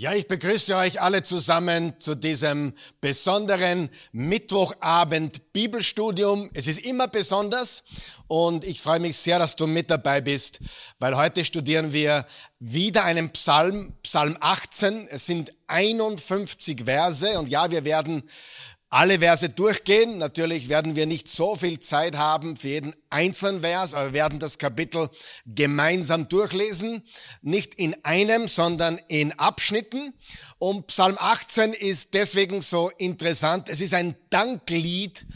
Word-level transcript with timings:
Ja, 0.00 0.14
ich 0.14 0.28
begrüße 0.28 0.76
euch 0.76 1.00
alle 1.00 1.24
zusammen 1.24 1.92
zu 1.98 2.14
diesem 2.14 2.72
besonderen 3.00 3.90
Mittwochabend 4.12 5.52
Bibelstudium. 5.52 6.50
Es 6.54 6.68
ist 6.68 6.78
immer 6.78 7.08
besonders 7.08 7.82
und 8.28 8.64
ich 8.64 8.80
freue 8.80 9.00
mich 9.00 9.16
sehr, 9.16 9.40
dass 9.40 9.56
du 9.56 9.66
mit 9.66 9.90
dabei 9.90 10.20
bist, 10.20 10.60
weil 11.00 11.16
heute 11.16 11.44
studieren 11.44 11.92
wir 11.92 12.28
wieder 12.60 13.02
einen 13.02 13.30
Psalm, 13.30 13.92
Psalm 14.04 14.36
18. 14.38 15.08
Es 15.08 15.26
sind 15.26 15.52
51 15.66 16.84
Verse 16.84 17.36
und 17.36 17.48
ja, 17.48 17.68
wir 17.68 17.84
werden 17.84 18.22
alle 18.90 19.18
Verse 19.18 19.48
durchgehen. 19.48 20.18
Natürlich 20.18 20.68
werden 20.68 20.96
wir 20.96 21.06
nicht 21.06 21.28
so 21.28 21.56
viel 21.56 21.78
Zeit 21.78 22.16
haben 22.16 22.56
für 22.56 22.68
jeden 22.68 22.94
einzelnen 23.10 23.60
Vers, 23.60 23.94
aber 23.94 24.06
wir 24.06 24.12
werden 24.14 24.38
das 24.38 24.58
Kapitel 24.58 25.10
gemeinsam 25.46 26.28
durchlesen. 26.28 27.02
Nicht 27.42 27.74
in 27.74 27.96
einem, 28.04 28.48
sondern 28.48 28.98
in 29.08 29.32
Abschnitten. 29.38 30.14
Und 30.58 30.86
Psalm 30.86 31.16
18 31.18 31.74
ist 31.74 32.14
deswegen 32.14 32.60
so 32.60 32.90
interessant. 32.98 33.68
Es 33.68 33.80
ist 33.80 33.94
ein 33.94 34.14
Danklied 34.30 35.26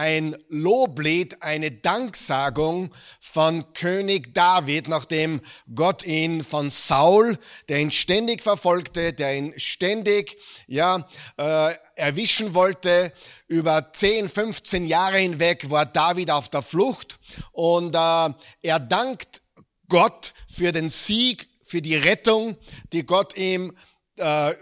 ein 0.00 0.34
Loblied, 0.48 1.42
eine 1.42 1.70
Danksagung 1.70 2.90
von 3.20 3.72
König 3.74 4.32
David, 4.32 4.88
nachdem 4.88 5.42
Gott 5.74 6.04
ihn 6.06 6.42
von 6.42 6.70
Saul, 6.70 7.36
der 7.68 7.80
ihn 7.80 7.90
ständig 7.90 8.42
verfolgte, 8.42 9.12
der 9.12 9.36
ihn 9.36 9.52
ständig 9.58 10.38
ja 10.68 11.06
äh, 11.36 11.74
erwischen 12.00 12.54
wollte, 12.54 13.12
über 13.46 13.92
10, 13.92 14.28
15 14.28 14.86
Jahre 14.86 15.18
hinweg 15.18 15.70
war 15.70 15.86
David 15.86 16.30
auf 16.30 16.48
der 16.48 16.62
Flucht 16.62 17.18
und 17.52 17.94
äh, 17.94 18.28
er 18.62 18.80
dankt 18.80 19.42
Gott 19.88 20.34
für 20.48 20.72
den 20.72 20.88
Sieg, 20.88 21.48
für 21.62 21.82
die 21.82 21.96
Rettung, 21.96 22.56
die 22.92 23.04
Gott 23.06 23.36
ihm 23.36 23.76
äh, 24.16 24.54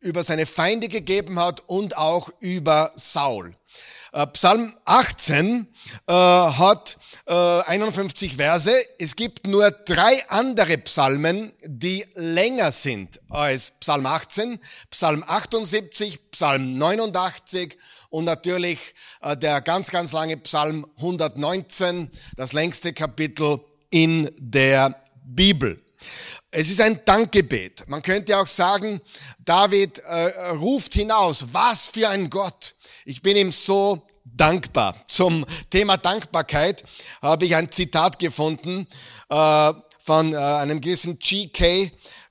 über 0.00 0.22
seine 0.22 0.46
Feinde 0.46 0.88
gegeben 0.88 1.38
hat 1.38 1.62
und 1.66 1.96
auch 1.96 2.28
über 2.40 2.92
Saul. 2.96 3.52
Äh, 4.12 4.26
Psalm 4.28 4.74
18 4.84 5.66
äh, 6.06 6.12
hat 6.12 6.96
äh, 7.26 7.32
51 7.32 8.36
Verse. 8.36 8.72
Es 8.98 9.16
gibt 9.16 9.46
nur 9.46 9.70
drei 9.70 10.28
andere 10.28 10.78
Psalmen, 10.78 11.52
die 11.64 12.04
länger 12.14 12.72
sind 12.72 13.20
als 13.28 13.72
Psalm 13.80 14.06
18. 14.06 14.58
Psalm 14.90 15.24
78, 15.26 16.30
Psalm 16.30 16.76
89 16.78 17.78
und 18.10 18.24
natürlich 18.24 18.94
äh, 19.20 19.36
der 19.36 19.60
ganz, 19.60 19.90
ganz 19.90 20.12
lange 20.12 20.36
Psalm 20.38 20.86
119, 20.96 22.10
das 22.36 22.52
längste 22.52 22.92
Kapitel 22.92 23.60
in 23.90 24.30
der 24.38 25.02
Bibel. 25.24 25.82
Es 26.50 26.70
ist 26.70 26.80
ein 26.80 27.02
Dankgebet. 27.04 27.84
Man 27.88 28.02
könnte 28.02 28.36
auch 28.36 28.46
sagen, 28.46 29.00
David 29.38 29.98
äh, 30.00 30.48
ruft 30.50 30.92
hinaus, 30.94 31.46
was 31.52 31.90
für 31.90 32.08
ein 32.08 32.28
Gott. 32.28 32.74
Ich 33.04 33.22
bin 33.22 33.36
ihm 33.36 33.50
so 33.50 34.06
dankbar. 34.36 34.96
Zum 35.06 35.46
Thema 35.70 35.96
Dankbarkeit 35.96 36.84
habe 37.20 37.44
ich 37.44 37.54
ein 37.54 37.70
Zitat 37.70 38.18
gefunden 38.18 38.86
äh, 39.28 39.72
von 39.98 40.32
äh, 40.32 40.36
einem 40.36 40.80
gewissen 40.80 41.18
G.K. 41.18 41.90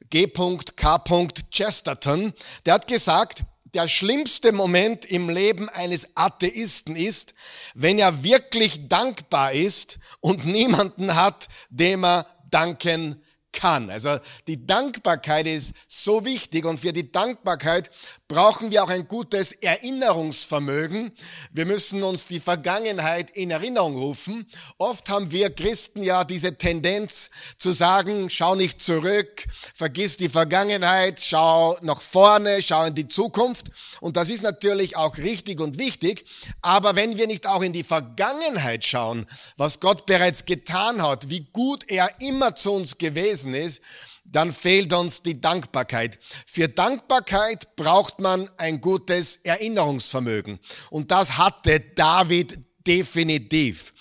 G.K. 0.10 1.04
Chesterton. 1.52 2.34
Der 2.66 2.74
hat 2.74 2.88
gesagt, 2.88 3.44
der 3.74 3.88
schlimmste 3.88 4.52
Moment 4.52 5.06
im 5.06 5.30
Leben 5.30 5.70
eines 5.70 6.18
Atheisten 6.18 6.96
ist, 6.96 7.34
wenn 7.74 8.00
er 8.00 8.24
wirklich 8.24 8.90
dankbar 8.90 9.54
ist 9.54 10.00
und 10.20 10.46
niemanden 10.46 11.16
hat, 11.16 11.48
dem 11.70 12.04
er 12.04 12.26
danken 12.50 13.24
kann. 13.52 13.90
Also 13.90 14.18
die 14.48 14.66
Dankbarkeit 14.66 15.48
ist 15.48 15.74
so 15.88 16.26
wichtig 16.26 16.66
und 16.66 16.80
für 16.80 16.94
die 16.94 17.12
Dankbarkeit 17.12 17.92
brauchen 18.28 18.72
wir 18.72 18.84
auch 18.84 18.90
ein 18.90 19.08
gutes 19.08 19.52
Erinnerungsvermögen. 19.52 21.12
Wir 21.52 21.66
müssen 21.66 22.04
uns 22.04 22.28
die 22.28 22.40
Vergangenheit 22.40 23.32
in 23.32 23.52
Erinnerung 23.52 23.98
rufen. 23.98 24.48
Oft 24.78 25.10
haben 25.10 25.32
wir 25.32 25.50
Christen 25.54 26.04
ja 26.04 26.24
diese 26.24 26.58
Tendenz 26.58 27.30
zu 27.58 27.72
sagen, 27.72 28.30
schau 28.30 28.56
nicht 28.56 28.82
zurück, 28.82 29.44
vergiss 29.74 30.18
die 30.18 30.30
Vergangenheit, 30.30 31.22
schau 31.22 31.78
nach 31.82 32.00
vorne, 32.00 32.62
schau 32.62 32.86
in 32.86 32.96
die 32.96 33.08
Zukunft. 33.08 33.68
Und 34.00 34.18
das 34.18 34.30
ist 34.30 34.44
natürlich 34.44 34.96
auch 34.96 35.18
richtig 35.18 35.60
und 35.60 35.78
wichtig. 35.78 36.26
Aber 36.62 36.96
wenn 36.96 37.18
wir 37.18 37.28
nicht 37.28 37.48
auch 37.48 37.62
in 37.62 37.74
die 37.74 37.84
Vergangenheit 37.84 38.86
schauen, 38.86 39.26
was 39.58 39.80
Gott 39.80 40.06
bereits 40.06 40.46
getan 40.46 41.02
hat, 41.02 41.30
wie 41.30 41.48
gut 41.52 41.84
er 41.90 42.10
immer 42.22 42.56
zu 42.56 42.72
uns 42.72 42.98
gewesen 42.98 43.41
ist, 43.46 43.82
dann 44.24 44.54
fehlt 44.54 44.94
uns 44.94 45.24
die 45.24 45.42
Dankbarkeit. 45.42 46.20
Für 46.46 46.70
Dankbarkeit 46.70 47.76
braucht 47.76 48.20
man 48.20 48.50
ein 48.58 48.80
gutes 48.80 49.38
Erinnerungsvermögen. 49.38 50.60
Und 50.90 51.12
das 51.12 51.38
hatte 51.38 51.80
David 51.80 52.60
definitiv. 52.88 53.94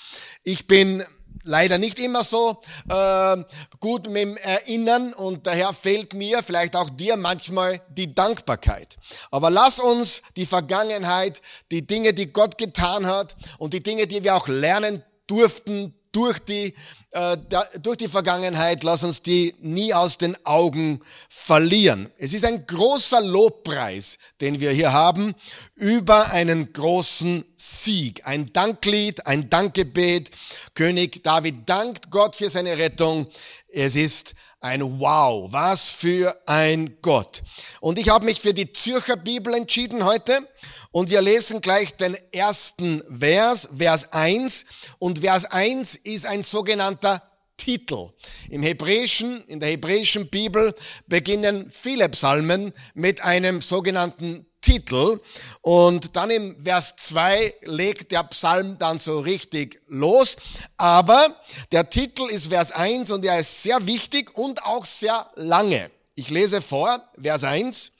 Ich 0.44 0.66
bin 0.66 1.04
leider 1.44 1.78
nicht 1.78 1.98
immer 1.98 2.22
so 2.22 2.60
äh, 2.88 3.36
gut 3.80 4.08
mit 4.08 4.22
dem 4.22 4.36
Erinnern 4.36 5.12
und 5.14 5.46
daher 5.46 5.72
fehlt 5.72 6.14
mir, 6.14 6.42
vielleicht 6.42 6.76
auch 6.76 6.90
dir 6.90 7.16
manchmal 7.16 7.80
die 7.88 8.14
Dankbarkeit. 8.14 8.98
Aber 9.30 9.50
lass 9.50 9.78
uns 9.78 10.22
die 10.36 10.46
Vergangenheit, 10.46 11.40
die 11.70 11.86
Dinge, 11.86 12.12
die 12.12 12.32
Gott 12.32 12.58
getan 12.58 13.06
hat 13.06 13.36
und 13.58 13.74
die 13.74 13.82
Dinge, 13.82 14.06
die 14.06 14.22
wir 14.22 14.36
auch 14.36 14.48
lernen 14.48 15.02
durften, 15.26 15.94
durch 16.12 16.40
die, 16.40 16.74
äh, 17.12 17.36
durch 17.80 17.96
die 17.96 18.08
Vergangenheit, 18.08 18.84
lass 18.84 19.02
uns 19.02 19.20
die 19.22 19.54
nie 19.60 19.92
aus 19.92 20.16
den 20.16 20.36
Augen 20.46 21.00
verlieren. 21.28 22.08
Es 22.18 22.34
ist 22.34 22.44
ein 22.44 22.64
großer 22.66 23.20
Lobpreis, 23.20 24.18
den 24.40 24.60
wir 24.60 24.70
hier 24.70 24.92
haben, 24.92 25.34
über 25.74 26.30
einen 26.30 26.72
großen 26.72 27.44
Sieg. 27.56 28.26
Ein 28.26 28.52
Danklied, 28.52 29.26
ein 29.26 29.50
Dankgebet. 29.50 30.30
König 30.74 31.24
David 31.24 31.68
dankt 31.68 32.12
Gott 32.12 32.36
für 32.36 32.48
seine 32.48 32.78
Rettung. 32.78 33.26
Es 33.68 33.96
ist 33.96 34.34
ein 34.60 35.00
Wow, 35.00 35.52
was 35.52 35.90
für 35.90 36.36
ein 36.46 36.98
Gott. 37.02 37.42
Und 37.80 37.98
ich 37.98 38.08
habe 38.10 38.26
mich 38.26 38.40
für 38.40 38.54
die 38.54 38.72
Zürcher 38.72 39.16
Bibel 39.16 39.54
entschieden 39.54 40.04
heute 40.04 40.46
und 40.92 41.10
wir 41.10 41.22
lesen 41.22 41.60
gleich 41.60 41.96
den 41.96 42.16
ersten 42.32 43.02
Vers, 43.08 43.68
Vers 43.76 44.12
1. 44.12 44.66
Und 44.98 45.20
Vers 45.20 45.44
1 45.44 45.94
ist 45.96 46.26
ein 46.26 46.42
sogenannter 46.42 47.22
Titel. 47.56 48.08
Im 48.48 48.62
Hebräischen, 48.62 49.44
in 49.46 49.60
der 49.60 49.70
hebräischen 49.70 50.28
Bibel 50.28 50.74
beginnen 51.06 51.70
viele 51.70 52.08
Psalmen 52.08 52.72
mit 52.94 53.20
einem 53.22 53.60
sogenannten 53.60 54.46
Titel. 54.60 55.20
Und 55.60 56.16
dann 56.16 56.30
im 56.30 56.60
Vers 56.64 56.96
2 56.96 57.54
legt 57.62 58.10
der 58.10 58.24
Psalm 58.24 58.76
dann 58.78 58.98
so 58.98 59.20
richtig 59.20 59.80
los. 59.86 60.36
Aber 60.76 61.36
der 61.70 61.88
Titel 61.88 62.28
ist 62.30 62.48
Vers 62.48 62.72
1 62.72 63.12
und 63.12 63.24
er 63.24 63.38
ist 63.38 63.62
sehr 63.62 63.86
wichtig 63.86 64.36
und 64.36 64.64
auch 64.64 64.84
sehr 64.84 65.30
lange. 65.36 65.90
Ich 66.16 66.30
lese 66.30 66.60
vor, 66.60 67.00
Vers 67.20 67.44
1. 67.44 67.92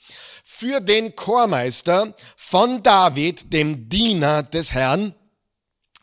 Für 0.60 0.82
den 0.82 1.16
Chormeister 1.16 2.12
von 2.37 2.82
David, 2.82 3.50
dem 3.50 3.88
Diener 3.88 4.43
des 4.43 4.75
Herrn, 4.75 5.15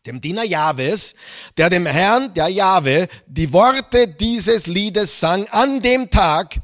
dem 0.07 0.19
Diener 0.19 0.45
Jahwes, 0.45 1.13
der 1.57 1.69
dem 1.69 1.85
Herrn, 1.85 2.33
der 2.33 2.47
Jahwe, 2.47 3.07
die 3.27 3.53
Worte 3.53 4.07
dieses 4.07 4.65
Liedes 4.65 5.19
sang 5.19 5.47
an 5.49 5.83
dem 5.83 6.09
Tag, 6.09 6.59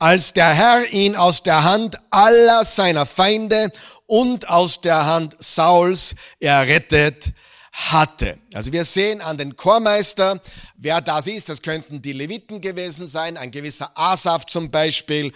als 0.00 0.32
der 0.32 0.52
Herr 0.52 0.92
ihn 0.92 1.14
aus 1.14 1.44
der 1.44 1.62
Hand 1.62 1.96
aller 2.10 2.64
seiner 2.64 3.06
Feinde 3.06 3.70
und 4.06 4.48
aus 4.48 4.80
der 4.80 5.06
Hand 5.06 5.36
Sauls 5.38 6.16
errettet 6.40 7.32
hatte. 7.76 8.38
Also 8.54 8.72
wir 8.72 8.86
sehen 8.86 9.20
an 9.20 9.36
den 9.36 9.54
Chormeister, 9.54 10.40
wer 10.78 11.02
das 11.02 11.26
ist. 11.26 11.50
Das 11.50 11.60
könnten 11.60 12.00
die 12.00 12.14
Leviten 12.14 12.62
gewesen 12.62 13.06
sein, 13.06 13.36
ein 13.36 13.50
gewisser 13.50 13.90
Asaf 13.94 14.46
zum 14.46 14.70
Beispiel, 14.70 15.30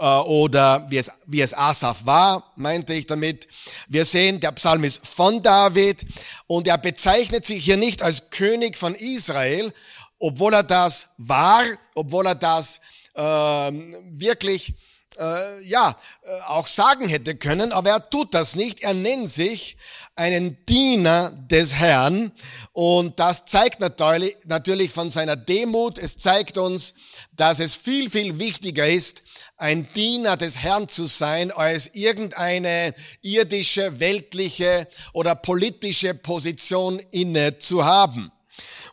äh, 0.00 0.04
oder 0.04 0.90
wie 0.90 0.98
es, 0.98 1.10
wie 1.26 1.40
es 1.40 1.54
Asaf 1.54 2.04
war, 2.04 2.52
meinte 2.56 2.94
ich 2.94 3.06
damit. 3.06 3.46
Wir 3.86 4.04
sehen, 4.04 4.40
der 4.40 4.50
Psalm 4.52 4.82
ist 4.82 5.06
von 5.06 5.40
David 5.40 6.04
und 6.48 6.66
er 6.66 6.78
bezeichnet 6.78 7.44
sich 7.44 7.64
hier 7.64 7.76
nicht 7.76 8.02
als 8.02 8.30
König 8.30 8.76
von 8.76 8.96
Israel, 8.96 9.72
obwohl 10.18 10.54
er 10.54 10.64
das 10.64 11.10
war, 11.16 11.62
obwohl 11.94 12.26
er 12.26 12.34
das 12.34 12.80
ähm, 13.14 13.94
wirklich 14.10 14.74
äh, 15.18 15.62
ja 15.62 15.96
äh, 16.22 16.40
auch 16.46 16.66
sagen 16.66 17.08
hätte 17.08 17.36
können, 17.36 17.72
aber 17.72 17.90
er 17.90 18.10
tut 18.10 18.34
das 18.34 18.56
nicht. 18.56 18.82
Er 18.82 18.94
nennt 18.94 19.30
sich 19.30 19.76
einen 20.16 20.64
Diener 20.66 21.30
des 21.30 21.74
Herrn 21.74 22.32
und 22.72 23.18
das 23.18 23.46
zeigt 23.46 23.80
natürlich, 23.80 24.36
natürlich 24.44 24.92
von 24.92 25.10
seiner 25.10 25.36
Demut. 25.36 25.98
Es 25.98 26.18
zeigt 26.18 26.56
uns, 26.58 26.94
dass 27.32 27.58
es 27.58 27.74
viel 27.74 28.08
viel 28.10 28.38
wichtiger 28.38 28.86
ist, 28.86 29.22
ein 29.56 29.88
Diener 29.94 30.36
des 30.36 30.58
Herrn 30.58 30.88
zu 30.88 31.06
sein, 31.06 31.50
als 31.50 31.94
irgendeine 31.94 32.94
irdische, 33.22 33.98
weltliche 33.98 34.88
oder 35.12 35.34
politische 35.34 36.14
Position 36.14 37.00
inne 37.10 37.58
zu 37.58 37.84
haben. 37.84 38.30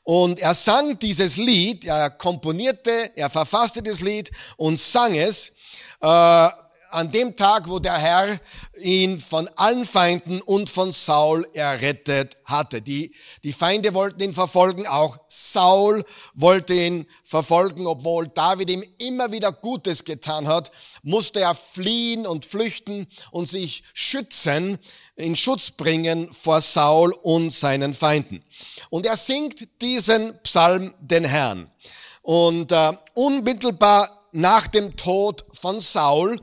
Und 0.03 0.39
er 0.39 0.53
sang 0.53 0.97
dieses 0.99 1.37
Lied, 1.37 1.85
er 1.85 2.09
komponierte, 2.09 3.11
er 3.15 3.29
verfasste 3.29 3.83
das 3.83 4.01
Lied 4.01 4.31
und 4.57 4.79
sang 4.79 5.15
es. 5.15 5.53
Äh, 6.01 6.49
an 6.91 7.09
dem 7.09 7.35
Tag, 7.35 7.69
wo 7.69 7.79
der 7.79 7.97
Herr 7.97 8.39
ihn 8.75 9.17
von 9.17 9.49
allen 9.55 9.85
Feinden 9.85 10.41
und 10.41 10.69
von 10.69 10.91
Saul 10.91 11.47
errettet 11.53 12.37
hatte. 12.43 12.81
Die, 12.81 13.15
die 13.43 13.53
Feinde 13.53 13.93
wollten 13.93 14.21
ihn 14.21 14.33
verfolgen, 14.33 14.85
auch 14.87 15.17
Saul 15.27 16.03
wollte 16.33 16.73
ihn 16.73 17.07
verfolgen, 17.23 17.87
obwohl 17.87 18.27
David 18.27 18.69
ihm 18.69 18.83
immer 18.97 19.31
wieder 19.31 19.51
Gutes 19.51 20.03
getan 20.03 20.47
hat, 20.47 20.71
musste 21.01 21.39
er 21.39 21.55
fliehen 21.55 22.27
und 22.27 22.45
flüchten 22.45 23.07
und 23.31 23.47
sich 23.47 23.83
schützen, 23.93 24.77
in 25.15 25.35
Schutz 25.35 25.71
bringen 25.71 26.31
vor 26.33 26.61
Saul 26.61 27.13
und 27.13 27.51
seinen 27.51 27.93
Feinden. 27.93 28.43
Und 28.89 29.05
er 29.05 29.15
singt 29.15 29.81
diesen 29.81 30.37
Psalm 30.43 30.93
den 30.99 31.23
Herrn. 31.23 31.71
Und 32.21 32.71
äh, 32.71 32.91
unmittelbar 33.15 34.20
nach 34.31 34.67
dem 34.67 34.95
Tod 34.95 35.45
von 35.53 35.79
Saul. 35.79 36.37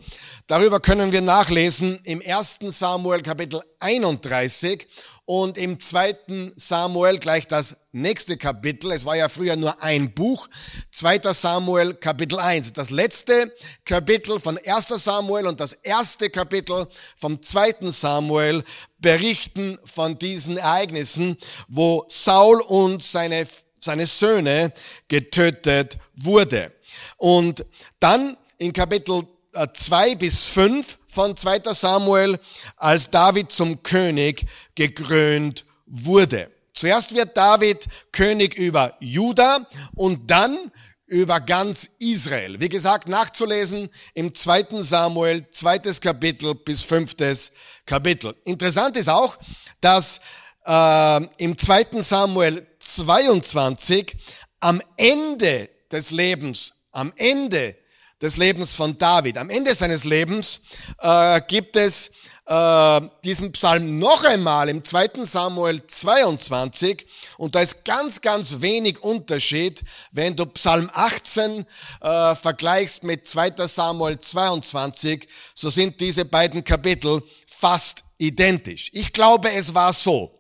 Darüber 0.47 0.81
können 0.81 1.13
wir 1.13 1.21
nachlesen 1.21 2.01
im 2.05 2.23
1. 2.25 2.59
Samuel 2.69 3.23
Kapitel 3.23 3.63
31 3.81 4.87
und 5.25 5.59
im 5.59 5.79
2. 5.79 6.53
Samuel 6.57 7.19
gleich 7.19 7.47
das 7.47 7.77
nächste 7.93 8.39
Kapitel. 8.39 8.93
Es 8.93 9.05
war 9.05 9.17
ja 9.17 9.29
früher 9.29 9.57
nur 9.57 9.83
ein 9.83 10.15
Buch. 10.15 10.49
2. 10.93 11.33
Samuel 11.33 11.95
Kapitel 11.95 12.39
1. 12.39 12.73
Das 12.73 12.91
letzte 12.91 13.53
Kapitel 13.85 14.41
von 14.41 14.59
1. 14.59 14.89
Samuel 14.89 15.47
und 15.47 15.61
das 15.61 15.75
erste 15.75 16.31
Kapitel 16.31 16.87
vom 17.17 17.43
2. 17.43 17.91
Samuel 17.91 18.65
berichten 18.99 19.79
von 19.85 20.19
diesen 20.19 20.57
Ereignissen, 20.57 21.37
wo 21.69 22.07
Saul 22.09 22.63
und 22.63 23.03
seine, 23.03 23.47
seine 23.79 24.07
Söhne 24.07 24.73
getötet 25.09 25.99
wurde. 26.15 26.73
Und 27.19 27.67
dann 28.01 28.37
in 28.57 28.73
Kapitel 28.73 29.23
2 29.53 30.11
äh, 30.11 30.15
bis 30.17 30.49
5 30.49 30.99
von 31.09 31.37
2. 31.37 31.61
Samuel, 31.73 32.39
als 32.77 33.11
David 33.11 33.53
zum 33.53 33.83
König 33.83 34.47
gekrönt 34.75 35.65
wurde. 35.87 36.51
Zuerst 36.73 37.15
wird 37.15 37.37
David 37.37 37.87
König 38.13 38.55
über 38.55 38.97
Juda 39.01 39.67
und 39.97 40.31
dann 40.31 40.71
über 41.07 41.41
ganz 41.41 41.91
Israel. 41.99 42.61
Wie 42.61 42.69
gesagt, 42.69 43.09
nachzulesen 43.09 43.89
im 44.15 44.35
2. 44.35 44.83
Samuel, 44.83 45.49
zweites 45.51 46.01
Kapitel 46.01 46.55
bis 46.55 46.83
fünftes 46.83 47.53
Kapitel. 47.87 48.35
Interessant 48.45 48.97
ist 48.97 49.09
auch, 49.09 49.37
dass 49.81 50.21
äh, 50.67 51.25
im 51.39 51.57
2. 51.57 52.01
Samuel 52.01 52.65
22 52.79 54.17
am 54.61 54.81
Ende 54.97 55.71
des 55.91 56.11
Lebens 56.11 56.75
am 56.99 57.13
Ende 57.17 57.77
des 58.21 58.37
Lebens 58.37 58.75
von 58.75 58.99
David, 58.99 59.39
am 59.39 59.51
Ende 59.51 59.73
seines 59.73 60.03
Lebens, 60.03 60.63
äh, 60.99 61.41
gibt 61.47 61.77
es 61.77 62.11
äh, 62.45 63.01
diesen 63.25 63.53
Psalm 63.53 64.01
noch 64.01 64.25
einmal 64.25 64.69
im 64.69 64.83
2. 64.83 65.25
Samuel 65.25 65.87
22 65.87 67.07
und 67.37 67.55
da 67.55 67.61
ist 67.61 67.85
ganz, 67.85 68.21
ganz 68.21 68.61
wenig 68.61 69.01
Unterschied, 69.01 69.85
wenn 70.11 70.35
du 70.35 70.45
Psalm 70.47 70.91
18 70.93 71.65
äh, 72.01 72.35
vergleichst 72.35 73.05
mit 73.05 73.29
2. 73.29 73.67
Samuel 73.69 74.19
22, 74.19 75.29
so 75.55 75.71
sind 75.71 76.01
diese 76.01 76.25
beiden 76.25 76.65
Kapitel 76.65 77.23
fast 77.47 78.03
identisch. 78.19 78.91
Ich 78.93 79.13
glaube, 79.13 79.53
es 79.53 79.73
war 79.73 79.93
so. 79.93 80.35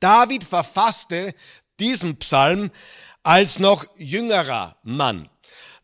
David 0.00 0.42
verfasste 0.42 1.32
diesen 1.78 2.16
Psalm 2.16 2.72
als 3.22 3.60
noch 3.60 3.86
jüngerer 3.96 4.76
Mann. 4.82 5.28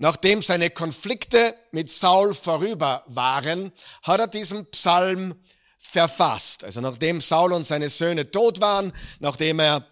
Nachdem 0.03 0.41
seine 0.41 0.71
Konflikte 0.71 1.55
mit 1.73 1.91
Saul 1.91 2.33
vorüber 2.33 3.05
waren, 3.07 3.71
hat 4.03 4.19
er 4.19 4.29
diesen 4.29 4.65
Psalm 4.71 5.35
verfasst. 5.77 6.65
Also 6.65 6.81
nachdem 6.81 7.21
Saul 7.21 7.53
und 7.53 7.67
seine 7.67 7.91
Söhne 7.91 8.31
tot 8.31 8.63
waren, 8.63 8.95
nachdem 9.19 9.59
er 9.59 9.87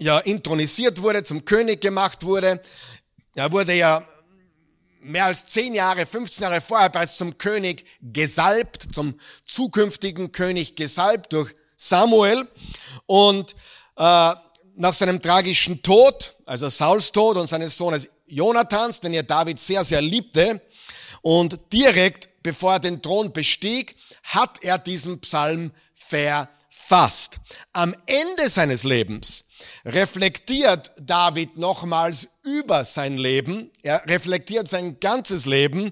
ja 0.00 0.18
intronisiert 0.18 1.00
wurde, 1.00 1.22
zum 1.22 1.44
König 1.44 1.80
gemacht 1.80 2.24
wurde, 2.24 2.60
er 3.36 3.52
wurde 3.52 3.74
ja 3.74 4.04
mehr 5.00 5.26
als 5.26 5.46
zehn 5.46 5.74
Jahre, 5.74 6.06
15 6.06 6.42
Jahre 6.42 6.60
vorher 6.60 6.90
bereits 6.90 7.16
zum 7.16 7.38
König 7.38 7.86
gesalbt, 8.02 8.88
zum 8.92 9.20
zukünftigen 9.44 10.32
König 10.32 10.74
gesalbt 10.74 11.32
durch 11.32 11.54
Samuel. 11.76 12.48
Und 13.06 13.54
äh, 13.96 14.34
nach 14.74 14.92
seinem 14.92 15.22
tragischen 15.22 15.82
Tod, 15.82 16.34
also 16.46 16.68
Sauls 16.68 17.12
Tod 17.12 17.36
und 17.36 17.46
seines 17.46 17.78
Sohnes 17.78 18.10
Jonathans, 18.26 19.00
den 19.00 19.14
er 19.14 19.22
David 19.22 19.58
sehr, 19.58 19.84
sehr 19.84 20.02
liebte. 20.02 20.60
Und 21.22 21.58
direkt 21.72 22.28
bevor 22.44 22.74
er 22.74 22.80
den 22.80 23.02
Thron 23.02 23.32
bestieg, 23.32 23.96
hat 24.22 24.62
er 24.62 24.78
diesen 24.78 25.20
Psalm 25.20 25.72
verfasst. 25.92 27.40
Am 27.72 27.96
Ende 28.06 28.48
seines 28.48 28.84
Lebens 28.84 29.44
reflektiert 29.84 30.92
David 31.00 31.58
nochmals 31.58 32.28
über 32.42 32.84
sein 32.84 33.16
Leben. 33.16 33.72
Er 33.82 34.06
reflektiert 34.06 34.68
sein 34.68 35.00
ganzes 35.00 35.46
Leben 35.46 35.90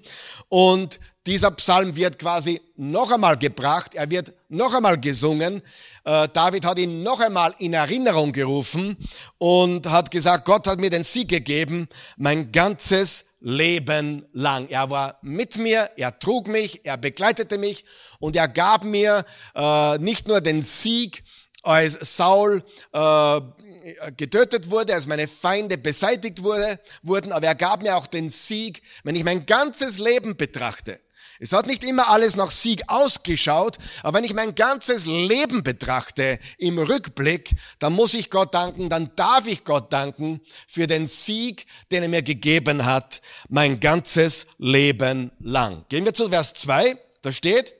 und 0.48 1.00
dieser 1.26 1.52
Psalm 1.52 1.96
wird 1.96 2.18
quasi 2.18 2.60
noch 2.76 3.10
einmal 3.10 3.38
gebracht, 3.38 3.94
er 3.94 4.10
wird 4.10 4.32
noch 4.52 4.74
einmal 4.74 5.00
gesungen. 5.00 5.62
Äh, 6.04 6.28
David 6.32 6.64
hat 6.64 6.78
ihn 6.78 7.02
noch 7.02 7.20
einmal 7.20 7.54
in 7.58 7.72
Erinnerung 7.72 8.32
gerufen 8.32 8.96
und 9.38 9.88
hat 9.88 10.10
gesagt, 10.10 10.44
Gott 10.44 10.66
hat 10.66 10.80
mir 10.80 10.90
den 10.90 11.04
Sieg 11.04 11.28
gegeben, 11.28 11.88
mein 12.16 12.52
ganzes 12.52 13.26
Leben 13.40 14.24
lang. 14.32 14.68
Er 14.68 14.90
war 14.90 15.18
mit 15.22 15.56
mir, 15.56 15.90
er 15.96 16.18
trug 16.18 16.48
mich, 16.48 16.84
er 16.84 16.96
begleitete 16.96 17.58
mich 17.58 17.84
und 18.20 18.36
er 18.36 18.46
gab 18.46 18.84
mir 18.84 19.24
äh, 19.54 19.98
nicht 19.98 20.28
nur 20.28 20.40
den 20.40 20.62
Sieg, 20.62 21.24
als 21.64 22.16
Saul 22.16 22.62
äh, 22.92 23.40
getötet 24.16 24.70
wurde, 24.70 24.94
als 24.94 25.06
meine 25.06 25.28
Feinde 25.28 25.78
beseitigt 25.78 26.42
wurde, 26.42 26.78
wurden, 27.02 27.32
aber 27.32 27.46
er 27.46 27.54
gab 27.54 27.82
mir 27.82 27.96
auch 27.96 28.06
den 28.06 28.30
Sieg, 28.30 28.82
wenn 29.04 29.16
ich 29.16 29.24
mein 29.24 29.46
ganzes 29.46 29.98
Leben 29.98 30.36
betrachte. 30.36 31.00
Es 31.42 31.52
hat 31.52 31.66
nicht 31.66 31.82
immer 31.82 32.08
alles 32.08 32.36
nach 32.36 32.52
Sieg 32.52 32.84
ausgeschaut, 32.86 33.76
aber 34.04 34.18
wenn 34.18 34.24
ich 34.24 34.32
mein 34.32 34.54
ganzes 34.54 35.06
Leben 35.06 35.64
betrachte 35.64 36.38
im 36.56 36.78
Rückblick, 36.78 37.50
dann 37.80 37.94
muss 37.94 38.14
ich 38.14 38.30
Gott 38.30 38.54
danken, 38.54 38.88
dann 38.88 39.10
darf 39.16 39.48
ich 39.48 39.64
Gott 39.64 39.92
danken 39.92 40.40
für 40.68 40.86
den 40.86 41.08
Sieg, 41.08 41.66
den 41.90 42.04
er 42.04 42.08
mir 42.08 42.22
gegeben 42.22 42.84
hat, 42.84 43.20
mein 43.48 43.80
ganzes 43.80 44.46
Leben 44.58 45.32
lang. 45.40 45.84
Gehen 45.88 46.04
wir 46.04 46.14
zu 46.14 46.28
Vers 46.28 46.54
2, 46.54 46.96
da 47.22 47.32
steht, 47.32 47.72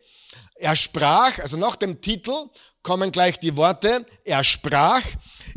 er 0.56 0.74
sprach, 0.74 1.38
also 1.38 1.56
nach 1.56 1.76
dem 1.76 2.00
Titel 2.00 2.34
kommen 2.82 3.12
gleich 3.12 3.38
die 3.38 3.56
Worte, 3.56 4.04
er 4.24 4.42
sprach, 4.42 5.02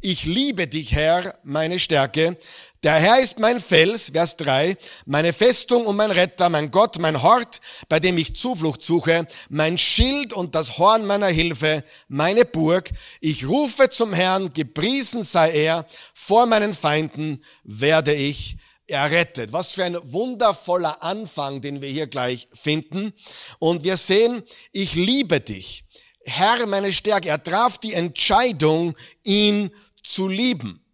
ich 0.01 0.25
liebe 0.25 0.67
dich, 0.67 0.93
Herr, 0.93 1.39
meine 1.43 1.79
Stärke, 1.79 2.37
der 2.85 2.99
Herr 2.99 3.19
ist 3.19 3.39
mein 3.39 3.59
Fels, 3.59 4.11
Vers 4.11 4.37
3, 4.37 4.77
meine 5.07 5.33
Festung 5.33 5.87
und 5.87 5.95
mein 5.95 6.11
Retter, 6.11 6.49
mein 6.49 6.69
Gott, 6.69 6.99
mein 6.99 7.23
Hort, 7.23 7.59
bei 7.89 7.99
dem 7.99 8.15
ich 8.19 8.35
Zuflucht 8.35 8.83
suche, 8.83 9.27
mein 9.49 9.79
Schild 9.79 10.33
und 10.33 10.53
das 10.53 10.77
Horn 10.77 11.07
meiner 11.07 11.25
Hilfe, 11.25 11.83
meine 12.09 12.45
Burg. 12.45 12.91
Ich 13.21 13.47
rufe 13.47 13.89
zum 13.89 14.13
Herrn, 14.13 14.53
gepriesen 14.53 15.23
sei 15.23 15.63
er, 15.63 15.87
vor 16.13 16.45
meinen 16.45 16.75
Feinden 16.75 17.43
werde 17.63 18.13
ich 18.13 18.57
errettet. 18.85 19.51
Was 19.51 19.73
für 19.73 19.85
ein 19.85 19.97
wundervoller 20.03 21.01
Anfang, 21.01 21.61
den 21.61 21.81
wir 21.81 21.89
hier 21.89 22.05
gleich 22.05 22.47
finden. 22.53 23.13
Und 23.57 23.83
wir 23.83 23.97
sehen, 23.97 24.43
ich 24.71 24.93
liebe 24.93 25.41
dich. 25.41 25.85
Herr, 26.23 26.67
meine 26.67 26.93
Stärke. 26.93 27.29
Er 27.29 27.43
traf 27.43 27.79
die 27.79 27.93
Entscheidung, 27.93 28.95
ihn 29.23 29.71
zu 30.03 30.27
lieben. 30.27 30.84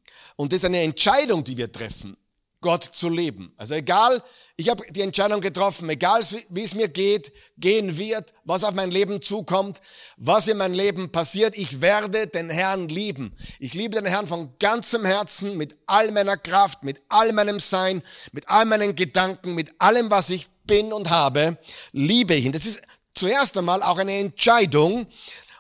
Und 0.42 0.52
das 0.52 0.62
ist 0.62 0.66
eine 0.66 0.82
Entscheidung, 0.82 1.44
die 1.44 1.56
wir 1.56 1.72
treffen, 1.72 2.18
Gott 2.62 2.84
zu 2.84 3.10
leben. 3.10 3.54
Also 3.58 3.76
egal, 3.76 4.24
ich 4.58 4.70
habe 4.70 4.84
die 4.90 5.02
Entscheidung 5.02 5.40
getroffen, 5.40 5.88
egal 5.88 6.24
wie 6.50 6.64
es 6.64 6.74
mir 6.74 6.88
geht, 6.88 7.32
gehen 7.60 7.96
wird, 7.96 8.34
was 8.44 8.64
auf 8.64 8.74
mein 8.74 8.90
Leben 8.90 9.22
zukommt, 9.22 9.82
was 10.18 10.48
in 10.48 10.58
meinem 10.58 10.74
Leben 10.74 11.12
passiert, 11.12 11.56
ich 11.56 11.80
werde 11.80 12.26
den 12.26 12.50
Herrn 12.50 12.88
lieben. 12.88 13.38
Ich 13.60 13.76
liebe 13.76 13.98
den 13.98 14.08
Herrn 14.08 14.26
von 14.26 14.58
ganzem 14.58 15.06
Herzen, 15.06 15.58
mit 15.58 15.76
all 15.86 16.10
meiner 16.10 16.38
Kraft, 16.38 16.82
mit 16.82 17.00
all 17.08 17.32
meinem 17.34 17.60
Sein, 17.60 18.02
mit 18.32 18.50
all 18.50 18.66
meinen 18.66 18.96
Gedanken, 18.96 19.54
mit 19.54 19.80
allem, 19.80 20.10
was 20.10 20.32
ich 20.32 20.50
bin 20.64 20.92
und 20.92 21.12
habe, 21.12 21.56
liebe 21.92 22.34
ich 22.34 22.46
ihn. 22.46 22.52
Das 22.52 22.66
ist 22.66 22.82
zuerst 23.14 23.56
einmal 23.60 23.84
auch 23.84 24.00
eine 24.00 24.18
Entscheidung. 24.18 25.06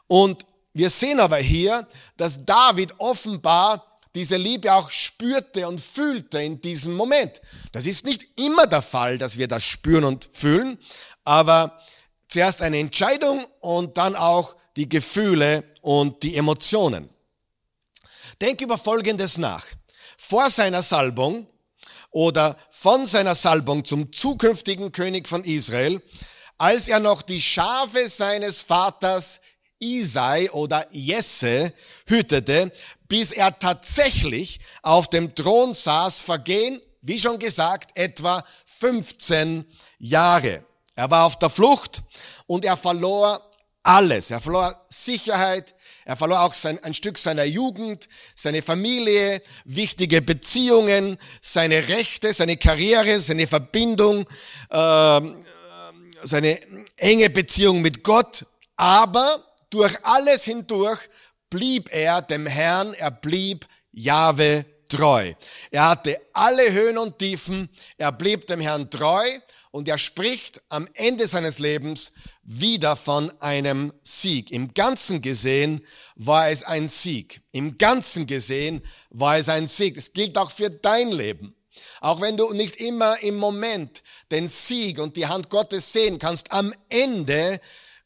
Und 0.07 0.43
wir 0.73 0.89
sehen 0.89 1.19
aber 1.19 1.37
hier, 1.37 1.87
dass 2.17 2.43
David 2.47 2.95
offenbar 2.97 3.90
diese 4.15 4.37
Liebe 4.37 4.73
auch 4.73 4.89
spürte 4.89 5.67
und 5.67 5.79
fühlte 5.79 6.41
in 6.41 6.61
diesem 6.61 6.95
Moment. 6.95 7.41
Das 7.71 7.85
ist 7.85 8.05
nicht 8.05 8.39
immer 8.39 8.67
der 8.67 8.81
Fall, 8.81 9.17
dass 9.17 9.37
wir 9.37 9.47
das 9.47 9.63
spüren 9.63 10.03
und 10.03 10.27
fühlen, 10.31 10.77
aber 11.23 11.79
zuerst 12.27 12.61
eine 12.61 12.79
Entscheidung 12.79 13.45
und 13.59 13.97
dann 13.97 14.15
auch 14.15 14.55
die 14.75 14.89
Gefühle 14.89 15.63
und 15.81 16.23
die 16.23 16.35
Emotionen. 16.35 17.09
Denk 18.39 18.61
über 18.61 18.77
Folgendes 18.77 19.37
nach. 19.37 19.65
Vor 20.17 20.49
seiner 20.49 20.81
Salbung 20.81 21.47
oder 22.09 22.57
von 22.69 23.05
seiner 23.05 23.35
Salbung 23.35 23.85
zum 23.85 24.11
zukünftigen 24.11 24.91
König 24.91 25.27
von 25.27 25.43
Israel 25.43 26.01
als 26.61 26.87
er 26.87 26.99
noch 26.99 27.23
die 27.23 27.41
Schafe 27.41 28.07
seines 28.07 28.61
Vaters 28.61 29.41
Isai 29.79 30.51
oder 30.51 30.85
Jesse 30.91 31.73
hütete, 32.05 32.71
bis 33.11 33.33
er 33.33 33.59
tatsächlich 33.59 34.61
auf 34.83 35.09
dem 35.09 35.35
Thron 35.35 35.73
saß, 35.73 36.21
vergehen, 36.21 36.79
wie 37.01 37.19
schon 37.19 37.39
gesagt, 37.39 37.91
etwa 37.93 38.41
15 38.63 39.65
Jahre. 39.99 40.63
Er 40.95 41.11
war 41.11 41.25
auf 41.25 41.37
der 41.37 41.49
Flucht 41.49 42.03
und 42.47 42.63
er 42.63 42.77
verlor 42.77 43.41
alles. 43.83 44.31
Er 44.31 44.39
verlor 44.39 44.85
Sicherheit, 44.87 45.75
er 46.05 46.15
verlor 46.15 46.39
auch 46.39 46.53
sein, 46.53 46.81
ein 46.85 46.93
Stück 46.93 47.17
seiner 47.17 47.43
Jugend, 47.43 48.07
seine 48.33 48.61
Familie, 48.61 49.41
wichtige 49.65 50.21
Beziehungen, 50.21 51.17
seine 51.41 51.89
Rechte, 51.89 52.31
seine 52.31 52.55
Karriere, 52.55 53.19
seine 53.19 53.45
Verbindung, 53.45 54.25
äh, 54.69 55.21
seine 56.23 56.59
enge 56.95 57.29
Beziehung 57.29 57.81
mit 57.81 58.05
Gott. 58.05 58.45
Aber 58.77 59.43
durch 59.69 59.97
alles 60.05 60.45
hindurch 60.45 61.09
blieb 61.51 61.93
er 61.93 62.23
dem 62.23 62.47
Herrn, 62.47 62.95
er 62.95 63.11
blieb 63.11 63.67
Jahwe 63.91 64.65
treu. 64.89 65.33
Er 65.69 65.89
hatte 65.89 66.19
alle 66.33 66.71
Höhen 66.71 66.97
und 66.97 67.19
Tiefen, 67.19 67.69
er 67.97 68.11
blieb 68.11 68.47
dem 68.47 68.59
Herrn 68.59 68.89
treu 68.89 69.25
und 69.69 69.87
er 69.87 69.97
spricht 69.97 70.61
am 70.69 70.87
Ende 70.93 71.27
seines 71.27 71.59
Lebens 71.59 72.13
wieder 72.43 72.95
von 72.95 73.31
einem 73.41 73.93
Sieg. 74.01 74.51
Im 74.51 74.73
Ganzen 74.73 75.21
gesehen 75.21 75.85
war 76.15 76.49
es 76.49 76.63
ein 76.63 76.87
Sieg. 76.87 77.41
Im 77.51 77.77
Ganzen 77.77 78.27
gesehen 78.27 78.81
war 79.09 79.37
es 79.37 79.47
ein 79.47 79.67
Sieg. 79.67 79.97
Es 79.97 80.13
gilt 80.13 80.37
auch 80.37 80.51
für 80.51 80.69
dein 80.69 81.11
Leben. 81.11 81.55
Auch 82.01 82.19
wenn 82.19 82.35
du 82.35 82.51
nicht 82.53 82.77
immer 82.77 83.21
im 83.21 83.37
Moment 83.37 84.03
den 84.31 84.47
Sieg 84.47 84.99
und 84.99 85.15
die 85.15 85.27
Hand 85.27 85.49
Gottes 85.49 85.93
sehen 85.93 86.19
kannst, 86.19 86.51
am 86.51 86.73
Ende 86.89 87.61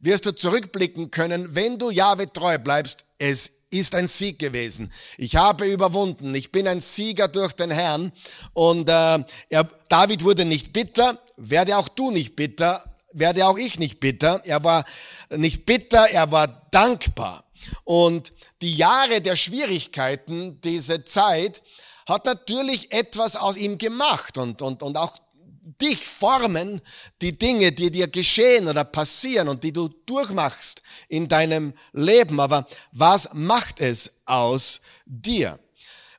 wirst 0.06 0.26
du 0.26 0.36
zurückblicken 0.36 1.12
können, 1.12 1.56
wenn 1.56 1.80
du 1.80 1.90
Jahwe 1.90 2.32
treu 2.32 2.58
bleibst, 2.60 3.06
es 3.18 3.64
ist 3.72 3.96
ein 3.96 4.08
Sieg 4.08 4.40
gewesen. 4.40 4.92
Ich 5.18 5.36
habe 5.36 5.66
überwunden. 5.66 6.34
Ich 6.36 6.52
bin 6.52 6.68
ein 6.68 6.80
Sieger 6.80 7.28
durch 7.28 7.54
den 7.54 7.72
Herrn. 7.72 8.12
Und 8.54 8.88
äh, 8.88 9.24
er, 9.50 9.68
David 9.90 10.24
wurde 10.24 10.46
nicht 10.46 10.72
bitter, 10.72 11.20
werde 11.36 11.78
auch 11.78 11.88
du 11.88 12.12
nicht 12.12 12.36
bitter, 12.36 12.84
werde 13.12 13.48
auch 13.48 13.58
ich 13.58 13.80
nicht 13.80 14.00
bitter. 14.00 14.42
Er 14.46 14.64
war 14.64 14.86
nicht 15.30 15.66
bitter, 15.66 16.08
er 16.10 16.32
war 16.32 16.48
dankbar. 16.72 17.44
Und 17.84 18.32
die 18.62 18.76
Jahre 18.76 19.22
der 19.22 19.36
Schwierigkeiten, 19.36 20.62
diese 20.62 21.04
Zeit, 21.04 21.62
hat 22.08 22.26
natürlich 22.26 22.92
etwas 22.92 23.36
aus 23.36 23.58
ihm 23.58 23.80
gemacht 23.80 24.38
und, 24.38 24.62
und, 24.62 24.84
und 24.84 24.98
auch 24.98 25.18
dich 25.66 26.06
formen, 26.06 26.82
die 27.22 27.38
Dinge, 27.38 27.72
die 27.72 27.92
dir 27.92 28.08
geschehen 28.08 28.68
oder 28.68 28.84
passieren 28.84 29.48
und 29.48 29.64
die 29.64 29.74
du 29.74 29.90
durchmachst 30.06 30.82
in 31.10 31.28
deinem 31.28 31.74
Leben. 31.92 32.40
Aber 32.40 32.68
was 32.92 33.30
macht 33.34 33.82
es 33.82 34.14
aus 34.26 34.82
dir? 35.06 35.60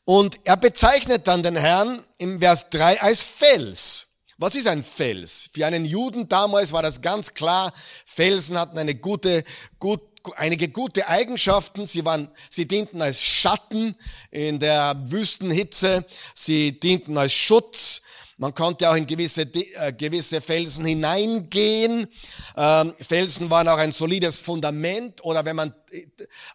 Und 0.04 0.38
er 0.44 0.56
bezeichnet 0.56 1.26
dann 1.26 1.42
den 1.42 1.56
Herrn 1.56 2.04
im 2.18 2.38
Vers 2.40 2.70
3 2.70 3.00
als 3.00 3.22
Fels. 3.22 4.06
Was 4.38 4.54
ist 4.54 4.66
ein 4.66 4.82
Fels? 4.82 5.48
Für 5.52 5.66
einen 5.66 5.84
Juden 5.84 6.28
damals 6.28 6.72
war 6.72 6.82
das 6.82 7.00
ganz 7.00 7.32
klar. 7.32 7.72
Felsen 8.04 8.58
hatten 8.58 8.76
eine 8.76 8.94
gute, 8.94 9.44
gut, 9.78 10.02
einige 10.36 10.68
gute 10.68 11.08
Eigenschaften. 11.08 11.86
Sie 11.86 12.04
waren, 12.04 12.30
sie 12.50 12.68
dienten 12.68 13.00
als 13.00 13.20
Schatten 13.20 13.96
in 14.30 14.58
der 14.58 14.94
Wüstenhitze. 15.06 16.04
Sie 16.34 16.78
dienten 16.78 17.16
als 17.16 17.32
Schutz. 17.32 18.02
Man 18.38 18.52
konnte 18.52 18.90
auch 18.90 18.96
in 18.96 19.06
gewisse, 19.06 19.42
äh, 19.42 19.92
gewisse 19.92 20.40
Felsen 20.40 20.84
hineingehen. 20.84 22.06
Ähm, 22.56 22.94
Felsen 23.00 23.48
waren 23.50 23.68
auch 23.68 23.78
ein 23.78 23.92
solides 23.92 24.40
Fundament 24.40 25.24
oder 25.24 25.44
wenn 25.44 25.56
man 25.56 25.74
äh, 25.90 26.06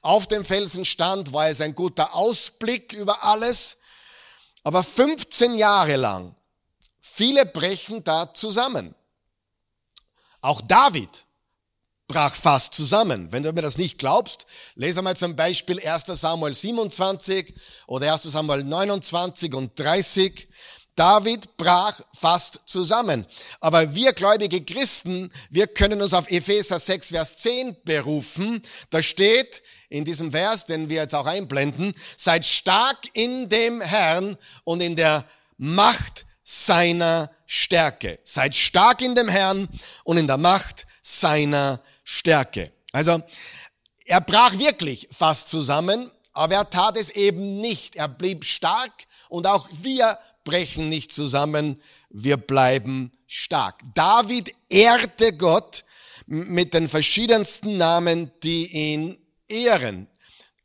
auf 0.02 0.28
dem 0.28 0.46
Felsen 0.46 0.86
stand, 0.86 1.34
war 1.34 1.48
es 1.48 1.62
ein 1.62 1.74
guter 1.74 2.14
Ausblick 2.14 2.94
über 2.94 3.24
alles. 3.24 3.78
Aber 4.64 4.84
15 4.84 5.56
Jahre 5.56 5.96
lang 5.96 6.36
Viele 7.14 7.46
brechen 7.46 8.04
da 8.04 8.32
zusammen. 8.34 8.96
Auch 10.40 10.62
David 10.62 11.26
brach 12.08 12.34
fast 12.36 12.74
zusammen. 12.76 13.32
Wenn 13.32 13.44
du 13.44 13.52
mir 13.52 13.62
das 13.62 13.78
nicht 13.78 13.98
glaubst, 13.98 14.46
lese 14.76 15.02
mal 15.02 15.18
zum 15.18 15.36
Beispiel 15.36 15.80
1 15.80 16.06
Samuel 16.06 16.54
27 16.54 17.54
oder 17.88 18.14
1 18.14 18.24
Samuel 18.24 18.64
29 18.64 19.54
und 19.56 19.78
30. 19.80 20.48
David 20.96 21.58
brach 21.58 22.00
fast 22.14 22.62
zusammen. 22.66 23.26
Aber 23.60 23.96
wir 23.96 24.14
gläubige 24.14 24.64
Christen, 24.64 25.32
wir 25.50 25.68
können 25.68 26.02
uns 26.02 26.14
auf 26.14 26.30
Epheser 26.30 26.80
6, 26.80 27.10
Vers 27.10 27.38
10 27.38 27.78
berufen. 27.84 28.62
Da 28.90 29.02
steht 29.02 29.64
in 29.90 30.06
diesem 30.06 30.32
Vers, 30.32 30.66
den 30.66 30.90
wir 30.90 31.02
jetzt 31.02 31.16
auch 31.16 31.26
einblenden, 31.26 31.94
seid 32.18 32.46
stark 32.46 32.98
in 33.14 33.50
dem 33.50 33.82
Herrn 33.82 34.38
und 34.64 34.82
in 34.82 34.96
der 34.96 35.26
Macht 35.58 36.26
seiner 36.44 37.30
Stärke. 37.46 38.20
Seid 38.24 38.56
stark 38.56 39.02
in 39.02 39.16
dem 39.16 39.28
Herrn 39.28 39.68
und 40.04 40.18
in 40.18 40.28
der 40.28 40.38
Macht 40.38 40.86
seiner 41.02 41.82
Stärke. 42.04 42.72
Also, 42.92 43.22
er 44.06 44.22
brach 44.22 44.58
wirklich 44.58 45.08
fast 45.12 45.50
zusammen, 45.50 46.12
aber 46.34 46.56
er 46.56 46.70
tat 46.70 46.98
es 46.98 47.10
eben 47.10 47.62
nicht. 47.62 47.96
Er 47.96 48.08
blieb 48.08 48.46
stark 48.46 48.92
und 49.30 49.48
auch 49.48 49.68
wir 49.72 50.18
brechen 50.44 50.90
nicht 50.90 51.12
zusammen, 51.12 51.82
wir 52.10 52.38
bleiben 52.38 53.12
stark. 53.28 53.80
David 53.94 54.54
ehrte 54.70 55.36
Gott 55.38 55.84
mit 56.26 56.74
den 56.74 56.88
verschiedensten 56.88 57.78
Namen, 57.78 58.32
die 58.44 58.68
ihn 58.68 59.18
ehren. 59.48 60.08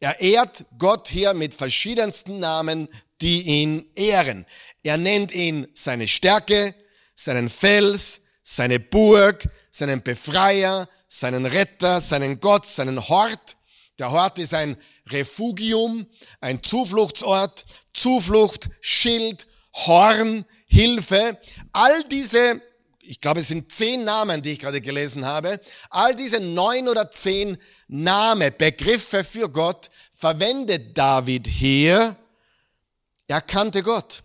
Er 0.00 0.21
ehrt 0.21 0.64
Gott 0.78 1.09
hier 1.09 1.35
mit 1.35 1.54
verschiedensten 1.54 2.38
Namen, 2.38 2.88
die 3.21 3.42
ihn 3.42 3.90
ehren. 3.95 4.47
Er 4.83 4.99
nennt 4.99 5.33
ihn 5.33 5.66
seine 5.75 6.06
Stärke, 6.06 6.75
seinen 7.14 7.49
Fels, 7.49 8.23
seine 8.42 8.78
Burg, 8.78 9.49
seinen 9.71 10.02
Befreier, 10.02 10.88
seinen 11.09 11.47
Retter, 11.47 12.00
seinen 12.00 12.40
Gott, 12.40 12.66
seinen 12.66 13.09
Hort. 13.09 13.56
Der 13.99 14.11
Hort 14.11 14.38
ist 14.38 14.54
ein 14.54 14.76
Refugium, 15.09 16.06
ein 16.40 16.62
Zufluchtsort, 16.62 17.64
Zuflucht, 17.92 18.68
Schild, 18.80 19.47
Horn, 19.85 20.45
Hilfe. 20.66 21.38
All 21.73 22.04
diese, 22.04 22.61
ich 23.00 23.21
glaube, 23.21 23.40
es 23.40 23.49
sind 23.49 23.71
zehn 23.71 24.04
Namen, 24.04 24.42
die 24.42 24.52
ich 24.52 24.59
gerade 24.59 24.80
gelesen 24.80 25.25
habe. 25.25 25.61
All 25.90 26.14
diese 26.14 26.40
neun 26.40 26.88
oder 26.88 27.11
zehn 27.11 27.59
Name, 27.88 28.50
Begriffe 28.50 29.23
für 29.23 29.49
Gott 29.49 29.90
verwendet 30.12 30.97
David 30.97 31.47
hier. 31.47 32.16
Er 33.28 33.40
kannte 33.40 33.83
Gott. 33.83 34.23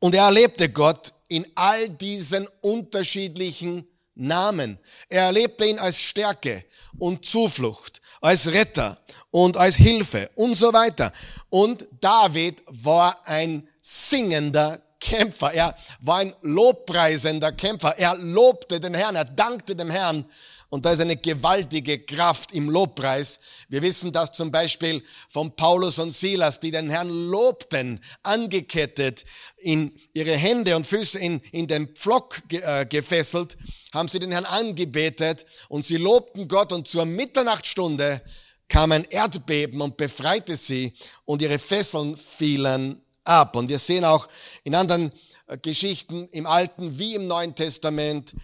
Und 0.00 0.14
er 0.14 0.24
erlebte 0.24 0.70
Gott 0.70 1.12
in 1.28 1.46
all 1.54 1.88
diesen 1.88 2.48
unterschiedlichen 2.62 3.86
Namen. 4.14 4.78
Er 5.08 5.24
erlebte 5.24 5.66
ihn 5.66 5.78
als 5.78 6.00
Stärke 6.00 6.64
und 6.98 7.24
Zuflucht, 7.24 8.00
als 8.20 8.52
Retter 8.52 8.98
und 9.30 9.56
als 9.56 9.76
Hilfe 9.76 10.28
und 10.34 10.54
so 10.54 10.72
weiter. 10.72 11.12
Und 11.48 11.86
David 12.00 12.62
war 12.66 13.26
ein 13.26 13.68
singender 13.80 14.80
Kämpfer. 15.00 15.52
Er 15.52 15.74
war 16.00 16.18
ein 16.18 16.34
lobpreisender 16.42 17.52
Kämpfer. 17.52 17.98
Er 17.98 18.14
lobte 18.16 18.80
den 18.80 18.94
Herrn. 18.94 19.16
Er 19.16 19.24
dankte 19.24 19.74
dem 19.74 19.90
Herrn 19.90 20.26
und 20.70 20.86
da 20.86 20.92
ist 20.92 21.00
eine 21.00 21.16
gewaltige 21.16 21.98
Kraft 21.98 22.52
im 22.52 22.70
Lobpreis. 22.70 23.40
Wir 23.68 23.82
wissen 23.82 24.12
das 24.12 24.32
zum 24.32 24.52
Beispiel 24.52 25.02
von 25.28 25.54
Paulus 25.56 25.98
und 25.98 26.12
Silas, 26.12 26.60
die 26.60 26.70
den 26.70 26.88
Herrn 26.88 27.08
lobten, 27.08 28.00
angekettet, 28.22 29.24
in 29.56 29.92
ihre 30.12 30.36
Hände 30.36 30.76
und 30.76 30.86
Füße 30.86 31.18
in, 31.18 31.40
in 31.50 31.66
den 31.66 31.88
Pflock 31.88 32.40
äh, 32.50 32.86
gefesselt, 32.86 33.58
haben 33.92 34.08
sie 34.08 34.20
den 34.20 34.30
Herrn 34.30 34.44
angebetet 34.44 35.44
und 35.68 35.84
sie 35.84 35.96
lobten 35.96 36.46
Gott 36.46 36.72
und 36.72 36.86
zur 36.86 37.04
Mitternachtstunde 37.04 38.22
kam 38.68 38.92
ein 38.92 39.04
Erdbeben 39.10 39.80
und 39.80 39.96
befreite 39.96 40.56
sie 40.56 40.94
und 41.24 41.42
ihre 41.42 41.58
Fesseln 41.58 42.16
fielen 42.16 43.04
ab. 43.30 43.56
Und 43.56 43.68
wir 43.68 43.78
sehen 43.78 44.04
auch 44.04 44.28
in 44.64 44.74
anderen 44.74 45.12
äh, 45.46 45.56
Geschichten 45.56 46.28
im 46.28 46.46
Alten 46.46 46.98
wie 46.98 47.14
im 47.14 47.26
Neuen 47.26 47.54
Testament 47.54 48.34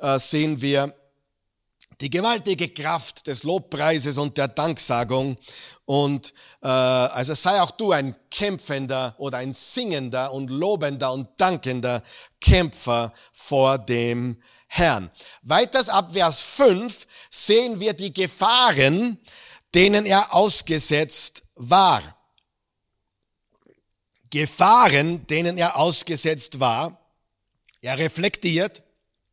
äh, 0.00 0.18
sehen 0.18 0.60
wir 0.60 0.94
die 2.00 2.10
gewaltige 2.10 2.68
Kraft 2.70 3.28
des 3.28 3.44
Lobpreises 3.44 4.18
und 4.18 4.36
der 4.36 4.48
Danksagung. 4.48 5.36
Und 5.84 6.34
äh, 6.60 6.66
also 6.66 7.34
sei 7.34 7.60
auch 7.60 7.70
du 7.70 7.92
ein 7.92 8.16
kämpfender 8.30 9.14
oder 9.18 9.38
ein 9.38 9.52
singender 9.52 10.32
und 10.32 10.50
lobender 10.50 11.12
und 11.12 11.28
dankender 11.40 12.02
Kämpfer 12.40 13.12
vor 13.32 13.78
dem 13.78 14.42
Herrn. 14.66 15.10
Weiters 15.42 15.88
ab 15.88 16.12
Vers 16.12 16.42
5 16.42 17.06
sehen 17.30 17.78
wir 17.78 17.92
die 17.92 18.12
Gefahren, 18.12 19.18
denen 19.74 20.04
er 20.04 20.34
ausgesetzt 20.34 21.42
war. 21.54 22.02
Gefahren, 24.32 25.26
denen 25.26 25.58
er 25.58 25.76
ausgesetzt 25.76 26.58
war. 26.58 26.98
Er 27.82 27.98
reflektiert, 27.98 28.82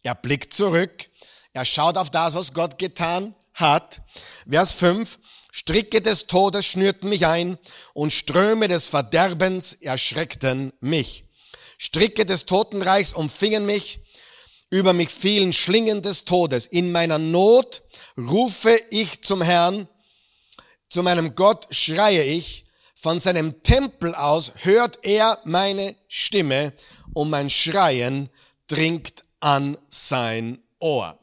er 0.04 0.14
blickt 0.14 0.54
zurück, 0.54 1.10
Er 1.52 1.66
schaut 1.66 1.98
auf 1.98 2.12
das, 2.12 2.36
was 2.36 2.54
Gott 2.54 2.78
getan 2.78 3.34
hat. 3.56 4.02
Vers 4.48 4.74
5. 4.74 5.18
Stricke 5.52 6.00
des 6.00 6.28
Todes 6.28 6.66
schnürten 6.66 7.10
mich 7.10 7.26
ein 7.26 7.58
und 7.94 8.14
Ströme 8.14 8.68
des 8.68 8.88
Verderbens 8.88 9.74
erschreckten 9.74 10.74
mich. 10.80 11.24
Stricke 11.78 12.26
des 12.26 12.46
Totenreichs 12.46 13.14
umfingen 13.14 13.66
mich, 13.66 14.00
über 14.70 14.94
mich 14.94 15.10
fielen 15.10 15.54
Schlingen 15.54 16.04
des 16.04 16.26
Todes. 16.26 16.68
In 16.68 16.92
meiner 16.92 17.18
Not 17.18 17.82
rufe 18.16 18.80
ich 18.92 19.24
zum 19.24 19.42
Herrn, 19.42 19.88
zu 20.90 21.02
meinem 21.02 21.34
Gott 21.36 21.68
schreie 21.72 22.24
ich, 22.24 22.66
von 23.02 23.20
seinem 23.20 23.64
Tempel 23.64 24.14
aus 24.14 24.52
hört 24.58 25.00
er 25.04 25.40
meine 25.46 25.96
Stimme 26.10 26.74
und 27.14 27.30
mein 27.30 27.50
Schreien 27.50 28.30
dringt 28.68 29.24
an 29.40 29.78
sein 29.90 30.60
Ohr. 30.80 31.18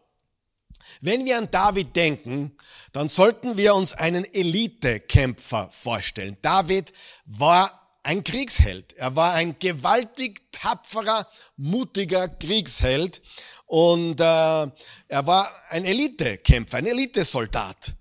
Wenn 1.03 1.27
wir 1.27 1.37
an 1.37 1.51
David 1.51 1.95
denken, 1.95 2.57
dann 2.93 3.11
sollten 3.11 3.59
wir 3.59 3.75
uns 3.75 3.93
einen 3.93 4.25
Elitekämpfer 4.25 5.69
vorstellen. 5.71 6.39
David 6.41 6.95
war 7.27 7.99
ein 8.03 8.25
Kriegsheld. 8.25 8.95
Er 8.95 9.15
war 9.15 9.35
ein 9.35 9.59
gewaltig 9.59 10.51
tapferer, 10.53 11.29
mutiger 11.59 12.29
Kriegsheld 12.29 13.21
und 13.67 14.19
äh, 14.19 14.25
er 14.25 15.27
war 15.27 15.51
ein 15.69 15.85
Elitekämpfer, 15.85 16.79
ein 16.79 16.87
Elitesoldat. 16.87 17.93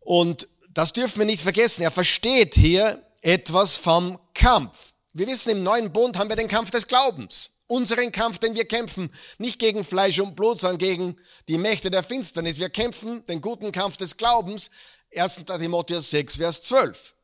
Und 0.00 0.48
das 0.76 0.92
dürfen 0.92 1.20
wir 1.20 1.24
nicht 1.24 1.40
vergessen. 1.40 1.80
Er 1.80 1.90
versteht 1.90 2.54
hier 2.54 3.02
etwas 3.22 3.76
vom 3.76 4.20
Kampf. 4.34 4.92
Wir 5.14 5.26
wissen, 5.26 5.48
im 5.48 5.62
neuen 5.62 5.90
Bund 5.90 6.18
haben 6.18 6.28
wir 6.28 6.36
den 6.36 6.48
Kampf 6.48 6.70
des 6.70 6.86
Glaubens. 6.86 7.52
Unseren 7.66 8.12
Kampf, 8.12 8.36
den 8.36 8.54
wir 8.54 8.66
kämpfen, 8.66 9.10
nicht 9.38 9.58
gegen 9.58 9.84
Fleisch 9.84 10.20
und 10.20 10.36
Blut, 10.36 10.60
sondern 10.60 10.76
gegen 10.76 11.16
die 11.48 11.56
Mächte 11.56 11.90
der 11.90 12.02
Finsternis. 12.02 12.58
Wir 12.58 12.68
kämpfen 12.68 13.24
den 13.24 13.40
guten 13.40 13.72
Kampf 13.72 13.96
des 13.96 14.18
Glaubens. 14.18 14.68
1. 15.16 15.46
Timotheus 15.46 16.10
6, 16.10 16.36
Vers 16.36 16.60
12. 16.60 17.14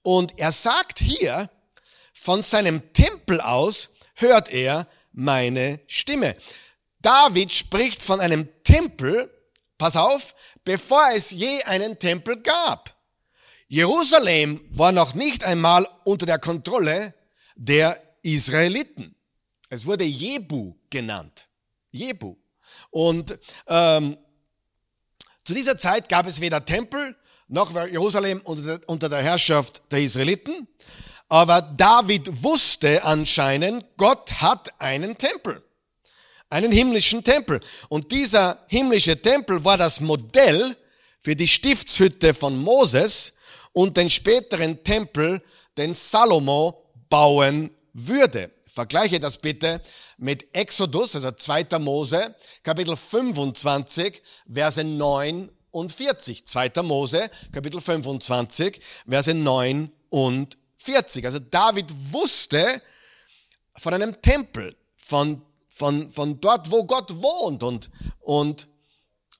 Und 0.00 0.38
er 0.38 0.50
sagt 0.50 0.98
hier, 0.98 1.50
von 2.14 2.40
seinem 2.40 2.94
Tempel 2.94 3.42
aus 3.42 3.90
hört 4.14 4.48
er 4.48 4.88
meine 5.12 5.80
Stimme. 5.86 6.34
David 7.02 7.52
spricht 7.52 8.02
von 8.02 8.20
einem 8.20 8.48
Tempel, 8.64 9.30
pass 9.76 9.96
auf, 9.96 10.34
bevor 10.66 11.08
es 11.14 11.30
je 11.30 11.62
einen 11.62 11.98
Tempel 11.98 12.42
gab. 12.42 12.94
Jerusalem 13.68 14.60
war 14.70 14.92
noch 14.92 15.14
nicht 15.14 15.44
einmal 15.44 15.88
unter 16.04 16.26
der 16.26 16.38
Kontrolle 16.38 17.14
der 17.54 17.98
Israeliten. 18.22 19.14
Es 19.70 19.86
wurde 19.86 20.04
Jebu 20.04 20.74
genannt. 20.90 21.46
Jebu. 21.90 22.36
Und 22.90 23.38
ähm, 23.66 24.18
zu 25.44 25.54
dieser 25.54 25.78
Zeit 25.78 26.08
gab 26.08 26.26
es 26.26 26.40
weder 26.40 26.64
Tempel 26.64 27.16
noch 27.48 27.72
war 27.74 27.86
Jerusalem 27.86 28.40
unter 28.42 28.62
der, 28.62 28.88
unter 28.88 29.08
der 29.08 29.22
Herrschaft 29.22 29.82
der 29.92 30.00
Israeliten. 30.00 30.66
Aber 31.28 31.62
David 31.62 32.42
wusste 32.42 33.04
anscheinend, 33.04 33.84
Gott 33.96 34.40
hat 34.40 34.72
einen 34.80 35.16
Tempel. 35.16 35.62
Einen 36.48 36.72
himmlischen 36.72 37.24
Tempel. 37.24 37.60
Und 37.88 38.12
dieser 38.12 38.64
himmlische 38.68 39.20
Tempel 39.20 39.64
war 39.64 39.76
das 39.76 40.00
Modell 40.00 40.76
für 41.18 41.34
die 41.34 41.48
Stiftshütte 41.48 42.34
von 42.34 42.56
Moses 42.56 43.34
und 43.72 43.96
den 43.96 44.08
späteren 44.08 44.82
Tempel, 44.82 45.42
den 45.76 45.92
Salomo 45.92 46.84
bauen 47.08 47.70
würde. 47.92 48.50
Vergleiche 48.66 49.18
das 49.18 49.38
bitte 49.38 49.80
mit 50.18 50.54
Exodus, 50.54 51.14
also 51.14 51.30
2. 51.32 51.78
Mose, 51.78 52.34
Kapitel 52.62 52.96
25, 52.96 54.22
Verse 54.52 54.84
9 54.84 55.50
und 55.70 55.92
40. 55.92 56.46
2. 56.46 56.82
Mose, 56.82 57.30
Kapitel 57.52 57.80
25, 57.80 58.80
Verse 59.08 59.34
9 59.34 59.90
und 60.10 60.58
40. 60.76 61.24
Also 61.24 61.38
David 61.38 61.86
wusste 62.12 62.80
von 63.76 63.94
einem 63.94 64.20
Tempel, 64.22 64.74
von, 64.96 65.42
von, 65.76 66.10
von 66.10 66.40
dort, 66.40 66.70
wo 66.70 66.84
Gott 66.84 67.20
wohnt 67.20 67.62
und, 67.62 67.90
und, 68.20 68.66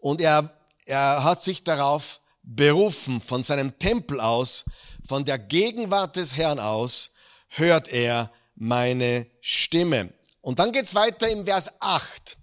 und 0.01 0.21
er, 0.21 0.53
er 0.85 1.25
hat 1.25 1.43
sich 1.43 1.65
darauf 1.65 2.21
berufen, 2.43 3.23
von 3.23 3.43
seinem 3.43 3.79
Tempel 3.79 4.21
aus, 4.21 4.67
von 5.03 5.25
der 5.25 5.39
Gegenwart 5.39 6.17
des 6.17 6.37
Herrn 6.37 6.59
aus, 6.59 7.11
hört 7.49 7.89
er 7.89 8.31
meine 8.55 9.27
Stimme. 9.41 10.13
Und 10.43 10.59
dann 10.59 10.73
geht's 10.73 10.95
weiter 10.95 11.27
im 11.31 11.47
Vers 11.47 11.71
8. 11.81 12.37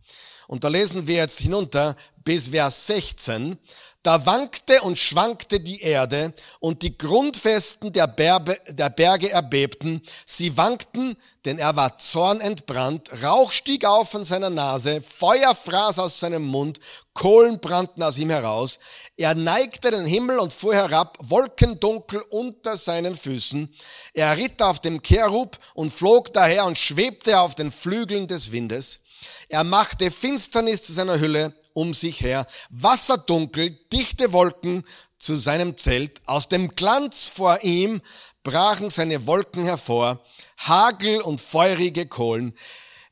Und 0.47 0.63
da 0.63 0.69
lesen 0.69 1.05
wir 1.05 1.17
jetzt 1.17 1.39
hinunter 1.39 1.95
bis 2.23 2.49
Vers 2.49 2.87
16. 2.87 3.59
Da 4.01 4.25
wankte 4.25 4.81
und 4.81 4.97
schwankte 4.97 5.59
die 5.59 5.81
Erde 5.81 6.33
und 6.59 6.81
die 6.81 6.97
Grundfesten 6.97 7.93
der, 7.93 8.07
Berbe, 8.07 8.57
der 8.69 8.89
Berge 8.89 9.29
erbebten. 9.29 10.01
Sie 10.25 10.57
wankten, 10.57 11.15
denn 11.45 11.59
er 11.59 11.75
war 11.75 11.97
zornentbrannt. 11.97 13.23
Rauch 13.23 13.51
stieg 13.51 13.85
auf 13.85 14.09
von 14.09 14.23
seiner 14.23 14.49
Nase, 14.49 15.01
Feuer 15.01 15.53
fraß 15.55 15.99
aus 15.99 16.19
seinem 16.19 16.43
Mund, 16.43 16.79
Kohlen 17.13 17.59
brannten 17.59 18.01
aus 18.01 18.17
ihm 18.17 18.29
heraus. 18.29 18.79
Er 19.17 19.35
neigte 19.35 19.91
den 19.91 20.05
Himmel 20.05 20.39
und 20.39 20.53
fuhr 20.53 20.73
herab, 20.73 21.17
wolkendunkel 21.21 22.21
unter 22.29 22.75
seinen 22.77 23.15
Füßen. 23.15 23.73
Er 24.13 24.35
ritt 24.37 24.61
auf 24.61 24.79
dem 24.79 25.01
Cherub 25.01 25.57
und 25.73 25.91
flog 25.91 26.33
daher 26.33 26.65
und 26.65 26.77
schwebte 26.77 27.39
auf 27.39 27.55
den 27.55 27.71
Flügeln 27.71 28.27
des 28.27 28.51
Windes. 28.51 28.99
Er 29.49 29.63
machte 29.63 30.11
Finsternis 30.11 30.83
zu 30.83 30.93
seiner 30.93 31.19
Hülle 31.19 31.53
um 31.73 31.93
sich 31.93 32.21
her, 32.21 32.47
Wasserdunkel, 32.69 33.71
dichte 33.91 34.31
Wolken 34.31 34.83
zu 35.17 35.35
seinem 35.35 35.77
Zelt. 35.77 36.21
Aus 36.25 36.49
dem 36.49 36.75
Glanz 36.75 37.29
vor 37.29 37.63
ihm 37.63 38.01
brachen 38.43 38.89
seine 38.89 39.25
Wolken 39.25 39.63
hervor, 39.63 40.19
Hagel 40.57 41.21
und 41.21 41.41
feurige 41.41 42.05
Kohlen. 42.05 42.53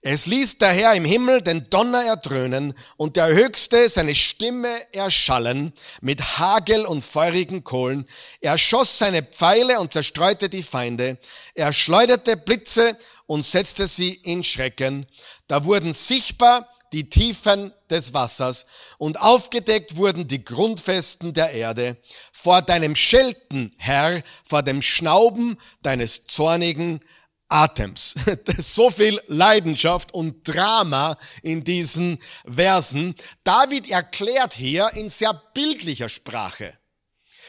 Es 0.04 0.26
ließ 0.26 0.58
daher 0.58 0.94
im 0.94 1.06
Himmel 1.06 1.44
den 1.44 1.70
Donner 1.70 2.04
erdröhnen 2.04 2.74
und 2.98 3.18
der 3.18 3.28
Höchste 3.28 3.88
seine 3.88 4.16
Stimme 4.16 4.76
erschallen 4.94 5.74
mit 6.02 6.40
Hagel 6.40 6.86
und 6.86 7.04
feurigen 7.04 7.64
Kohlen. 7.64 8.08
Er 8.40 8.58
schoss 8.58 8.98
seine 8.98 9.22
Pfeile 9.22 9.80
und 9.80 9.94
zerstreute 9.94 10.50
die 10.50 10.64
Feinde. 10.64 11.20
Er 11.54 11.72
schleuderte 11.72 12.36
Blitze 12.36 12.98
und 13.28 13.46
setzte 13.46 13.86
sie 13.86 14.16
in 14.16 14.44
Schrecken. 14.44 15.06
Da 15.48 15.66
wurden 15.66 15.94
sichtbar 15.94 16.68
die 16.94 17.10
Tiefen 17.10 17.74
des 17.90 18.14
Wassers 18.14 18.66
und 18.98 19.20
aufgedeckt 19.20 19.96
wurden 19.96 20.28
die 20.28 20.44
Grundfesten 20.44 21.34
der 21.34 21.52
Erde 21.52 21.98
vor 22.32 22.62
deinem 22.62 22.96
Schelten, 22.96 23.72
Herr, 23.78 24.22
vor 24.44 24.62
dem 24.62 24.82
Schnauben 24.82 25.58
deines 25.82 26.28
zornigen 26.28 27.00
Atems. 27.48 28.16
so 28.58 28.90
viel 28.90 29.22
Leidenschaft 29.28 30.14
und 30.14 30.48
Drama 30.48 31.18
in 31.44 31.64
diesen 31.64 32.20
Versen. 32.46 33.16
David 33.44 33.90
erklärt 33.90 34.54
hier 34.54 34.90
in 34.96 35.10
sehr 35.10 35.34
bildlicher 35.54 36.10
Sprache, 36.10 36.74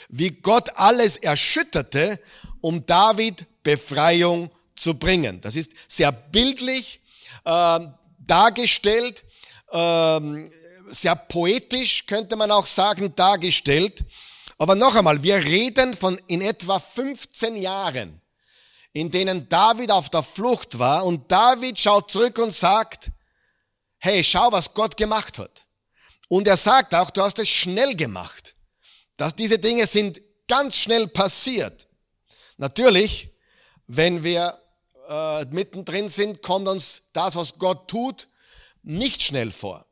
wie 0.08 0.30
Gott 0.30 0.76
alles 0.76 1.16
erschütterte, 1.16 2.20
um 2.60 2.84
David 2.86 3.46
Befreiung 3.62 4.50
zu 4.76 4.98
bringen. 4.98 5.40
Das 5.40 5.56
ist 5.56 5.72
sehr 5.88 6.12
bildlich 6.12 7.00
äh, 7.44 7.80
dargestellt 8.18 9.24
ähm, 9.72 10.50
sehr 10.88 11.16
poetisch, 11.16 12.06
könnte 12.06 12.36
man 12.36 12.50
auch 12.50 12.66
sagen, 12.66 13.14
dargestellt. 13.14 14.04
Aber 14.58 14.74
noch 14.74 14.94
einmal, 14.94 15.22
wir 15.22 15.36
reden 15.36 15.94
von 15.94 16.20
in 16.26 16.40
etwa 16.40 16.78
15 16.78 17.56
Jahren, 17.56 18.20
in 18.92 19.10
denen 19.10 19.48
David 19.48 19.90
auf 19.90 20.10
der 20.10 20.22
Flucht 20.22 20.78
war 20.78 21.04
und 21.04 21.30
David 21.32 21.78
schaut 21.78 22.10
zurück 22.10 22.38
und 22.38 22.52
sagt, 22.52 23.10
hey, 23.98 24.22
schau, 24.22 24.52
was 24.52 24.74
Gott 24.74 24.96
gemacht 24.96 25.38
hat. 25.38 25.64
Und 26.28 26.46
er 26.48 26.56
sagt 26.56 26.94
auch, 26.94 27.10
du 27.10 27.22
hast 27.22 27.38
es 27.38 27.48
schnell 27.48 27.94
gemacht. 27.94 28.54
Dass 29.16 29.34
diese 29.34 29.58
Dinge 29.58 29.86
sind 29.86 30.20
ganz 30.48 30.76
schnell 30.76 31.06
passiert. 31.08 31.86
Natürlich, 32.56 33.28
wenn 33.86 34.22
wir 34.24 34.58
äh, 35.08 35.44
mittendrin 35.46 36.08
sind, 36.08 36.42
kommt 36.42 36.68
uns 36.68 37.02
das, 37.12 37.36
was 37.36 37.58
Gott 37.58 37.88
tut, 37.88 38.28
nicht 38.82 39.22
schnell 39.22 39.50
vor. 39.50 39.86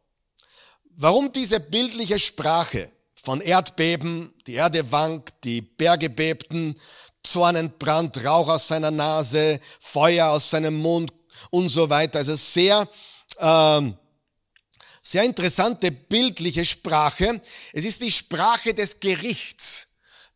Warum 0.96 1.32
diese 1.32 1.60
bildliche 1.60 2.18
Sprache 2.18 2.90
von 3.14 3.40
Erdbeben, 3.40 4.34
die 4.46 4.54
Erde 4.54 4.90
wankt, 4.92 5.44
die 5.44 5.60
Berge 5.60 6.10
bebten, 6.10 6.78
Zorn 7.22 7.56
entbrannt, 7.56 8.24
Rauch 8.24 8.48
aus 8.48 8.68
seiner 8.68 8.90
Nase, 8.90 9.60
Feuer 9.78 10.30
aus 10.30 10.50
seinem 10.50 10.78
Mund 10.78 11.12
und 11.50 11.68
so 11.68 11.88
weiter. 11.88 12.18
Also 12.18 12.34
sehr, 12.34 12.88
ähm, 13.38 13.94
sehr 15.02 15.24
interessante 15.24 15.90
bildliche 15.90 16.64
Sprache. 16.64 17.40
Es 17.72 17.84
ist 17.84 18.02
die 18.02 18.12
Sprache 18.12 18.74
des 18.74 19.00
Gerichts. 19.00 19.86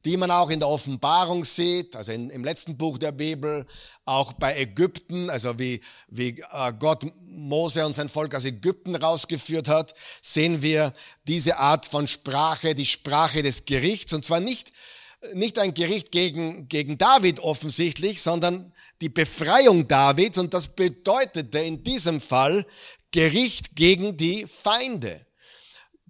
Die 0.04 0.16
man 0.16 0.30
auch 0.30 0.50
in 0.50 0.60
der 0.60 0.68
Offenbarung 0.68 1.44
sieht, 1.44 1.96
also 1.96 2.12
in, 2.12 2.28
im 2.30 2.44
letzten 2.44 2.76
Buch 2.76 2.98
der 2.98 3.12
Bibel, 3.12 3.66
auch 4.04 4.34
bei 4.34 4.56
Ägypten, 4.56 5.30
also 5.30 5.58
wie, 5.58 5.80
wie 6.08 6.40
äh, 6.52 6.72
Gott 6.78 7.06
Mose 7.26 7.84
und 7.86 7.94
sein 7.94 8.08
Volk 8.08 8.34
aus 8.34 8.44
Ägypten 8.44 8.94
rausgeführt 8.94 9.68
hat, 9.68 9.94
sehen 10.20 10.62
wir 10.62 10.92
diese 11.26 11.58
Art 11.58 11.86
von 11.86 12.06
Sprache, 12.06 12.74
die 12.74 12.86
Sprache 12.86 13.42
des 13.42 13.64
Gerichts, 13.64 14.12
und 14.12 14.24
zwar 14.24 14.40
nicht, 14.40 14.72
nicht 15.32 15.58
ein 15.58 15.72
Gericht 15.72 16.12
gegen, 16.12 16.68
gegen 16.68 16.98
David 16.98 17.40
offensichtlich, 17.40 18.20
sondern 18.20 18.72
die 19.00 19.08
Befreiung 19.08 19.86
Davids, 19.86 20.38
und 20.38 20.52
das 20.52 20.68
bedeutete 20.68 21.60
in 21.60 21.82
diesem 21.82 22.20
Fall 22.20 22.66
Gericht 23.10 23.74
gegen 23.74 24.16
die 24.16 24.46
Feinde. 24.46 25.24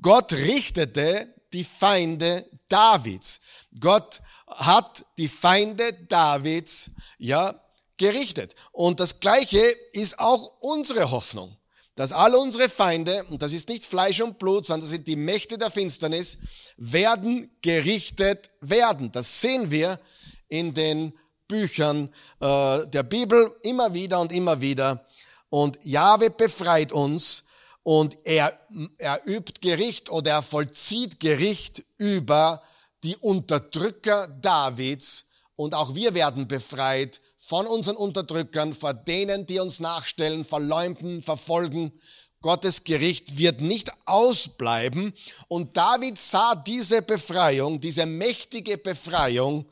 Gott 0.00 0.32
richtete 0.32 1.32
die 1.52 1.64
Feinde 1.64 2.44
Davids. 2.68 3.40
Gott 3.80 4.20
hat 4.46 5.04
die 5.18 5.28
Feinde 5.28 5.92
Davids 6.08 6.90
ja 7.18 7.60
gerichtet. 7.96 8.54
Und 8.72 9.00
das 9.00 9.20
Gleiche 9.20 9.60
ist 9.92 10.18
auch 10.18 10.52
unsere 10.60 11.10
Hoffnung, 11.10 11.56
dass 11.94 12.12
all 12.12 12.34
unsere 12.34 12.68
Feinde, 12.68 13.24
und 13.30 13.42
das 13.42 13.52
ist 13.52 13.68
nicht 13.68 13.84
Fleisch 13.84 14.20
und 14.20 14.38
Blut, 14.38 14.66
sondern 14.66 14.82
das 14.82 14.90
sind 14.90 15.06
die 15.06 15.16
Mächte 15.16 15.58
der 15.58 15.70
Finsternis, 15.70 16.38
werden 16.76 17.50
gerichtet 17.62 18.50
werden. 18.60 19.12
Das 19.12 19.40
sehen 19.40 19.70
wir 19.70 20.00
in 20.48 20.74
den 20.74 21.12
Büchern 21.46 22.12
äh, 22.40 22.86
der 22.86 23.02
Bibel 23.02 23.54
immer 23.62 23.92
wieder 23.94 24.20
und 24.20 24.32
immer 24.32 24.60
wieder. 24.60 25.06
Und 25.50 25.78
Jahwe 25.84 26.30
befreit 26.30 26.92
uns 26.92 27.44
und 27.84 28.18
er, 28.24 28.58
er 28.98 29.20
übt 29.26 29.60
Gericht 29.60 30.10
oder 30.10 30.32
er 30.32 30.42
vollzieht 30.42 31.20
Gericht 31.20 31.84
über 31.98 32.62
die 33.04 33.16
Unterdrücker 33.16 34.26
Davids 34.26 35.26
und 35.56 35.74
auch 35.74 35.94
wir 35.94 36.14
werden 36.14 36.48
befreit 36.48 37.20
von 37.36 37.66
unseren 37.66 37.96
Unterdrückern, 37.96 38.72
vor 38.72 38.94
denen, 38.94 39.46
die 39.46 39.60
uns 39.60 39.78
nachstellen, 39.78 40.44
verleumden, 40.44 41.20
verfolgen. 41.20 41.92
Gottes 42.40 42.84
Gericht 42.84 43.38
wird 43.38 43.60
nicht 43.60 43.90
ausbleiben. 44.06 45.12
Und 45.48 45.76
David 45.76 46.18
sah 46.18 46.54
diese 46.54 47.02
Befreiung, 47.02 47.80
diese 47.80 48.06
mächtige 48.06 48.78
Befreiung, 48.78 49.70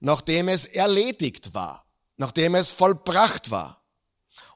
nachdem 0.00 0.48
es 0.48 0.64
erledigt 0.64 1.54
war, 1.54 1.86
nachdem 2.16 2.54
es 2.54 2.72
vollbracht 2.72 3.50
war. 3.50 3.82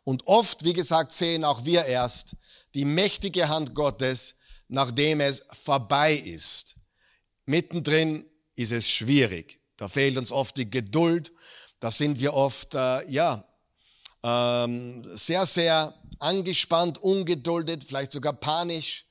Und 0.05 0.27
oft, 0.27 0.65
wie 0.65 0.73
gesagt, 0.73 1.13
sehen 1.13 1.45
auch 1.45 1.65
wir 1.65 1.85
erst 1.85 2.37
die 2.75 2.85
mächtige 2.85 3.49
Hand 3.49 3.75
Gottes, 3.75 4.35
nachdem 4.69 5.21
es 5.21 5.45
vorbei 5.53 6.15
ist. 6.15 6.77
Mittendrin 7.47 8.25
ist 8.55 8.73
es 8.73 8.91
schwierig. 8.91 9.61
Da 9.77 9.89
fehlt 9.89 10.19
uns 10.19 10.33
oft 10.33 10.57
die 10.57 10.71
Geduld. 10.71 11.33
Da 11.81 11.91
sind 11.91 12.21
wir 12.21 12.35
oft, 12.35 12.75
äh, 12.75 13.09
ja, 13.09 13.45
ähm, 14.23 15.05
sehr, 15.15 15.47
sehr 15.47 15.95
angespannt, 16.19 16.99
ungeduldet, 16.99 17.85
vielleicht 17.85 18.13
sogar 18.13 18.33
panisch. 18.33 19.05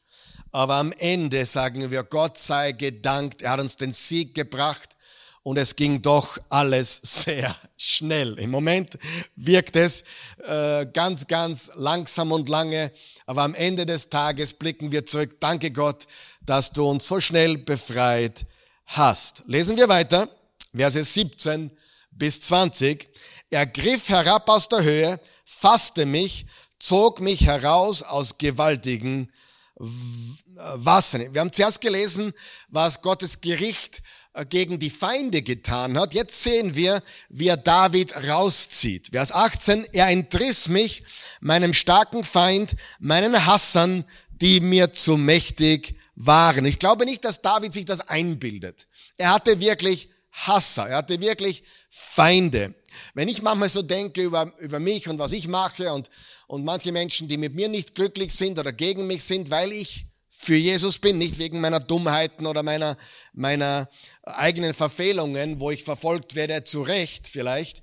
Aber 0.52 0.76
am 0.76 0.92
Ende 0.94 1.46
sagen 1.46 1.92
wir, 1.92 2.04
Gott 2.04 2.38
sei 2.38 2.72
gedankt, 2.72 3.42
er 3.42 3.52
hat 3.52 3.60
uns 3.60 3.78
den 3.78 3.92
Sieg 3.92 4.34
gebracht 4.34 4.96
und 5.44 5.58
es 5.58 5.76
ging 5.76 6.02
doch 6.02 6.38
alles 6.50 6.98
sehr 7.04 7.56
schnell. 7.78 8.40
Im 8.40 8.50
Moment 8.50 8.98
wirkt 9.36 9.76
es 9.76 10.04
äh, 10.44 10.86
ganz, 10.88 11.28
ganz 11.28 11.72
langsam 11.76 12.32
und 12.32 12.50
lange, 12.50 12.92
aber 13.26 13.44
am 13.44 13.54
Ende 13.54 13.86
des 13.86 14.10
Tages 14.10 14.54
blicken 14.54 14.92
wir 14.92 15.06
zurück. 15.06 15.38
Danke 15.40 15.72
Gott, 15.72 16.08
dass 16.46 16.72
du 16.72 16.88
uns 16.88 17.08
so 17.08 17.20
schnell 17.20 17.58
befreit 17.58 18.46
hast. 18.86 19.44
Lesen 19.48 19.78
wir 19.78 19.90
weiter, 19.90 20.30
Verse 20.76 21.04
17 21.04 21.72
bis 22.12 22.42
20. 22.42 23.08
Er 23.50 23.66
griff 23.66 24.10
herab 24.10 24.50
aus 24.50 24.70
der 24.70 24.84
Höhe, 24.84 25.20
fasste 25.44 26.06
mich, 26.06 26.46
zog 26.80 27.20
mich 27.20 27.46
heraus 27.46 28.04
aus 28.04 28.38
gewaltigen 28.38 29.32
Wassern. 29.76 31.34
Wir 31.34 31.42
haben 31.42 31.52
zuerst 31.52 31.82
gelesen, 31.82 32.34
was 32.70 33.02
Gottes 33.02 33.42
Gericht 33.42 34.02
äh, 34.34 34.46
gegen 34.46 34.80
die 34.80 34.90
Feinde 34.90 35.42
getan 35.42 35.98
hat. 36.00 36.14
Jetzt 36.14 36.42
sehen 36.42 36.76
wir, 36.76 37.02
wie 37.30 37.48
er 37.48 37.58
David 37.58 38.16
rauszieht. 38.28 39.10
Vers 39.12 39.32
18, 39.32 39.86
er 39.92 40.08
entriss 40.10 40.70
mich, 40.70 41.04
meinem 41.42 41.74
starken 41.74 42.24
Feind, 42.24 42.76
meinen 43.00 43.46
Hassern, 43.46 44.06
die 44.30 44.60
mir 44.60 44.92
zu 44.92 45.18
mächtig 45.18 45.96
waren. 46.16 46.66
Ich 46.66 46.80
glaube 46.80 47.06
nicht, 47.06 47.26
dass 47.26 47.42
David 47.42 47.74
sich 47.74 47.86
das 47.86 48.08
einbildet. 48.08 48.88
Er 49.18 49.34
hatte 49.34 49.60
wirklich 49.60 50.10
Hasser, 50.32 50.88
er 50.88 50.98
hatte 50.98 51.20
wirklich 51.22 51.64
Feinde. 51.90 52.74
Wenn 53.14 53.30
ich 53.30 53.42
manchmal 53.42 53.70
so 53.70 53.82
denke 53.82 54.22
über, 54.22 54.54
über 54.60 54.80
mich 54.80 55.08
und 55.08 55.20
was 55.20 55.34
ich 55.34 55.48
mache 55.48 55.94
und, 55.94 56.10
und 56.48 56.64
manche 56.64 56.92
Menschen, 56.92 57.28
die 57.28 57.38
mit 57.38 57.56
mir 57.56 57.70
nicht 57.70 57.96
glücklich 57.96 58.34
sind 58.34 58.60
oder 58.60 58.74
gegen 58.74 59.08
mich 59.08 59.24
sind, 59.24 59.50
weil 59.50 59.72
ich 59.72 60.08
für 60.30 60.56
Jesus 60.56 61.00
bin, 61.00 61.18
nicht 61.18 61.38
wegen 61.38 61.62
meiner 61.62 61.80
Dummheiten 61.80 62.46
oder 62.46 62.64
meiner, 62.64 62.98
meiner 63.34 63.90
eigenen 64.24 64.74
Verfehlungen, 64.74 65.62
wo 65.62 65.72
ich 65.72 65.84
verfolgt 65.84 66.36
werde, 66.36 66.64
zu 66.64 66.82
Recht 66.82 67.28
vielleicht, 67.28 67.82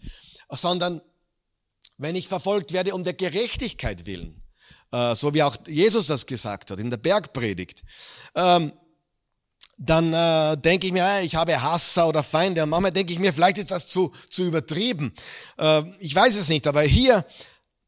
sondern 0.51 1.01
wenn 1.97 2.16
ich 2.16 2.29
verfolgt 2.29 2.73
werde 2.73 2.95
um 2.95 3.05
der 3.05 3.14
Gerechtigkeit 3.14 4.07
willen. 4.07 4.41
Äh, 4.92 5.14
so 5.14 5.33
wie 5.35 5.42
auch 5.42 5.57
Jesus 5.66 6.07
das 6.07 6.26
gesagt 6.26 6.70
hat 6.70 6.78
in 6.78 6.90
der 6.90 6.98
Bergpredigt, 6.98 7.83
ähm, 8.35 8.72
dann 9.78 10.12
äh, 10.12 10.57
denke 10.59 10.87
ich 10.87 10.92
mir, 10.92 11.22
ich 11.22 11.35
habe 11.35 11.61
Hasser 11.61 12.07
oder 12.07 12.22
Feinde. 12.22 12.62
Und 12.62 12.70
manchmal 12.70 12.92
denke 12.92 13.12
ich 13.12 13.18
mir, 13.18 13.33
vielleicht 13.33 13.59
ist 13.59 13.70
das 13.70 13.87
zu, 13.87 14.12
zu 14.31 14.44
übertrieben. 14.44 15.14
Äh, 15.59 15.83
ich 15.98 16.14
weiß 16.14 16.37
es 16.37 16.48
nicht, 16.48 16.66
aber 16.68 16.83
hier, 16.83 17.24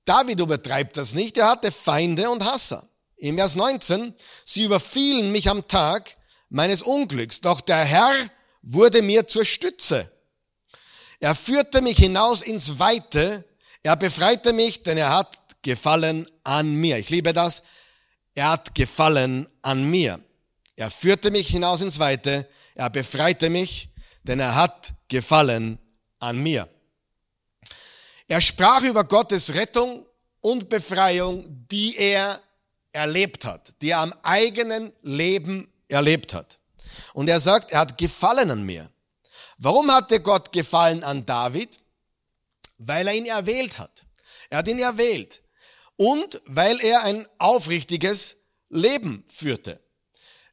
David 0.05 0.41
übertreibt 0.41 0.97
das 0.97 1.15
nicht. 1.15 1.37
Er 1.37 1.49
hatte 1.49 1.71
Feinde 1.71 2.29
und 2.31 2.45
Hasser. 2.45 2.89
Im 3.17 3.37
Vers 3.37 3.55
19, 3.55 4.15
sie 4.45 4.65
überfielen 4.65 5.31
mich 5.31 5.49
am 5.49 5.67
Tag 5.69 6.17
meines 6.49 6.83
Unglücks, 6.83 7.41
doch 7.41 7.61
der 7.61 7.85
Herr 7.85 8.13
wurde 8.63 9.03
mir 9.03 9.27
zur 9.27 9.45
Stütze. 9.45 10.11
Er 11.21 11.35
führte 11.35 11.81
mich 11.81 11.99
hinaus 11.99 12.43
ins 12.43 12.79
Weite, 12.79 13.45
er 13.83 13.97
befreite 13.97 14.53
mich, 14.53 14.83
denn 14.83 14.99
er 14.99 15.11
hat 15.11 15.44
Gefallen 15.65 16.27
an 16.45 16.75
mir. 16.75 16.99
Ich 16.99 17.11
liebe 17.11 17.33
das. 17.33 17.65
Er 18.35 18.51
hat 18.51 18.75
Gefallen 18.75 19.49
an 19.63 19.83
mir. 19.91 20.21
Er 20.77 20.91
führte 20.91 21.31
mich 21.33 21.49
hinaus 21.49 21.81
ins 21.81 21.99
Weite. 21.99 22.49
Er 22.75 22.91
befreite 22.91 23.51
mich, 23.51 23.89
denn 24.23 24.39
er 24.39 24.55
hat 24.55 24.93
Gefallen 25.09 25.79
an 26.21 26.39
mir. 26.39 26.69
Er 28.29 28.41
sprach 28.41 28.83
über 28.83 29.05
Gottes 29.05 29.55
Rettung 29.55 30.07
und 30.41 30.69
Befreiung, 30.69 31.67
die 31.71 31.97
er 31.97 32.41
erlebt 32.93 33.45
hat, 33.47 33.73
die 33.81 33.91
er 33.91 34.01
am 34.01 34.15
eigenen 34.23 34.93
Leben 35.03 35.73
erlebt 35.89 36.35
hat. 36.35 36.59
Und 37.15 37.29
er 37.29 37.41
sagt, 37.41 37.73
er 37.73 37.81
hat 37.81 37.97
Gefallen 37.97 38.51
an 38.51 38.65
mir. 38.65 38.91
Warum 39.57 39.91
hatte 39.91 40.21
Gott 40.21 40.53
Gefallen 40.53 41.03
an 41.03 41.25
David? 41.25 41.81
Weil 42.77 43.07
er 43.07 43.15
ihn 43.15 43.27
erwählt 43.27 43.79
hat. 43.79 44.05
Er 44.51 44.59
hat 44.59 44.69
ihn 44.69 44.79
erwählt 44.79 45.41
und 45.97 46.41
weil 46.47 46.81
er 46.81 47.05
ein 47.05 47.27
aufrichtiges 47.39 48.45
Leben 48.69 49.25
führte. 49.29 49.81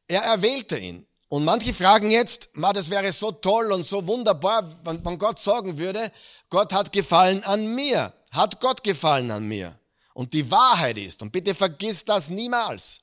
Er 0.08 0.22
erwählte 0.22 0.78
ihn. 0.78 1.08
Und 1.30 1.46
manche 1.46 1.74
fragen 1.74 2.12
jetzt, 2.12 2.58
ma, 2.58 2.74
das 2.74 2.90
wäre 2.90 3.12
so 3.14 3.32
toll 3.32 3.72
und 3.72 3.84
so 3.84 4.06
wunderbar, 4.06 4.70
wenn, 4.84 5.04
wenn 5.06 5.18
Gott 5.18 5.40
sagen 5.40 5.78
würde, 5.78 6.12
Gott 6.50 6.74
hat 6.74 6.92
gefallen 6.92 7.44
an 7.46 7.74
mir. 7.74 8.14
Hat 8.32 8.60
Gott 8.60 8.84
gefallen 8.84 9.32
an 9.32 9.46
mir? 9.46 9.80
Und 10.14 10.34
die 10.34 10.52
Wahrheit 10.52 10.98
ist, 10.98 11.22
und 11.22 11.32
bitte 11.32 11.56
vergiss 11.56 12.04
das 12.04 12.30
niemals, 12.30 13.02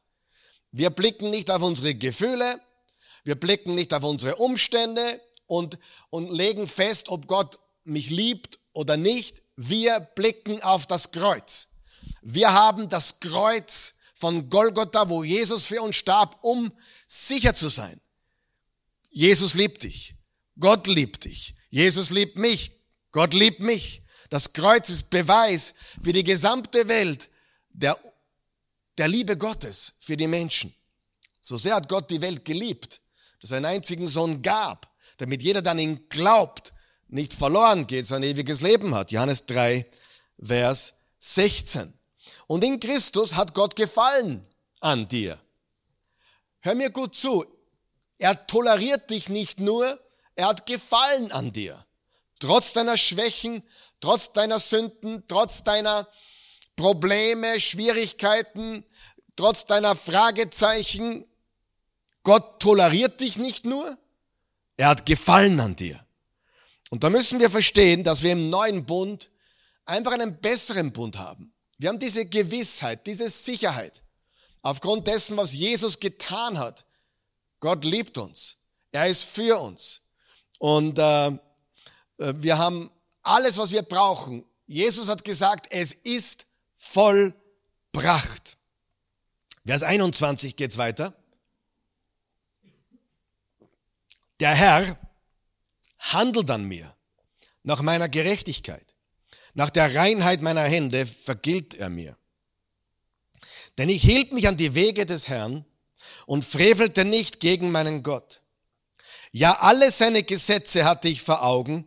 wir 0.70 0.90
blicken 0.90 1.31
nicht 1.31 1.51
auf 1.51 1.62
unsere 1.62 1.94
Gefühle, 1.94 2.61
wir 3.24 3.35
blicken 3.35 3.74
nicht 3.74 3.94
auf 3.94 4.03
unsere 4.05 4.37
Umstände 4.37 5.20
und, 5.46 5.79
und 6.11 6.31
legen 6.31 6.66
fest, 6.66 7.09
ob 7.09 7.27
Gott 7.27 7.59
mich 7.85 8.11
liebt 8.11 8.59
oder 8.72 8.96
nicht. 8.96 9.42
Wir 9.57 10.01
blicken 10.01 10.62
auf 10.62 10.87
das 10.87 11.11
Kreuz. 11.11 11.68
Wir 12.22 12.52
haben 12.52 12.88
das 12.88 13.20
Kreuz 13.20 13.94
von 14.14 14.50
Golgotha, 14.50 15.09
wo 15.09 15.22
Jesus 15.22 15.66
für 15.66 15.83
uns 15.83 15.96
starb, 15.96 16.38
um 16.42 16.72
sicher 17.07 17.54
zu 17.54 17.68
sein. 17.68 18.00
Jesus 19.11 19.54
liebt 19.54 19.85
dich. 19.85 20.16
Gott 20.59 20.87
liebt 20.87 21.24
dich. 21.24 21.54
Jesus 21.70 22.11
liebt 22.11 22.37
mich. 22.37 22.72
Gott 23.12 23.35
liebt 23.35 23.61
mich. 23.61 24.02
Das 24.31 24.52
Kreuz 24.52 24.90
ist 24.90 25.11
Beweis 25.11 25.74
für 26.02 26.12
die 26.12 26.24
gesamte 26.24 26.88
Welt 26.88 27.31
der, 27.70 27.96
der 28.98 29.09
Liebe 29.09 29.37
Gottes 29.37 29.94
für 30.00 30.16
die 30.16 30.26
Menschen. 30.26 30.74
So 31.40 31.57
sehr 31.57 31.76
hat 31.76 31.88
Gott 31.88 32.11
die 32.11 32.20
Welt 32.20 32.44
geliebt, 32.44 33.00
dass 33.40 33.52
er 33.52 33.59
einen 33.59 33.66
einzigen 33.66 34.07
Sohn 34.07 34.42
gab, 34.42 34.92
damit 35.16 35.42
jeder 35.42 35.62
dann 35.62 35.78
ihn 35.78 36.09
glaubt, 36.09 36.74
nicht 37.09 37.33
verloren 37.33 37.87
geht, 37.87 38.07
sein 38.07 38.22
ewiges 38.22 38.61
Leben 38.61 38.94
hat. 38.94 39.12
Johannes 39.12 39.46
3, 39.46 39.87
Vers 40.42 40.94
16. 41.20 41.97
Und 42.48 42.64
in 42.64 42.80
Christus 42.80 43.37
hat 43.37 43.54
Gott 43.54 43.76
gefallen 43.76 44.44
an 44.80 45.06
dir. 45.06 45.38
Hör 46.58 46.74
mir 46.74 46.90
gut 46.90 47.14
zu. 47.14 47.46
Er 48.18 48.48
toleriert 48.48 49.08
dich 49.11 49.28
nicht 49.28 49.61
nur, 49.61 50.00
Er 50.38 50.46
hat 50.46 50.66
Gefallen 50.66 51.32
an 51.32 51.50
dir. 51.50 51.84
Trotz 52.38 52.72
deiner 52.72 52.96
Schwächen, 52.96 53.64
trotz 54.00 54.32
deiner 54.32 54.61
Sünden, 54.61 55.24
trotz 55.26 55.64
deiner 55.64 56.06
Probleme, 56.76 57.58
Schwierigkeiten, 57.58 58.84
trotz 59.34 59.66
deiner 59.66 59.96
Fragezeichen. 59.96 61.26
Gott 62.22 62.61
toleriert 62.61 63.20
dich 63.20 63.37
nicht 63.37 63.64
nur, 63.64 63.98
er 64.76 64.90
hat 64.90 65.06
Gefallen 65.06 65.58
an 65.58 65.74
dir. 65.74 66.06
Und 66.90 67.02
da 67.02 67.11
müssen 67.11 67.40
wir 67.40 67.50
verstehen, 67.50 68.04
dass 68.04 68.22
wir 68.22 68.30
im 68.30 68.48
neuen 68.48 68.87
Bund 68.87 69.30
einfach 69.87 70.12
einen 70.12 70.40
besseren 70.40 70.92
Bund 70.92 71.18
haben. 71.18 71.52
Wir 71.79 71.88
haben 71.88 71.99
diese 71.99 72.27
Gewissheit, 72.27 73.07
diese 73.07 73.29
Sicherheit. 73.29 74.03
Aufgrund 74.62 75.07
dessen, 75.07 75.37
was 75.37 75.55
Jesus 75.55 76.01
getan 76.01 76.59
hat. 76.59 76.85
Gott 77.61 77.85
liebt 77.85 78.19
uns. 78.19 78.57
Er 78.91 79.07
ist 79.07 79.25
für 79.25 79.59
uns. 79.61 80.03
Und 80.59 80.99
äh, 80.99 81.29
äh 81.29 81.38
wir 82.19 82.59
haben 82.59 82.91
alles, 83.23 83.57
was 83.59 83.71
wir 83.71 83.83
brauchen. 83.83 84.45
Jesus 84.67 85.09
hat 85.09 85.25
gesagt, 85.25 85.67
es 85.71 85.93
ist 85.93 86.47
vollbracht. 86.77 88.57
Vers 89.64 89.83
21 89.83 90.57
geht's 90.57 90.79
weiter. 90.79 91.14
Der 94.41 94.55
Herr 94.55 94.99
handelt 95.99 96.51
an 96.51 96.64
mir 96.64 96.95
nach 97.62 97.83
meiner 97.83 98.09
Gerechtigkeit. 98.09 98.88
Nach 99.54 99.70
der 99.70 99.94
Reinheit 99.94 100.42
meiner 100.42 100.62
Hände 100.62 101.06
vergilt 101.06 101.74
er 101.74 101.88
mir. 101.88 102.16
Denn 103.78 103.88
ich 103.88 104.02
hielt 104.02 104.32
mich 104.32 104.48
an 104.48 104.56
die 104.56 104.74
Wege 104.74 105.06
des 105.06 105.28
Herrn 105.28 105.64
und 106.26 106.44
frevelte 106.44 107.04
nicht 107.04 107.40
gegen 107.40 107.70
meinen 107.70 108.02
Gott. 108.02 108.40
Ja, 109.32 109.58
alle 109.61 109.90
seine 109.90 110.22
Gesetze 110.22 110.84
hatte 110.84 111.08
ich 111.08 111.22
vor 111.22 111.42
Augen 111.42 111.87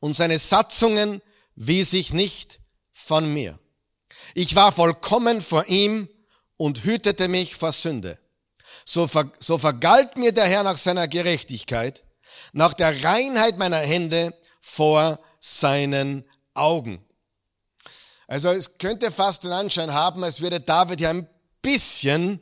und 0.00 0.14
seine 0.14 0.38
Satzungen 0.38 1.22
wies 1.54 1.92
ich 1.92 2.12
nicht 2.12 2.60
von 2.92 3.32
mir. 3.32 3.58
Ich 4.34 4.54
war 4.54 4.72
vollkommen 4.72 5.42
vor 5.42 5.66
ihm 5.66 6.08
und 6.56 6.84
hütete 6.84 7.28
mich 7.28 7.56
vor 7.56 7.72
Sünde. 7.72 8.18
So, 8.84 9.06
ver, 9.06 9.30
so 9.38 9.58
vergalt 9.58 10.16
mir 10.16 10.32
der 10.32 10.46
Herr 10.46 10.62
nach 10.62 10.76
seiner 10.76 11.08
Gerechtigkeit, 11.08 12.02
nach 12.52 12.74
der 12.74 13.04
Reinheit 13.04 13.58
meiner 13.58 13.78
Hände 13.78 14.34
vor 14.60 15.18
seinen 15.40 16.24
Augen. 16.54 17.04
Also 18.26 18.50
es 18.50 18.78
könnte 18.78 19.10
fast 19.10 19.44
den 19.44 19.52
Anschein 19.52 19.92
haben, 19.92 20.24
als 20.24 20.40
würde 20.40 20.60
David 20.60 21.00
ja 21.00 21.10
ein 21.10 21.28
bisschen 21.60 22.40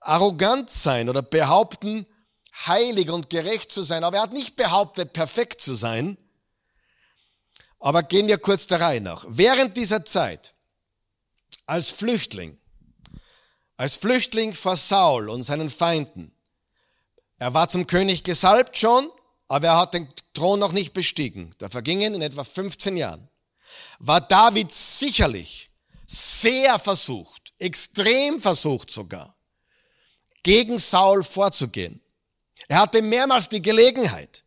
arrogant 0.00 0.70
sein 0.70 1.08
oder 1.08 1.22
behaupten, 1.22 2.06
heilig 2.66 3.10
und 3.10 3.30
gerecht 3.30 3.72
zu 3.72 3.82
sein. 3.82 4.04
Aber 4.04 4.18
er 4.18 4.22
hat 4.22 4.32
nicht 4.32 4.56
behauptet, 4.56 5.12
perfekt 5.12 5.60
zu 5.60 5.74
sein. 5.74 6.16
Aber 7.80 8.02
gehen 8.02 8.28
wir 8.28 8.38
kurz 8.38 8.66
der 8.66 8.80
Reihe 8.80 9.00
nach. 9.00 9.24
Während 9.28 9.76
dieser 9.76 10.04
Zeit, 10.04 10.54
als 11.66 11.90
Flüchtling, 11.90 12.58
als 13.76 13.96
Flüchtling 13.96 14.52
vor 14.52 14.76
Saul 14.76 15.28
und 15.28 15.42
seinen 15.42 15.70
Feinden, 15.70 16.34
er 17.38 17.52
war 17.52 17.68
zum 17.68 17.86
König 17.86 18.22
gesalbt 18.24 18.78
schon, 18.78 19.10
aber 19.48 19.66
er 19.66 19.78
hat 19.78 19.94
den 19.94 20.08
Thron 20.32 20.60
noch 20.60 20.72
nicht 20.72 20.92
bestiegen. 20.92 21.54
Da 21.58 21.68
vergingen 21.68 22.14
in 22.14 22.22
etwa 22.22 22.44
15 22.44 22.96
Jahren. 22.96 23.28
War 23.98 24.20
David 24.20 24.70
sicherlich 24.70 25.70
sehr 26.06 26.78
versucht, 26.78 27.52
extrem 27.58 28.40
versucht 28.40 28.90
sogar, 28.90 29.36
gegen 30.42 30.78
Saul 30.78 31.22
vorzugehen. 31.24 32.00
Er 32.68 32.80
hatte 32.80 33.02
mehrmals 33.02 33.48
die 33.48 33.62
Gelegenheit, 33.62 34.44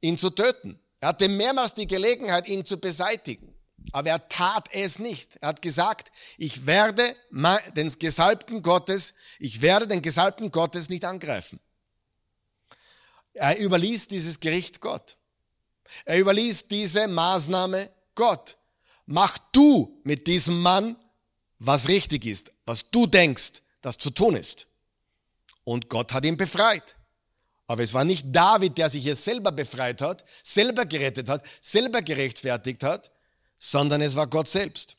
ihn 0.00 0.16
zu 0.18 0.30
töten. 0.30 0.78
Er 1.00 1.08
hatte 1.08 1.28
mehrmals 1.28 1.74
die 1.74 1.86
Gelegenheit, 1.86 2.48
ihn 2.48 2.64
zu 2.64 2.78
beseitigen. 2.78 3.54
Aber 3.92 4.10
er 4.10 4.28
tat 4.28 4.68
es 4.72 4.98
nicht. 4.98 5.36
Er 5.36 5.48
hat 5.48 5.62
gesagt, 5.62 6.12
ich 6.36 6.66
werde 6.66 7.16
den 7.74 7.88
Gesalbten 7.98 8.62
Gottes, 8.62 9.14
ich 9.38 9.62
werde 9.62 9.86
den 9.86 10.02
Gesalbten 10.02 10.50
Gottes 10.50 10.88
nicht 10.88 11.04
angreifen. 11.04 11.58
Er 13.32 13.58
überließ 13.58 14.08
dieses 14.08 14.40
Gericht 14.40 14.80
Gott. 14.80 15.16
Er 16.04 16.18
überließ 16.18 16.68
diese 16.68 17.08
Maßnahme 17.08 17.90
Gott. 18.20 18.58
Mach 19.06 19.38
du 19.52 19.98
mit 20.04 20.26
diesem 20.26 20.60
Mann, 20.60 20.94
was 21.58 21.88
richtig 21.88 22.26
ist, 22.26 22.52
was 22.66 22.90
du 22.90 23.06
denkst, 23.06 23.62
das 23.80 23.96
zu 23.96 24.10
tun 24.10 24.36
ist. 24.36 24.66
Und 25.64 25.88
Gott 25.88 26.12
hat 26.12 26.26
ihn 26.26 26.36
befreit. 26.36 26.96
Aber 27.66 27.82
es 27.82 27.94
war 27.94 28.04
nicht 28.04 28.26
David, 28.30 28.76
der 28.76 28.90
sich 28.90 29.04
hier 29.04 29.16
selber 29.16 29.52
befreit 29.52 30.02
hat, 30.02 30.24
selber 30.42 30.84
gerettet 30.84 31.30
hat, 31.30 31.42
selber 31.62 32.02
gerechtfertigt 32.02 32.82
hat, 32.82 33.10
sondern 33.56 34.02
es 34.02 34.16
war 34.16 34.26
Gott 34.26 34.48
selbst. 34.48 34.98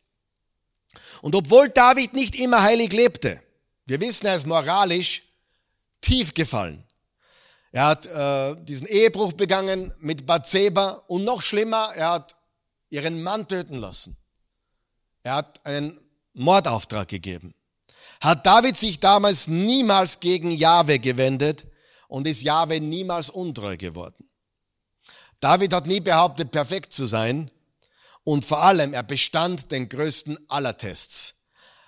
Und 1.22 1.36
obwohl 1.36 1.70
David 1.70 2.14
nicht 2.14 2.36
immer 2.36 2.64
heilig 2.64 2.92
lebte, 2.94 3.40
wir 3.86 4.00
wissen, 4.00 4.26
er 4.26 4.36
ist 4.36 4.48
moralisch 4.48 5.22
tief 6.02 6.34
gefallen. 6.34 6.84
Er 7.72 7.86
hat 7.86 8.06
äh, 8.08 8.56
diesen 8.64 8.88
Ehebruch 8.88 9.34
begangen 9.34 9.94
mit 10.00 10.26
Bathseba 10.26 11.04
und 11.08 11.24
noch 11.24 11.44
schlimmer, 11.44 11.92
er 11.96 12.14
hat 12.14 12.36
ihren 12.92 13.24
Mann 13.24 13.48
töten 13.48 13.78
lassen. 13.78 14.16
Er 15.24 15.36
hat 15.36 15.66
einen 15.66 16.00
Mordauftrag 16.34 17.08
gegeben. 17.08 17.56
Hat 18.20 18.46
David 18.46 18.78
sich 18.78 19.00
damals 19.00 19.48
niemals 19.48 20.20
gegen 20.20 20.52
Jahwe 20.52 21.00
gewendet 21.00 21.66
und 22.08 22.28
ist 22.28 22.44
Jahwe 22.44 22.80
niemals 22.80 23.32
untreu 23.32 23.78
geworden. 23.78 24.30
David 25.40 25.74
hat 25.74 25.88
nie 25.88 26.02
behauptet, 26.02 26.52
perfekt 26.52 26.94
zu 26.94 27.08
sein 27.08 27.50
und 28.24 28.46
vor 28.46 28.62
allem, 28.62 28.94
er 28.94 29.04
bestand 29.04 29.72
den 29.72 29.90
größten 29.90 30.38
aller 30.50 30.78
Tests. 30.78 31.36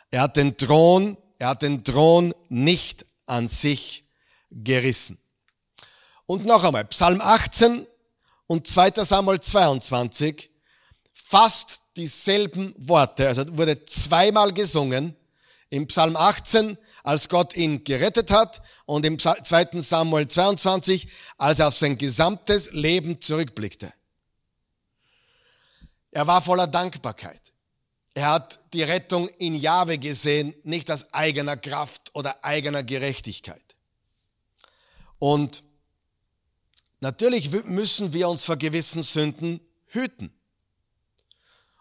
Er 0.10 0.22
hat 0.22 0.38
den 0.38 0.58
Thron, 0.58 1.18
er 1.38 1.50
hat 1.50 1.62
den 1.62 1.84
Thron 1.84 2.34
nicht 2.50 3.06
an 3.26 3.48
sich 3.48 4.06
gerissen. 4.50 5.20
Und 6.26 6.46
noch 6.46 6.64
einmal, 6.64 6.86
Psalm 6.86 7.22
18 7.22 7.86
und 8.48 8.66
2. 8.66 9.04
Samuel 9.04 9.40
22, 9.40 10.50
fast 11.14 11.82
dieselben 11.96 12.74
Worte. 12.78 13.28
Also 13.28 13.46
wurde 13.58 13.86
zweimal 13.86 14.54
gesungen. 14.54 15.16
Im 15.70 15.88
Psalm 15.88 16.16
18, 16.16 16.78
als 17.04 17.30
Gott 17.30 17.56
ihn 17.56 17.84
gerettet 17.84 18.32
hat 18.32 18.62
und 18.86 19.06
im 19.06 19.18
2. 19.18 19.82
Samuel 19.82 20.28
22, 20.28 21.08
als 21.38 21.60
er 21.60 21.70
auf 21.70 21.76
sein 21.76 21.98
gesamtes 21.98 22.72
Leben 22.74 23.22
zurückblickte. 23.22 23.92
Er 26.12 26.28
war 26.28 26.42
voller 26.42 26.68
Dankbarkeit. 26.68 27.54
Er 28.14 28.30
hat 28.30 28.60
die 28.74 28.84
Rettung 28.84 29.28
in 29.40 29.56
Jahwe 29.56 29.98
gesehen, 29.98 30.54
nicht 30.64 30.92
aus 30.92 31.12
eigener 31.14 31.58
Kraft 31.58 32.12
oder 32.14 32.44
eigener 32.44 32.84
Gerechtigkeit. 32.84 33.62
Und 35.18 35.64
Natürlich 37.04 37.52
müssen 37.66 38.14
wir 38.14 38.30
uns 38.30 38.46
vor 38.46 38.56
gewissen 38.56 39.04
Sünden 39.04 39.60
hüten. 39.88 40.32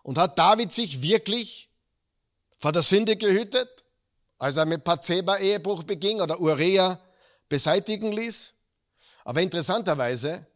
Und 0.03 0.19
hat 0.19 0.39
David 0.39 0.73
sich 0.73 1.03
wirklich 1.03 1.71
vor 2.59 2.73
der 2.73 2.83
Sünde 2.83 3.17
gehütet, 3.17 3.85
als 4.39 4.57
er 4.57 4.67
mit 4.67 4.85
Patzeba 4.85 5.39
Ehebruch 5.39 5.85
beging 5.85 6.21
oder 6.21 6.41
Uriah 6.41 7.01
beseitigen 7.49 8.13
ließ? 8.13 8.55
Aber 9.25 9.41
interessanterweise, 9.41 10.47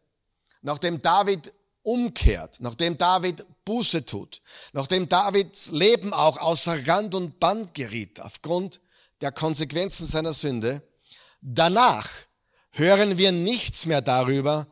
nachdem 0.61 1.01
David 1.01 1.53
umkehrt, 1.83 2.59
nachdem 2.59 2.97
David 2.97 3.45
Buße 3.63 4.05
tut, 4.05 4.41
nachdem 4.73 5.07
Davids 5.07 5.71
Leben 5.71 6.13
auch 6.13 6.37
außer 6.37 6.85
Rand 6.87 7.15
und 7.15 7.39
Band 7.39 7.73
geriet 7.73 8.19
aufgrund 8.19 8.81
der 9.21 9.31
Konsequenzen 9.31 10.05
seiner 10.05 10.33
Sünde, 10.33 10.81
danach 11.41 12.09
hören 12.71 13.17
wir 13.17 13.31
nichts 13.31 13.85
mehr 13.85 14.01
darüber, 14.01 14.67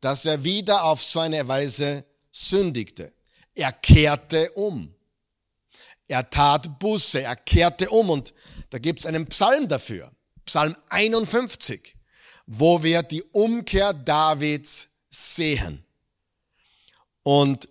dass 0.00 0.24
er 0.26 0.44
wieder 0.44 0.84
auf 0.84 1.02
so 1.02 1.20
eine 1.20 1.48
Weise 1.48 2.04
sündigte. 2.30 3.12
Er 3.58 3.72
kehrte 3.72 4.50
um. 4.52 4.94
Er 6.06 6.28
tat 6.30 6.78
Buße, 6.78 7.22
er 7.22 7.36
kehrte 7.36 7.90
um 7.90 8.08
und 8.10 8.32
da 8.70 8.78
gibt's 8.78 9.04
einen 9.04 9.26
Psalm 9.26 9.68
dafür, 9.68 10.10
Psalm 10.46 10.76
51, 10.88 11.94
wo 12.46 12.82
wir 12.82 13.02
die 13.02 13.22
Umkehr 13.32 13.92
Davids 13.92 14.88
sehen. 15.10 15.84
Und 17.22 17.68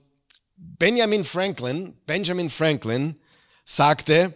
Benjamin 0.56 1.24
Franklin, 1.24 1.98
Benjamin 2.06 2.50
Franklin 2.50 3.20
sagte, 3.64 4.34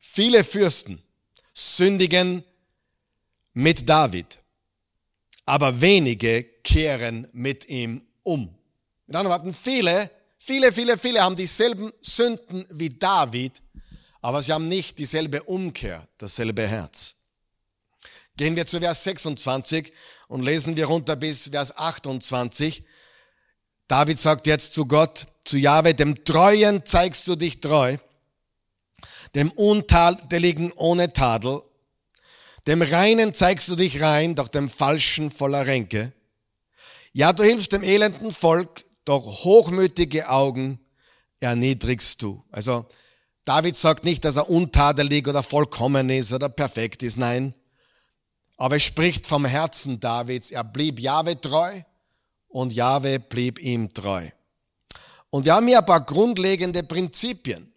viele 0.00 0.44
Fürsten 0.44 1.02
sündigen 1.54 2.44
mit 3.54 3.88
David 3.88 4.38
aber 5.46 5.80
wenige 5.80 6.44
kehren 6.62 7.28
mit 7.32 7.68
ihm 7.68 8.02
um. 8.22 8.54
Mit 9.06 9.16
anderen 9.16 9.36
Worten, 9.36 9.54
viele, 9.54 10.10
viele, 10.44 10.72
viele, 10.72 10.98
viele 10.98 11.22
haben 11.22 11.36
dieselben 11.36 11.90
Sünden 12.02 12.66
wie 12.70 12.90
David, 12.90 13.62
aber 14.20 14.42
sie 14.42 14.52
haben 14.52 14.68
nicht 14.68 14.98
dieselbe 14.98 15.42
Umkehr, 15.44 16.06
dasselbe 16.18 16.66
Herz. 16.66 17.16
Gehen 18.36 18.56
wir 18.56 18.66
zu 18.66 18.78
Vers 18.78 19.04
26 19.04 19.92
und 20.28 20.42
lesen 20.42 20.76
wir 20.76 20.86
runter 20.86 21.16
bis 21.16 21.48
Vers 21.48 21.76
28. 21.76 22.84
David 23.88 24.18
sagt 24.18 24.46
jetzt 24.46 24.74
zu 24.74 24.86
Gott, 24.86 25.26
zu 25.44 25.56
Jahwe, 25.56 25.94
dem 25.94 26.24
Treuen 26.24 26.84
zeigst 26.84 27.28
du 27.28 27.36
dich 27.36 27.60
treu, 27.60 27.96
dem 29.34 29.50
Untadeligen 29.50 30.72
ohne 30.72 31.12
Tadel, 31.12 31.62
dem 32.66 32.82
Reinen 32.82 33.34
zeigst 33.34 33.68
du 33.68 33.76
dich 33.76 34.00
rein, 34.00 34.34
doch 34.34 34.48
dem 34.48 34.68
Falschen 34.68 35.30
voller 35.30 35.66
Ränke. 35.66 36.12
Ja, 37.12 37.32
du 37.32 37.44
hilfst 37.44 37.72
dem 37.72 37.82
elenden 37.82 38.32
Volk, 38.32 38.83
doch 39.04 39.44
hochmütige 39.44 40.28
Augen 40.28 40.80
erniedrigst 41.40 42.22
du. 42.22 42.44
Also 42.50 42.86
David 43.44 43.76
sagt 43.76 44.04
nicht, 44.04 44.24
dass 44.24 44.36
er 44.36 44.48
untadelig 44.48 45.28
oder 45.28 45.42
vollkommen 45.42 46.08
ist 46.10 46.32
oder 46.32 46.48
perfekt 46.48 47.02
ist, 47.02 47.18
nein. 47.18 47.54
Aber 48.56 48.76
es 48.76 48.84
spricht 48.84 49.26
vom 49.26 49.44
Herzen 49.44 50.00
Davids. 50.00 50.50
Er 50.50 50.64
blieb 50.64 51.00
Jahwe 51.00 51.40
treu 51.40 51.82
und 52.48 52.72
Jahwe 52.72 53.20
blieb 53.20 53.58
ihm 53.58 53.92
treu. 53.92 54.30
Und 55.30 55.44
wir 55.44 55.54
haben 55.54 55.66
hier 55.66 55.80
ein 55.80 55.86
paar 55.86 56.04
grundlegende 56.04 56.84
Prinzipien. 56.84 57.72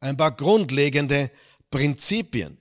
Ein 0.00 0.16
paar 0.16 0.32
grundlegende 0.32 1.30
Prinzipien, 1.70 2.58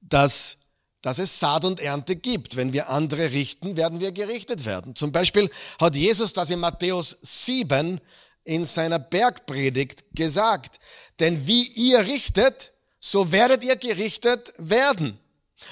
dass, 0.00 0.58
dass 1.06 1.20
es 1.20 1.38
Saat 1.38 1.64
und 1.64 1.78
Ernte 1.78 2.16
gibt. 2.16 2.56
Wenn 2.56 2.72
wir 2.72 2.90
andere 2.90 3.30
richten, 3.30 3.76
werden 3.76 4.00
wir 4.00 4.10
gerichtet 4.10 4.66
werden. 4.66 4.96
Zum 4.96 5.12
Beispiel 5.12 5.48
hat 5.78 5.94
Jesus 5.94 6.32
das 6.32 6.50
in 6.50 6.58
Matthäus 6.58 7.16
7 7.22 8.00
in 8.42 8.64
seiner 8.64 8.98
Bergpredigt 8.98 10.02
gesagt. 10.16 10.80
Denn 11.20 11.46
wie 11.46 11.62
ihr 11.68 12.00
richtet, 12.00 12.72
so 12.98 13.30
werdet 13.30 13.62
ihr 13.62 13.76
gerichtet 13.76 14.52
werden. 14.58 15.16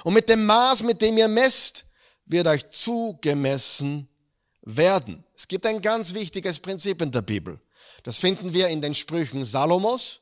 Und 0.05 0.15
mit 0.15 0.29
dem 0.29 0.47
Maß, 0.47 0.85
mit 0.85 1.03
dem 1.03 1.19
ihr 1.19 1.27
messt, 1.27 1.87
wird 2.27 2.47
euch 2.47 2.71
zugemessen 2.71 4.07
werden. 4.63 5.25
Es 5.35 5.49
gibt 5.49 5.67
ein 5.67 5.83
ganz 5.83 6.15
wichtiges 6.15 6.61
Prinzip 6.61 7.03
in 7.03 7.11
der 7.11 7.23
Bibel. 7.23 7.59
Das 8.05 8.21
finden 8.21 8.55
wir 8.55 8.69
in 8.69 8.81
den 8.81 8.95
Sprüchen 8.95 9.43
Salomos, 9.43 10.21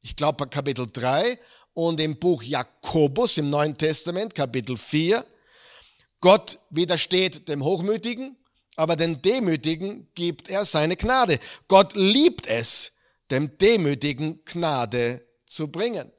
ich 0.00 0.16
glaube 0.16 0.46
Kapitel 0.48 0.86
3 0.90 1.38
und 1.78 2.00
im 2.00 2.18
Buch 2.18 2.42
Jakobus 2.42 3.38
im 3.38 3.50
Neuen 3.50 3.76
Testament, 3.76 4.34
Kapitel 4.34 4.76
4. 4.76 5.24
Gott 6.20 6.58
widersteht 6.70 7.48
dem 7.48 7.62
Hochmütigen 7.62 8.36
aber 8.78 8.94
den 8.94 9.20
Demütigen 9.20 10.06
gibt 10.14 10.48
er 10.48 10.64
seine 10.64 10.94
Gnade. 10.94 11.40
Gott 11.66 11.94
liebt 11.96 12.46
es, 12.46 12.92
dem 13.28 13.58
Demütigen 13.58 14.44
Gnade 14.44 15.26
zu 15.46 15.66
bringen. 15.72 16.12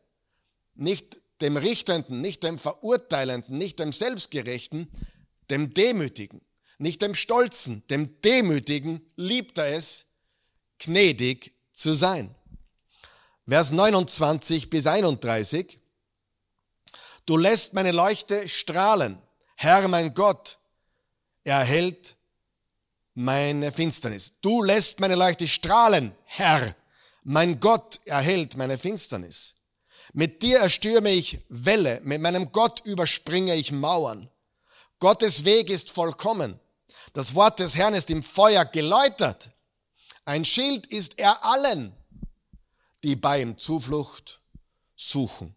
Nicht 0.76 1.22
dem 1.40 1.56
Richtenden, 1.56 2.20
nicht 2.20 2.44
dem 2.44 2.58
Verurteilenden, 2.58 3.58
nicht 3.58 3.80
dem 3.80 3.94
Selbstgerechten, 3.94 4.92
dem 5.50 5.74
Demütigen, 5.74 6.42
nicht 6.80 7.02
dem 7.02 7.16
Stolzen, 7.16 7.88
dem 7.88 8.20
Demütigen 8.20 9.08
liebt 9.16 9.58
er 9.58 9.68
es, 9.68 10.08
gnädig 10.80 11.54
zu 11.72 11.94
sein. 11.94 12.36
Vers 13.50 13.72
29 13.72 14.70
bis 14.70 14.86
31. 14.86 15.80
Du 17.26 17.36
lässt 17.36 17.74
meine 17.74 17.92
Leuchte 17.92 18.48
strahlen. 18.48 19.20
Herr 19.56 19.88
mein 19.88 20.14
Gott, 20.14 20.60
erhält 21.44 22.16
meine 23.16 23.72
Finsternis. 23.72 24.34
Du 24.42 24.62
lässt 24.62 25.00
meine 25.00 25.16
Leuchte 25.16 25.48
strahlen, 25.48 26.14
Herr. 26.26 26.76
Mein 27.24 27.60
Gott 27.60 28.00
erhält 28.06 28.56
meine 28.56 28.78
Finsternis. 28.78 29.56
Mit 30.14 30.44
dir 30.44 30.60
erstürme 30.60 31.10
ich 31.10 31.40
Welle, 31.50 32.02
mit 32.04 32.22
meinem 32.22 32.52
Gott 32.52 32.82
überspringe 32.86 33.56
ich 33.56 33.72
Mauern. 33.72 34.30
Gottes 35.00 35.44
Weg 35.44 35.72
ist 35.72 35.92
vollkommen. 35.92 36.60
Das 37.14 37.34
Wort 37.34 37.60
des 37.60 37.76
Herrn 37.76 37.96
ist 37.96 38.12
im 38.12 38.22
Feuer 38.22 38.64
geläutert. 38.66 39.50
Ein 40.26 40.46
Schild 40.46 40.86
ist 40.86 41.18
er 41.18 41.44
allen, 41.44 41.96
die 43.04 43.16
bei 43.16 43.42
ihm 43.42 43.58
Zuflucht 43.58 44.40
suchen. 44.96 45.56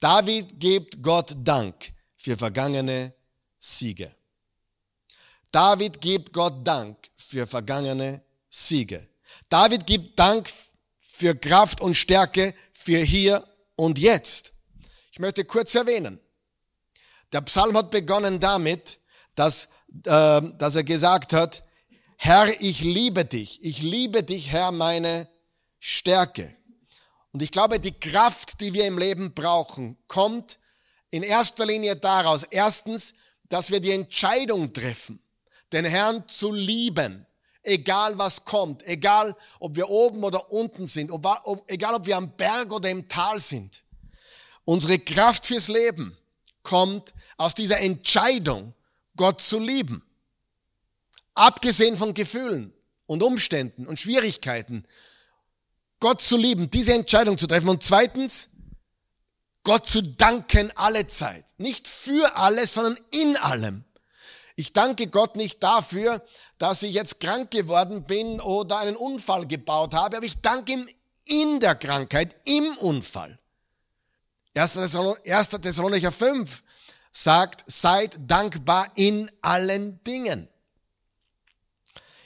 David 0.00 0.60
gibt 0.60 1.02
Gott 1.02 1.34
Dank 1.38 1.92
für 2.16 2.36
vergangene 2.36 3.14
Siege. 3.58 4.14
David 5.50 6.00
gibt 6.00 6.32
Gott 6.32 6.66
Dank 6.66 6.96
für 7.16 7.46
vergangene 7.46 8.22
Siege. 8.48 9.08
David 9.48 9.86
gibt 9.86 10.18
Dank 10.18 10.48
für 10.98 11.34
Kraft 11.34 11.80
und 11.80 11.94
Stärke 11.94 12.54
für 12.72 12.98
hier 12.98 13.46
und 13.76 13.98
jetzt. 13.98 14.52
Ich 15.10 15.18
möchte 15.18 15.44
kurz 15.44 15.74
erwähnen. 15.74 16.20
Der 17.32 17.40
Psalm 17.42 17.76
hat 17.76 17.90
begonnen 17.90 18.40
damit, 18.40 19.00
dass, 19.34 19.68
äh, 20.04 20.42
dass 20.58 20.76
er 20.76 20.84
gesagt 20.84 21.32
hat, 21.32 21.62
Herr, 22.16 22.48
ich 22.60 22.82
liebe 22.82 23.24
dich. 23.24 23.64
Ich 23.64 23.82
liebe 23.82 24.22
dich, 24.22 24.50
Herr, 24.50 24.72
meine 24.72 25.28
Stärke. 25.78 26.54
Und 27.32 27.42
ich 27.42 27.50
glaube, 27.50 27.80
die 27.80 27.98
Kraft, 27.98 28.60
die 28.60 28.72
wir 28.74 28.86
im 28.86 28.98
Leben 28.98 29.34
brauchen, 29.34 29.96
kommt 30.06 30.58
in 31.10 31.22
erster 31.22 31.66
Linie 31.66 31.96
daraus. 31.96 32.44
Erstens, 32.44 33.14
dass 33.48 33.70
wir 33.70 33.80
die 33.80 33.92
Entscheidung 33.92 34.72
treffen 34.72 35.22
den 35.72 35.84
Herrn 35.84 36.26
zu 36.28 36.52
lieben, 36.52 37.26
egal 37.62 38.16
was 38.18 38.44
kommt, 38.44 38.86
egal 38.86 39.36
ob 39.60 39.76
wir 39.76 39.88
oben 39.88 40.24
oder 40.24 40.50
unten 40.52 40.86
sind, 40.86 41.10
ob, 41.10 41.26
ob, 41.44 41.70
egal 41.70 41.94
ob 41.94 42.06
wir 42.06 42.16
am 42.16 42.34
Berg 42.36 42.72
oder 42.72 42.90
im 42.90 43.08
Tal 43.08 43.38
sind. 43.38 43.82
Unsere 44.64 44.98
Kraft 44.98 45.46
fürs 45.46 45.68
Leben 45.68 46.16
kommt 46.62 47.14
aus 47.36 47.54
dieser 47.54 47.80
Entscheidung, 47.80 48.74
Gott 49.16 49.40
zu 49.40 49.58
lieben. 49.58 50.02
Abgesehen 51.34 51.96
von 51.96 52.14
Gefühlen 52.14 52.72
und 53.06 53.22
Umständen 53.22 53.86
und 53.86 53.98
Schwierigkeiten, 53.98 54.84
Gott 56.00 56.22
zu 56.22 56.36
lieben, 56.36 56.70
diese 56.70 56.94
Entscheidung 56.94 57.36
zu 57.36 57.46
treffen. 57.46 57.68
Und 57.68 57.82
zweitens, 57.82 58.50
Gott 59.64 59.86
zu 59.86 60.02
danken 60.02 60.72
alle 60.76 61.06
Zeit. 61.06 61.44
Nicht 61.58 61.88
für 61.88 62.36
alles, 62.36 62.74
sondern 62.74 62.98
in 63.10 63.36
allem. 63.36 63.84
Ich 64.56 64.72
danke 64.72 65.08
Gott 65.08 65.36
nicht 65.36 65.62
dafür, 65.62 66.24
dass 66.58 66.82
ich 66.82 66.94
jetzt 66.94 67.20
krank 67.20 67.50
geworden 67.50 68.04
bin 68.04 68.40
oder 68.40 68.78
einen 68.78 68.96
Unfall 68.96 69.46
gebaut 69.46 69.94
habe, 69.94 70.16
aber 70.16 70.26
ich 70.26 70.40
danke 70.40 70.72
ihm 70.72 70.88
in 71.24 71.60
der 71.60 71.74
Krankheit, 71.74 72.34
im 72.44 72.76
Unfall. 72.78 73.38
1. 74.56 74.72
Thessalonicher 75.62 76.10
5 76.10 76.62
sagt, 77.12 77.64
seid 77.66 78.18
dankbar 78.18 78.90
in 78.96 79.30
allen 79.42 80.02
Dingen. 80.02 80.48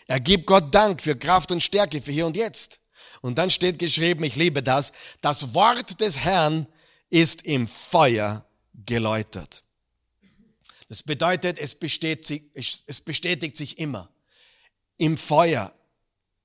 Er 0.07 0.21
gibt 0.21 0.47
Gott 0.47 0.75
Dank 0.75 1.03
für 1.03 1.17
Kraft 1.17 1.51
und 1.53 1.63
Stärke 1.63 2.01
für 2.01 2.13
hier 2.13 2.27
und 2.27 2.37
jetzt. 2.37 2.79
Und 3.23 3.39
dann 3.39 3.49
steht 3.49 3.79
geschrieben, 3.79 4.25
ich 4.25 4.37
liebe 4.37 4.63
das, 4.63 4.93
das 5.23 5.55
Wort 5.55 6.01
des 6.01 6.19
Herrn 6.19 6.67
ist 7.09 7.43
im 7.43 7.67
Feuer 7.67 8.45
geläutert. 8.75 9.63
Das 10.89 11.03
bedeutet, 11.03 11.59
es 11.59 11.75
bestätigt, 11.75 12.51
es 12.55 13.01
bestätigt 13.01 13.57
sich 13.57 13.79
immer. 13.79 14.11
Im 14.99 15.17
Feuer. 15.17 15.73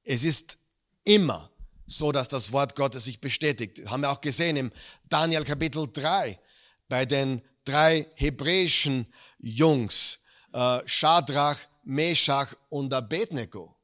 Es 0.04 0.24
ist 0.24 0.60
immer 1.04 1.52
so, 1.86 2.12
dass 2.12 2.28
das 2.28 2.52
Wort 2.52 2.76
Gottes 2.76 3.06
sich 3.06 3.20
bestätigt. 3.20 3.82
Haben 3.90 4.02
wir 4.02 4.12
auch 4.12 4.22
gesehen 4.22 4.56
im 4.56 4.72
Daniel 5.10 5.44
Kapitel 5.44 5.90
3 5.92 6.40
bei 6.88 7.06
den 7.06 7.42
drei 7.66 8.08
hebräischen 8.16 9.12
Jungs, 9.40 10.20
äh, 10.54 10.80
Shadrach, 10.86 11.58
Meshach 11.84 12.54
und 12.70 12.94
Abednego. 12.94 13.76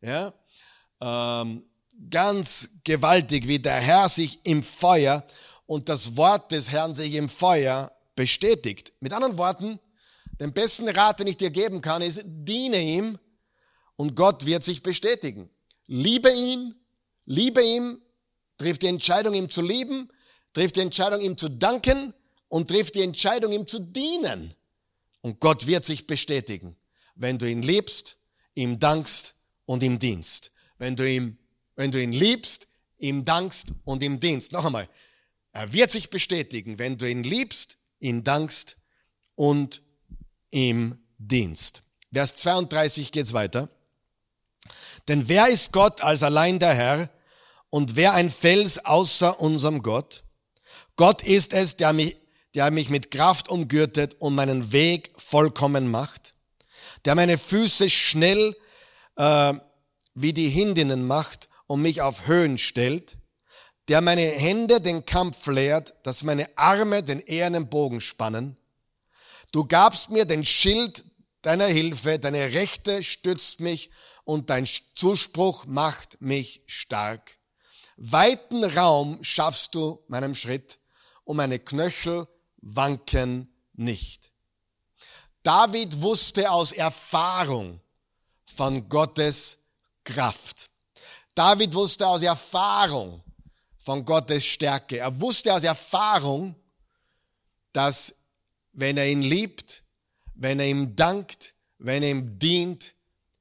Ja? 0.00 0.32
Ähm, 1.00 1.64
ganz 2.10 2.70
gewaltig, 2.84 3.48
wie 3.48 3.58
der 3.58 3.80
Herr 3.80 4.08
sich 4.08 4.40
im 4.44 4.62
Feuer 4.62 5.26
und 5.66 5.88
das 5.88 6.16
Wort 6.16 6.52
des 6.52 6.70
Herrn 6.70 6.94
sich 6.94 7.14
im 7.14 7.28
Feuer 7.28 7.92
bestätigt. 8.14 8.92
Mit 9.00 9.12
anderen 9.12 9.38
Worten, 9.38 9.78
den 10.40 10.52
besten 10.52 10.88
Rat, 10.88 11.20
den 11.20 11.26
ich 11.26 11.36
dir 11.36 11.50
geben 11.50 11.80
kann, 11.80 12.02
ist, 12.02 12.22
diene 12.24 12.80
ihm 12.80 13.18
und 13.96 14.14
Gott 14.14 14.46
wird 14.46 14.62
sich 14.62 14.82
bestätigen. 14.82 15.50
Liebe 15.86 16.32
ihn, 16.32 16.74
liebe 17.26 17.62
ihm, 17.62 18.00
triff 18.56 18.78
die 18.78 18.86
Entscheidung, 18.86 19.34
ihm 19.34 19.50
zu 19.50 19.62
lieben, 19.62 20.10
triff 20.52 20.72
die 20.72 20.80
Entscheidung, 20.80 21.20
ihm 21.20 21.36
zu 21.36 21.48
danken 21.48 22.14
und 22.48 22.68
triff 22.68 22.92
die 22.92 23.02
Entscheidung, 23.02 23.52
ihm 23.52 23.66
zu 23.66 23.80
dienen. 23.80 24.54
Und 25.20 25.40
Gott 25.40 25.66
wird 25.66 25.84
sich 25.84 26.06
bestätigen, 26.06 26.76
wenn 27.14 27.38
du 27.38 27.50
ihn 27.50 27.62
liebst, 27.62 28.16
ihm 28.54 28.78
dankst 28.78 29.34
und 29.66 29.82
ihm 29.82 29.98
dienst. 29.98 30.52
Wenn 30.78 30.94
du 30.94 31.08
ihm, 31.08 31.38
wenn 31.78 31.92
du 31.92 32.02
ihn 32.02 32.10
liebst, 32.10 32.66
ihm 32.98 33.24
dankst 33.24 33.68
und 33.84 34.02
ihm 34.02 34.18
dienst. 34.18 34.50
Noch 34.50 34.64
einmal. 34.64 34.88
Er 35.52 35.72
wird 35.72 35.92
sich 35.92 36.10
bestätigen, 36.10 36.80
wenn 36.80 36.98
du 36.98 37.08
ihn 37.08 37.22
liebst, 37.22 37.78
ihm 38.00 38.24
dankst 38.24 38.76
und 39.36 39.80
im 40.50 40.98
Dienst. 41.18 41.82
Vers 42.12 42.34
32 42.34 43.12
geht's 43.12 43.32
weiter. 43.32 43.68
Denn 45.06 45.28
wer 45.28 45.48
ist 45.48 45.72
Gott 45.72 46.02
als 46.02 46.24
allein 46.24 46.58
der 46.58 46.74
Herr 46.74 47.10
und 47.70 47.94
wer 47.94 48.12
ein 48.14 48.28
Fels 48.28 48.84
außer 48.84 49.40
unserem 49.40 49.80
Gott? 49.82 50.24
Gott 50.96 51.22
ist 51.22 51.52
es, 51.52 51.76
der 51.76 51.92
mich, 51.92 52.16
der 52.56 52.72
mich 52.72 52.90
mit 52.90 53.12
Kraft 53.12 53.48
umgürtet 53.48 54.16
und 54.18 54.34
meinen 54.34 54.72
Weg 54.72 55.12
vollkommen 55.16 55.88
macht, 55.88 56.34
der 57.04 57.14
meine 57.14 57.38
Füße 57.38 57.88
schnell 57.88 58.56
äh, 59.14 59.54
wie 60.14 60.32
die 60.32 60.48
Hindinnen 60.48 61.06
macht 61.06 61.47
und 61.68 61.82
mich 61.82 62.02
auf 62.02 62.26
Höhen 62.26 62.58
stellt, 62.58 63.18
der 63.86 64.00
meine 64.00 64.26
Hände 64.26 64.80
den 64.80 65.04
Kampf 65.04 65.46
lehrt, 65.46 65.94
dass 66.02 66.24
meine 66.24 66.48
Arme 66.58 67.04
den 67.04 67.20
ehernen 67.20 67.68
Bogen 67.68 68.00
spannen. 68.00 68.56
Du 69.52 69.64
gabst 69.64 70.10
mir 70.10 70.24
den 70.24 70.44
Schild 70.44 71.04
deiner 71.42 71.66
Hilfe, 71.66 72.18
deine 72.18 72.52
Rechte 72.52 73.02
stützt 73.04 73.60
mich 73.60 73.90
und 74.24 74.50
dein 74.50 74.66
Zuspruch 74.66 75.66
macht 75.66 76.20
mich 76.20 76.62
stark. 76.66 77.38
Weiten 77.96 78.64
Raum 78.64 79.22
schaffst 79.22 79.74
du 79.74 80.02
meinem 80.08 80.34
Schritt 80.34 80.78
und 81.24 81.36
meine 81.36 81.58
Knöchel 81.58 82.26
wanken 82.58 83.52
nicht. 83.74 84.30
David 85.42 86.02
wusste 86.02 86.50
aus 86.50 86.72
Erfahrung 86.72 87.80
von 88.44 88.88
Gottes 88.88 89.58
Kraft. 90.04 90.70
David 91.38 91.72
wusste 91.72 92.04
aus 92.04 92.22
Erfahrung 92.22 93.22
von 93.78 94.04
Gottes 94.04 94.44
Stärke. 94.44 94.98
Er 94.98 95.20
wusste 95.20 95.54
aus 95.54 95.62
Erfahrung, 95.62 96.56
dass 97.72 98.12
wenn 98.72 98.96
er 98.96 99.08
ihn 99.08 99.22
liebt, 99.22 99.84
wenn 100.34 100.58
er 100.58 100.66
ihm 100.66 100.96
dankt, 100.96 101.54
wenn 101.78 102.02
er 102.02 102.10
ihm 102.10 102.40
dient, 102.40 102.92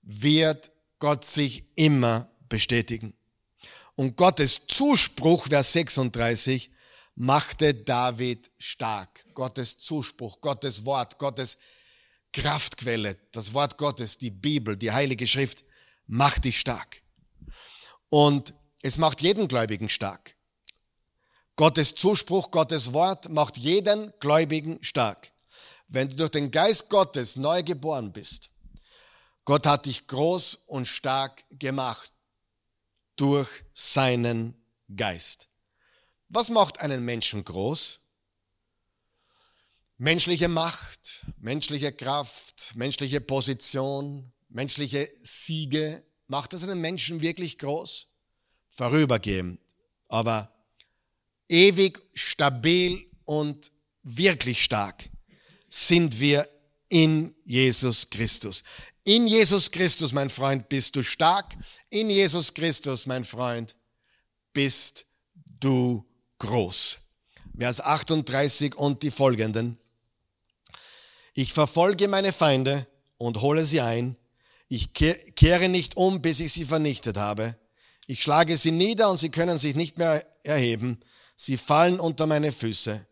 wird 0.03 0.71
Gott 0.99 1.25
sich 1.25 1.63
immer 1.75 2.29
bestätigen. 2.47 3.15
Und 3.95 4.15
Gottes 4.15 4.67
Zuspruch, 4.67 5.47
Vers 5.47 5.73
36, 5.73 6.69
machte 7.15 7.73
David 7.73 8.51
stark. 8.59 9.25
Gottes 9.33 9.79
Zuspruch, 9.79 10.39
Gottes 10.41 10.85
Wort, 10.85 11.17
Gottes 11.17 11.57
Kraftquelle, 12.31 13.17
das 13.31 13.55
Wort 13.55 13.75
Gottes, 13.79 14.19
die 14.19 14.29
Bibel, 14.29 14.77
die 14.77 14.91
Heilige 14.91 15.25
Schrift, 15.25 15.63
macht 16.05 16.43
dich 16.43 16.59
stark. 16.59 17.01
Und 18.09 18.53
es 18.81 18.97
macht 18.97 19.21
jeden 19.21 19.47
Gläubigen 19.47 19.89
stark. 19.89 20.35
Gottes 21.55 21.95
Zuspruch, 21.95 22.51
Gottes 22.51 22.93
Wort 22.93 23.29
macht 23.29 23.57
jeden 23.57 24.13
Gläubigen 24.19 24.81
stark. 24.83 25.31
Wenn 25.87 26.09
du 26.09 26.15
durch 26.15 26.31
den 26.31 26.51
Geist 26.51 26.89
Gottes 26.89 27.35
neu 27.35 27.63
geboren 27.63 28.13
bist, 28.13 28.49
Gott 29.45 29.65
hat 29.65 29.85
dich 29.85 30.07
groß 30.07 30.59
und 30.67 30.87
stark 30.87 31.45
gemacht 31.49 32.11
durch 33.15 33.63
seinen 33.73 34.61
Geist. 34.95 35.47
Was 36.29 36.49
macht 36.49 36.79
einen 36.79 37.03
Menschen 37.05 37.43
groß? 37.43 38.01
Menschliche 39.97 40.47
Macht, 40.47 41.25
menschliche 41.39 41.91
Kraft, 41.91 42.75
menschliche 42.75 43.21
Position, 43.21 44.31
menschliche 44.49 45.09
Siege. 45.21 46.03
Macht 46.27 46.53
das 46.53 46.63
einen 46.63 46.81
Menschen 46.81 47.21
wirklich 47.21 47.57
groß? 47.57 48.07
Vorübergehend, 48.69 49.59
aber 50.07 50.51
ewig 51.49 51.99
stabil 52.13 53.09
und 53.25 53.71
wirklich 54.03 54.63
stark 54.63 55.09
sind 55.69 56.19
wir 56.19 56.47
in 56.89 57.33
Jesus 57.45 58.09
Christus. 58.09 58.63
In 59.03 59.27
Jesus 59.27 59.71
Christus, 59.71 60.11
mein 60.11 60.29
Freund, 60.29 60.67
bist 60.69 60.95
du 60.95 61.03
stark. 61.03 61.55
In 61.89 62.09
Jesus 62.09 62.53
Christus, 62.53 63.05
mein 63.05 63.23
Freund, 63.23 63.75
bist 64.53 65.05
du 65.33 66.05
groß. 66.39 66.99
Vers 67.57 67.81
38 67.81 68.75
und 68.75 69.03
die 69.03 69.11
folgenden. 69.11 69.77
Ich 71.33 71.53
verfolge 71.53 72.07
meine 72.07 72.33
Feinde 72.33 72.87
und 73.17 73.41
hole 73.41 73.63
sie 73.63 73.81
ein. 73.81 74.15
Ich 74.69 74.93
kehre 74.93 75.69
nicht 75.69 75.95
um, 75.95 76.21
bis 76.21 76.39
ich 76.39 76.51
sie 76.51 76.65
vernichtet 76.65 77.17
habe. 77.17 77.57
Ich 78.05 78.21
schlage 78.21 78.57
sie 78.57 78.71
nieder 78.71 79.09
und 79.09 79.17
sie 79.17 79.29
können 79.29 79.57
sich 79.57 79.75
nicht 79.75 79.97
mehr 79.97 80.25
erheben. 80.43 80.99
Sie 81.35 81.57
fallen 81.57 81.99
unter 81.99 82.25
meine 82.25 82.51
Füße. 82.51 83.05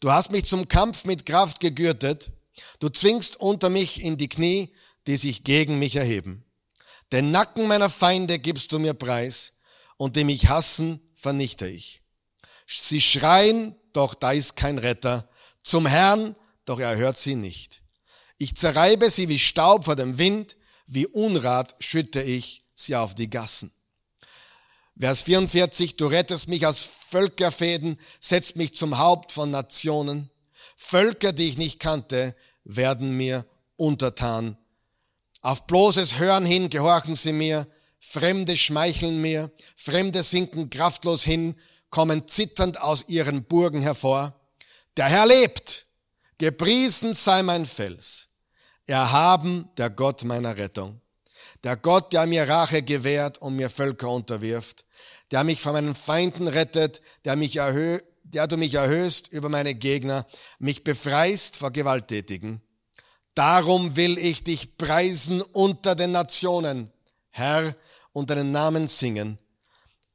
Du 0.00 0.12
hast 0.12 0.30
mich 0.30 0.44
zum 0.44 0.68
Kampf 0.68 1.04
mit 1.04 1.26
Kraft 1.26 1.60
gegürtet. 1.60 2.30
Du 2.78 2.88
zwingst 2.88 3.36
unter 3.40 3.68
mich 3.68 4.02
in 4.02 4.16
die 4.16 4.28
Knie, 4.28 4.72
die 5.06 5.16
sich 5.16 5.44
gegen 5.44 5.78
mich 5.78 5.96
erheben. 5.96 6.44
Den 7.12 7.30
Nacken 7.30 7.66
meiner 7.66 7.90
Feinde 7.90 8.38
gibst 8.38 8.72
du 8.72 8.78
mir 8.78 8.94
preis 8.94 9.54
und 9.96 10.16
die 10.16 10.24
mich 10.24 10.48
hassen, 10.48 11.00
vernichte 11.14 11.66
ich. 11.66 12.02
Sie 12.66 13.00
schreien, 13.00 13.74
doch 13.92 14.14
da 14.14 14.32
ist 14.32 14.56
kein 14.56 14.78
Retter. 14.78 15.28
Zum 15.62 15.86
Herrn, 15.86 16.36
doch 16.66 16.78
er 16.78 16.96
hört 16.96 17.18
sie 17.18 17.34
nicht. 17.34 17.82
Ich 18.36 18.56
zerreibe 18.56 19.10
sie 19.10 19.28
wie 19.28 19.38
Staub 19.38 19.86
vor 19.86 19.96
dem 19.96 20.18
Wind, 20.18 20.57
wie 20.88 21.06
Unrat 21.06 21.76
schütte 21.78 22.22
ich 22.22 22.62
sie 22.74 22.96
auf 22.96 23.14
die 23.14 23.30
Gassen. 23.30 23.70
Vers 24.98 25.22
44, 25.22 25.96
du 25.96 26.06
rettest 26.06 26.48
mich 26.48 26.66
aus 26.66 26.82
Völkerfäden, 26.82 28.00
setzt 28.18 28.56
mich 28.56 28.74
zum 28.74 28.98
Haupt 28.98 29.30
von 29.30 29.50
Nationen. 29.50 30.28
Völker, 30.76 31.32
die 31.32 31.48
ich 31.48 31.56
nicht 31.56 31.78
kannte, 31.78 32.34
werden 32.64 33.16
mir 33.16 33.46
untertan. 33.76 34.58
Auf 35.40 35.66
bloßes 35.66 36.18
Hören 36.18 36.44
hin 36.44 36.68
gehorchen 36.68 37.14
sie 37.14 37.32
mir, 37.32 37.68
Fremde 38.00 38.56
schmeicheln 38.56 39.20
mir, 39.20 39.50
Fremde 39.76 40.22
sinken 40.22 40.70
kraftlos 40.70 41.22
hin, 41.22 41.54
kommen 41.90 42.26
zitternd 42.26 42.80
aus 42.80 43.08
ihren 43.08 43.44
Burgen 43.44 43.82
hervor. 43.82 44.34
Der 44.96 45.06
Herr 45.06 45.26
lebt, 45.26 45.86
gepriesen 46.38 47.12
sei 47.12 47.42
mein 47.42 47.66
Fels, 47.66 48.27
erhaben 48.88 49.68
der 49.76 49.90
Gott 49.90 50.24
meiner 50.24 50.56
Rettung. 50.56 51.00
Der 51.62 51.76
Gott, 51.76 52.12
der 52.12 52.26
mir 52.26 52.48
Rache 52.48 52.82
gewährt 52.82 53.38
und 53.38 53.56
mir 53.56 53.70
Völker 53.70 54.10
unterwirft, 54.10 54.84
der 55.30 55.44
mich 55.44 55.60
von 55.60 55.72
meinen 55.72 55.94
Feinden 55.94 56.48
rettet, 56.48 57.00
der 57.24 57.36
mich 57.36 57.56
erhö 57.56 58.00
der 58.30 58.46
du 58.46 58.58
mich 58.58 58.74
erhöhst 58.74 59.28
über 59.28 59.48
meine 59.48 59.74
Gegner, 59.74 60.26
mich 60.58 60.84
befreist 60.84 61.56
vor 61.56 61.70
Gewalttätigen. 61.70 62.60
Darum 63.34 63.96
will 63.96 64.18
ich 64.18 64.44
dich 64.44 64.76
preisen 64.76 65.40
unter 65.40 65.94
den 65.94 66.12
Nationen, 66.12 66.92
Herr, 67.30 67.74
und 68.12 68.28
deinen 68.28 68.52
Namen 68.52 68.86
singen 68.86 69.38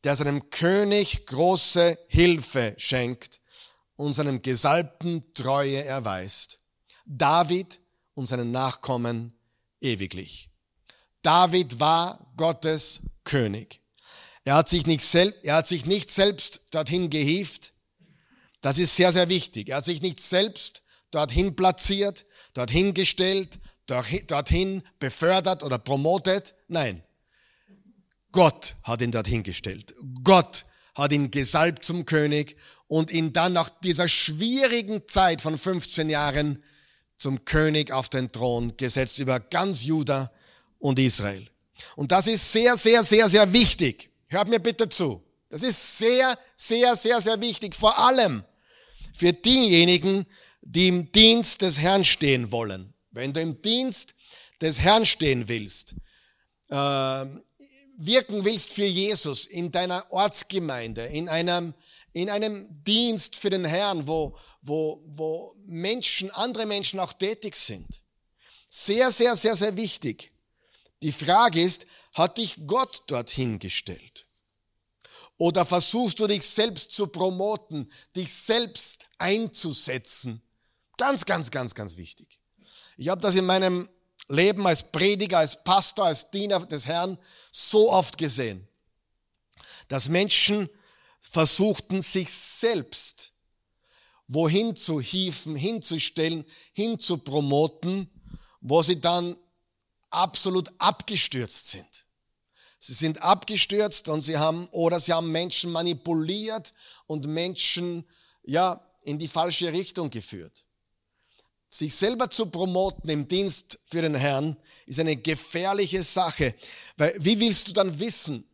der 0.04 0.16
seinem 0.16 0.50
König 0.50 1.26
große 1.26 1.98
Hilfe 2.08 2.76
schenkt 2.78 3.40
und 3.96 4.14
seinem 4.14 4.42
Gesalbten 4.42 5.34
Treue 5.34 5.84
erweist. 5.84 6.60
David 7.06 7.80
und 8.14 8.28
seinen 8.28 8.52
Nachkommen 8.52 9.34
ewiglich. 9.82 10.50
David 11.22 11.80
war 11.80 12.32
Gottes 12.38 13.02
König. 13.24 13.80
Er 14.44 14.56
hat 14.56 14.70
sich 14.70 14.86
nicht, 14.86 15.02
selbst, 15.02 15.44
er 15.44 15.56
hat 15.56 15.68
sich 15.68 15.86
nicht 15.86 16.10
selbst 16.10 16.62
dorthin 16.72 17.10
gehieft. 17.10 17.74
Das 18.62 18.78
ist 18.78 18.96
sehr, 18.96 19.12
sehr 19.12 19.30
wichtig. 19.30 19.70
Er 19.70 19.78
hat 19.78 19.86
sich 19.86 20.02
nicht 20.02 20.20
selbst 20.20 20.82
dorthin 21.12 21.56
platziert, 21.56 22.26
dorthin 22.54 22.94
gestellt, 22.94 23.60
dorthin 23.88 24.84
befördert 25.00 25.64
oder 25.64 25.78
promotet. 25.78 26.56
Nein, 26.68 27.04
Gott 28.32 28.76
hat 28.84 29.02
ihn 29.02 29.12
dorthin 29.12 29.44
gestellt. 29.44 29.96
Gott 30.24 30.66
hat 30.96 31.12
ihn 31.12 31.32
gesalbt 31.32 31.86
zum 31.86 32.06
König 32.06 32.58
und 32.88 33.12
ihn 33.12 33.32
dann 33.32 33.54
nach 33.54 33.70
dieser 33.70 34.08
schwierigen 34.08 35.08
Zeit 35.08 35.42
von 35.42 35.58
15 35.58 36.10
Jahren 36.10 36.64
zum 37.24 37.46
König 37.46 37.90
auf 37.92 38.10
den 38.10 38.34
Thron 38.34 38.76
gesetzt 38.76 39.18
über 39.18 39.40
ganz 39.40 39.84
Juda 39.84 40.30
und 40.78 41.00
Israel. 41.00 41.48
Und 41.96 42.12
das 42.12 42.28
ist 42.28 42.52
sehr, 42.52 42.76
sehr, 42.76 43.02
sehr, 43.06 43.30
sehr 43.30 43.54
wichtig. 43.54 44.10
Hört 44.28 44.50
mir 44.50 44.60
bitte 44.60 44.90
zu. 44.90 45.24
Das 45.48 45.64
ist 45.64 45.98
sehr, 45.98 46.38
sehr, 46.58 46.98
sehr, 46.98 47.22
sehr 47.22 47.40
wichtig. 47.40 47.76
Vor 47.76 47.98
allem 47.98 48.44
für 49.14 49.32
diejenigen, 49.32 50.26
die 50.62 50.90
im 50.90 51.14
Dienst 51.14 51.62
des 51.62 51.80
Herrn 51.80 52.04
stehen 52.04 52.52
wollen. 52.52 52.94
Wenn 53.12 53.32
du 53.32 53.40
im 53.40 53.62
Dienst 53.62 54.16
des 54.60 54.82
Herrn 54.82 55.06
stehen 55.06 55.48
willst, 55.48 55.96
äh, 56.68 56.76
wirken 56.76 58.44
willst 58.44 58.74
für 58.74 58.86
Jesus 58.86 59.46
in 59.46 59.72
deiner 59.72 60.12
Ortsgemeinde, 60.12 61.06
in 61.06 61.30
einem, 61.30 61.74
in 62.12 62.30
einem 62.30 62.68
Dienst 62.84 63.38
für 63.38 63.50
den 63.50 63.64
Herrn, 63.64 64.08
wo, 64.08 64.38
wo, 64.62 65.02
wo 65.06 65.53
Menschen, 65.66 66.32
andere 66.32 66.66
Menschen 66.66 67.00
auch 67.00 67.14
tätig 67.14 67.56
sind. 67.56 68.02
Sehr, 68.70 69.12
sehr, 69.12 69.36
sehr, 69.36 69.56
sehr 69.56 69.76
wichtig. 69.76 70.32
Die 71.02 71.12
Frage 71.12 71.62
ist, 71.62 71.86
hat 72.14 72.38
dich 72.38 72.66
Gott 72.66 73.04
dorthin 73.08 73.60
gestellt? 73.60 74.28
Oder 75.38 75.66
versuchst 75.66 76.20
du 76.20 76.28
dich 76.28 76.46
selbst 76.46 76.92
zu 76.92 77.08
promoten, 77.08 77.92
dich 78.16 78.32
selbst 78.32 79.08
einzusetzen? 79.18 80.42
Ganz, 80.98 81.26
ganz, 81.26 81.52
ganz, 81.52 81.76
ganz 81.76 81.98
wichtig. 81.98 82.40
Ich 82.98 83.10
habe 83.10 83.22
das 83.22 83.36
in 83.36 83.46
meinem 83.46 83.90
Leben 84.30 84.66
als 84.66 84.92
Prediger, 84.92 85.40
als 85.40 85.64
Pastor, 85.64 86.06
als 86.06 86.32
Diener 86.32 86.66
des 86.66 86.88
Herrn 86.88 87.18
so 87.52 87.92
oft 87.92 88.18
gesehen, 88.18 88.68
dass 89.88 90.08
Menschen 90.08 90.70
versuchten, 91.20 92.02
sich 92.02 92.32
selbst 92.32 93.33
wohin 94.28 94.76
zu 94.76 95.00
hieven, 95.02 95.56
hinzustellen, 95.56 96.46
hinzupromoten, 96.74 98.10
wo 98.62 98.82
sie 98.82 99.00
dann 99.00 99.38
absolut 100.10 100.72
abgestürzt 100.78 101.70
sind. 101.70 102.06
Sie 102.80 102.94
sind 102.94 103.22
abgestürzt 103.22 104.10
und 104.10 104.22
sie 104.22 104.38
haben, 104.38 104.68
oder 104.72 105.00
sie 105.00 105.14
haben 105.14 105.32
Menschen 105.32 105.72
manipuliert 105.72 106.74
und 107.08 107.28
Menschen, 107.28 108.06
ja, 108.44 108.86
in 109.02 109.20
die 109.20 109.28
falsche 109.28 109.72
Richtung 109.72 110.10
geführt. 110.10 110.66
Sich 111.70 111.96
selber 111.96 112.30
zu 112.30 112.48
promoten 112.48 113.10
im 113.10 113.28
Dienst 113.28 113.80
für 113.86 114.02
den 114.02 114.16
Herrn 114.16 114.56
ist 114.86 115.00
eine 115.00 115.16
gefährliche 115.16 116.04
Sache. 116.04 116.56
Weil 116.98 117.16
wie 117.20 117.40
willst 117.40 117.68
du 117.68 117.74
dann 117.74 118.00
wissen, 118.00 118.48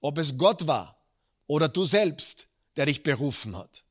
ob 0.00 0.18
es 0.18 0.36
Gott 0.38 0.66
war 0.66 0.96
oder 1.46 1.68
du 1.68 1.84
selbst, 1.84 2.46
der 2.76 2.86
dich 2.86 3.02
berufen 3.02 3.56
hat? 3.56 3.83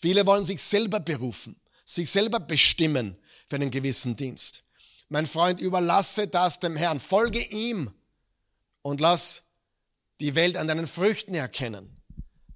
Viele 0.00 0.24
wollen 0.24 0.46
sich 0.46 0.62
selber 0.62 0.98
berufen, 0.98 1.60
sich 1.84 2.08
selber 2.08 2.40
bestimmen 2.40 3.18
für 3.46 3.56
einen 3.56 3.70
gewissen 3.70 4.16
Dienst. 4.16 4.62
Mein 5.10 5.26
Freund, 5.26 5.60
überlasse 5.60 6.26
das 6.26 6.58
dem 6.58 6.74
Herrn, 6.74 7.00
folge 7.00 7.42
ihm 7.42 7.92
und 8.80 9.00
lass 9.00 9.42
die 10.20 10.34
Welt 10.34 10.56
an 10.56 10.68
deinen 10.68 10.86
Früchten 10.86 11.34
erkennen, 11.34 12.00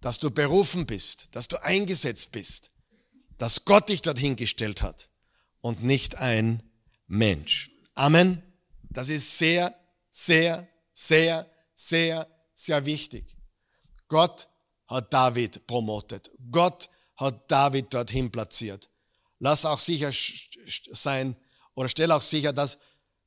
dass 0.01 0.19
du 0.19 0.31
berufen 0.31 0.87
bist, 0.87 1.35
dass 1.35 1.49
du 1.49 1.63
eingesetzt 1.63 2.33
bist, 2.33 2.71
dass 3.37 3.67
Gott 3.67 3.91
dich 3.91 4.01
dorthin 4.01 4.37
gestellt 4.37 4.81
hat 4.81 5.11
und 5.61 5.83
nicht 5.83 6.17
ein 6.17 6.63
Mensch. 7.09 7.71
Amen. 7.95 8.43
Das 8.89 9.11
ist 9.11 9.37
sehr, 9.37 9.75
sehr, 10.09 10.67
sehr, 10.95 11.51
sehr, 11.75 12.27
sehr 12.55 12.87
wichtig. 12.87 13.37
Gott 14.09 14.49
hat 14.87 15.13
David 15.13 15.67
promotet. 15.67 16.31
Gott 16.51 16.89
hat 17.17 17.51
David 17.51 17.93
dorthin 17.93 18.31
platziert. 18.31 18.91
Lass 19.39 19.67
auch 19.67 19.79
sicher 19.79 20.11
sein 20.93 21.37
oder 21.75 21.89
stell 21.89 22.13
auch 22.13 22.21
sicher, 22.21 22.53
dass 22.53 22.79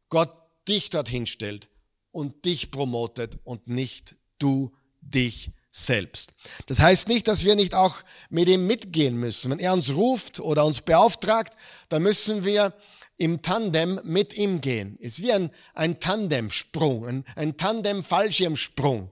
Gott 0.09 0.33
dich 0.67 0.89
dorthin 0.89 1.25
stellt 1.25 1.69
und 2.11 2.45
dich 2.45 2.71
promotet 2.71 3.39
und 3.43 3.67
nicht 3.67 4.15
du 4.39 4.75
dich 5.01 5.51
selbst. 5.71 6.33
Das 6.65 6.79
heißt 6.79 7.07
nicht, 7.07 7.27
dass 7.27 7.45
wir 7.45 7.55
nicht 7.55 7.75
auch 7.75 8.01
mit 8.29 8.47
ihm 8.49 8.65
mitgehen 8.65 9.17
müssen. 9.17 9.51
Wenn 9.51 9.59
er 9.59 9.73
uns 9.73 9.93
ruft 9.93 10.39
oder 10.39 10.65
uns 10.65 10.81
beauftragt, 10.81 11.55
dann 11.89 12.03
müssen 12.03 12.43
wir 12.43 12.73
im 13.17 13.41
Tandem 13.41 13.99
mit 14.03 14.35
ihm 14.35 14.61
gehen. 14.61 14.97
Es 15.01 15.19
ist 15.19 15.23
wie 15.23 15.31
ein, 15.31 15.51
ein 15.73 15.99
Tandemsprung, 15.99 17.07
ein, 17.07 17.25
ein 17.35 17.57
Tandem-Fallschirmsprung, 17.57 19.11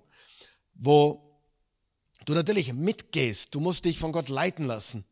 wo 0.76 1.24
du 2.26 2.34
natürlich 2.34 2.73
mitgehst. 2.73 3.53
Du 3.53 3.59
musst 3.59 3.86
dich 3.86 3.99
von 3.99 4.11
Gott 4.11 4.30
leiten 4.30 4.65
lassen. 4.65 5.05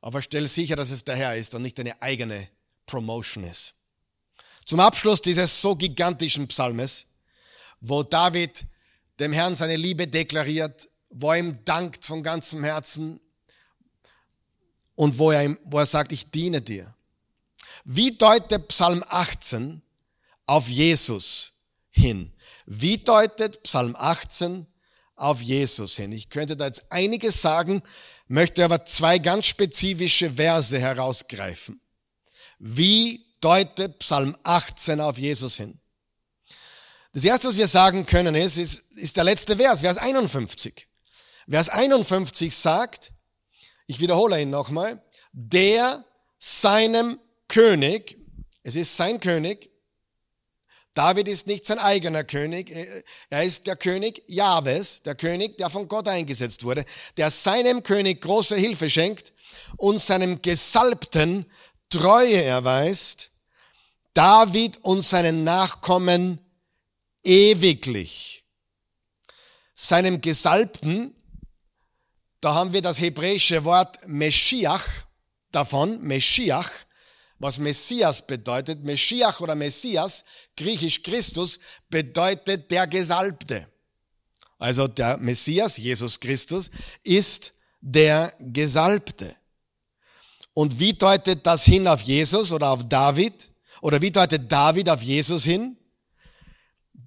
Aber 0.00 0.22
stell 0.22 0.46
sicher, 0.46 0.76
dass 0.76 0.90
es 0.90 1.04
der 1.04 1.16
Herr 1.16 1.36
ist 1.36 1.54
und 1.54 1.62
nicht 1.62 1.78
deine 1.78 2.00
eigene 2.02 2.48
Promotion 2.86 3.44
ist. 3.44 3.74
Zum 4.64 4.80
Abschluss 4.80 5.22
dieses 5.22 5.60
so 5.60 5.76
gigantischen 5.76 6.48
Psalmes, 6.48 7.06
wo 7.80 8.02
David 8.02 8.64
dem 9.18 9.32
Herrn 9.32 9.54
seine 9.54 9.76
Liebe 9.76 10.06
deklariert, 10.06 10.88
wo 11.10 11.30
er 11.30 11.38
ihm 11.38 11.64
dankt 11.64 12.04
von 12.04 12.22
ganzem 12.22 12.64
Herzen 12.64 13.20
und 14.94 15.18
wo 15.18 15.30
er, 15.30 15.44
ihm, 15.44 15.58
wo 15.64 15.78
er 15.78 15.86
sagt, 15.86 16.12
ich 16.12 16.30
diene 16.30 16.60
dir. 16.60 16.92
Wie 17.84 18.16
deutet 18.16 18.68
Psalm 18.68 19.04
18 19.06 19.82
auf 20.46 20.68
Jesus 20.68 21.52
hin? 21.90 22.32
Wie 22.66 22.98
deutet 22.98 23.62
Psalm 23.62 23.94
18 23.96 24.66
auf 25.16 25.42
Jesus 25.42 25.96
hin? 25.96 26.12
Ich 26.12 26.28
könnte 26.28 26.56
da 26.56 26.66
jetzt 26.66 26.92
einiges 26.92 27.42
sagen, 27.42 27.82
möchte 28.28 28.64
aber 28.64 28.84
zwei 28.84 29.18
ganz 29.18 29.46
spezifische 29.46 30.30
Verse 30.30 30.78
herausgreifen. 30.78 31.80
Wie 32.58 33.26
deutet 33.40 33.98
Psalm 33.98 34.36
18 34.42 35.00
auf 35.00 35.18
Jesus 35.18 35.56
hin? 35.56 35.78
Das 37.12 37.24
erste, 37.24 37.48
was 37.48 37.56
wir 37.56 37.68
sagen 37.68 38.04
können, 38.04 38.34
ist, 38.34 38.58
ist, 38.58 38.92
ist 38.92 39.16
der 39.16 39.24
letzte 39.24 39.56
Vers, 39.56 39.80
Vers 39.80 39.96
51. 39.96 40.86
Vers 41.48 41.68
51 41.68 42.54
sagt, 42.54 43.12
ich 43.86 44.00
wiederhole 44.00 44.40
ihn 44.40 44.50
nochmal, 44.50 45.02
der 45.32 46.04
seinem 46.38 47.18
König, 47.48 48.18
es 48.62 48.74
ist 48.74 48.96
sein 48.96 49.20
König, 49.20 49.70
David 50.96 51.28
ist 51.28 51.46
nicht 51.46 51.66
sein 51.66 51.78
eigener 51.78 52.24
König, 52.24 52.74
er 53.28 53.44
ist 53.44 53.66
der 53.66 53.76
König 53.76 54.22
Jahwes, 54.28 55.02
der 55.02 55.14
König, 55.14 55.58
der 55.58 55.68
von 55.68 55.88
Gott 55.88 56.08
eingesetzt 56.08 56.64
wurde, 56.64 56.86
der 57.18 57.30
seinem 57.30 57.82
König 57.82 58.22
große 58.22 58.56
Hilfe 58.56 58.88
schenkt 58.88 59.34
und 59.76 60.00
seinem 60.00 60.40
Gesalbten 60.40 61.44
Treue 61.90 62.42
erweist, 62.42 63.30
David 64.14 64.78
und 64.84 65.02
seinen 65.02 65.44
Nachkommen 65.44 66.40
ewiglich. 67.22 68.46
Seinem 69.74 70.22
Gesalbten, 70.22 71.14
da 72.40 72.54
haben 72.54 72.72
wir 72.72 72.80
das 72.80 72.98
hebräische 73.02 73.66
Wort 73.66 73.98
Meschiach 74.08 74.86
davon, 75.52 76.00
Meschiach, 76.00 76.70
was 77.38 77.58
Messias 77.58 78.26
bedeutet. 78.26 78.82
Meschiach 78.84 79.40
oder 79.40 79.54
Messias, 79.54 80.24
griechisch 80.56 81.02
Christus, 81.02 81.58
bedeutet 81.88 82.70
der 82.70 82.86
Gesalbte. 82.86 83.66
Also 84.58 84.88
der 84.88 85.18
Messias, 85.18 85.76
Jesus 85.76 86.18
Christus, 86.18 86.70
ist 87.02 87.52
der 87.80 88.32
Gesalbte. 88.40 89.36
Und 90.54 90.80
wie 90.80 90.94
deutet 90.94 91.44
das 91.46 91.64
hin 91.64 91.86
auf 91.86 92.00
Jesus 92.00 92.52
oder 92.52 92.70
auf 92.70 92.84
David? 92.88 93.50
Oder 93.82 94.00
wie 94.00 94.10
deutet 94.10 94.50
David 94.50 94.88
auf 94.88 95.02
Jesus 95.02 95.44
hin? 95.44 95.76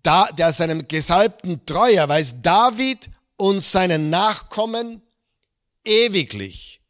Da, 0.04 0.28
der 0.28 0.54
seinem 0.54 0.88
Gesalbten 0.88 1.66
treuer 1.66 2.08
weiß 2.08 2.42
David 2.44 3.10
und 3.38 3.62
seinen 3.62 4.12
Nachkommen 4.12 5.02
ewiglich. 5.84 6.82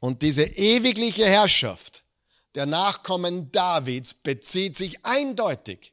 Und 0.00 0.20
diese 0.20 0.44
ewigliche 0.44 1.26
Herrschaft 1.26 2.04
der 2.56 2.64
Nachkommen 2.64 3.52
Davids 3.52 4.14
bezieht 4.14 4.76
sich 4.76 5.04
eindeutig 5.04 5.92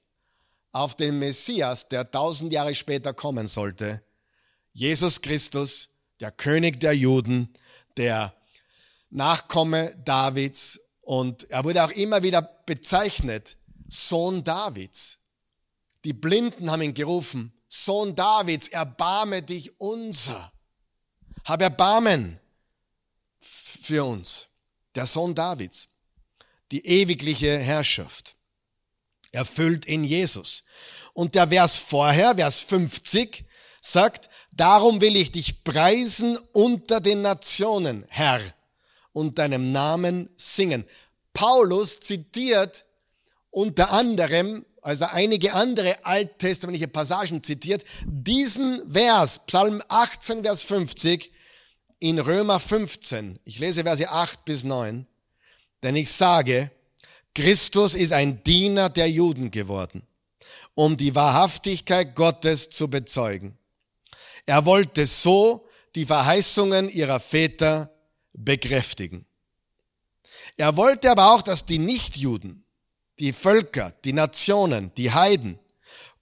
auf 0.71 0.95
den 0.95 1.19
Messias, 1.19 1.89
der 1.89 2.09
tausend 2.09 2.53
Jahre 2.53 2.73
später 2.73 3.13
kommen 3.13 3.47
sollte. 3.47 4.01
Jesus 4.71 5.21
Christus, 5.21 5.89
der 6.21 6.31
König 6.31 6.79
der 6.79 6.93
Juden, 6.93 7.53
der 7.97 8.33
Nachkomme 9.09 9.93
Davids 10.05 10.79
und 11.01 11.49
er 11.51 11.65
wurde 11.65 11.83
auch 11.83 11.91
immer 11.91 12.23
wieder 12.23 12.41
bezeichnet, 12.41 13.57
Sohn 13.89 14.41
Davids. 14.43 15.19
Die 16.05 16.13
Blinden 16.13 16.71
haben 16.71 16.81
ihn 16.81 16.93
gerufen, 16.93 17.53
Sohn 17.67 18.15
Davids, 18.15 18.69
erbarme 18.69 19.43
dich 19.43 19.79
unser. 19.81 20.53
Hab 21.43 21.61
Erbarmen 21.61 22.39
für 23.39 24.05
uns. 24.05 24.47
Der 24.95 25.05
Sohn 25.05 25.35
Davids. 25.35 25.92
Die 26.73 26.85
ewigliche 26.87 27.55
Herrschaft. 27.59 28.35
Erfüllt 29.31 29.85
in 29.85 30.03
Jesus. 30.03 30.63
Und 31.13 31.35
der 31.35 31.47
Vers 31.47 31.77
vorher, 31.77 32.33
Vers 32.33 32.61
50, 32.63 33.45
sagt, 33.79 34.27
darum 34.51 34.99
will 34.99 35.15
ich 35.15 35.31
dich 35.31 35.63
preisen 35.63 36.35
unter 36.51 36.99
den 36.99 37.21
Nationen, 37.21 38.05
Herr 38.09 38.41
und 39.11 39.37
deinem 39.37 39.71
Namen 39.71 40.29
singen. 40.35 40.83
Paulus 41.31 41.99
zitiert 41.99 42.85
unter 43.51 43.91
anderem, 43.91 44.65
also 44.81 45.05
einige 45.05 45.53
andere 45.53 46.03
alttestamentliche 46.03 46.87
Passagen 46.87 47.43
zitiert, 47.43 47.85
diesen 48.03 48.91
Vers, 48.91 49.45
Psalm 49.45 49.79
18, 49.89 50.43
Vers 50.43 50.63
50, 50.63 51.31
in 51.99 52.17
Römer 52.17 52.59
15. 52.59 53.39
Ich 53.43 53.59
lese 53.59 53.83
Verse 53.83 54.09
8 54.09 54.43
bis 54.43 54.63
9. 54.63 55.05
Denn 55.83 55.95
ich 55.95 56.09
sage, 56.09 56.71
Christus 57.35 57.93
ist 57.93 58.13
ein 58.13 58.43
Diener 58.43 58.89
der 58.89 59.09
Juden 59.09 59.51
geworden, 59.51 60.01
um 60.75 60.95
die 60.97 61.13
Wahrhaftigkeit 61.13 62.15
Gottes 62.15 62.69
zu 62.69 62.89
bezeugen. 62.89 63.57
Er 64.45 64.65
wollte 64.65 65.05
so 65.05 65.67
die 65.95 66.05
Verheißungen 66.05 66.89
ihrer 66.89 67.19
Väter 67.19 67.91
bekräftigen. 68.33 69.25
Er 70.57 70.77
wollte 70.77 71.11
aber 71.11 71.33
auch, 71.33 71.41
dass 71.41 71.65
die 71.65 71.79
Nichtjuden, 71.79 72.63
die 73.19 73.33
Völker, 73.33 73.93
die 74.05 74.13
Nationen, 74.13 74.93
die 74.95 75.11
Heiden, 75.11 75.59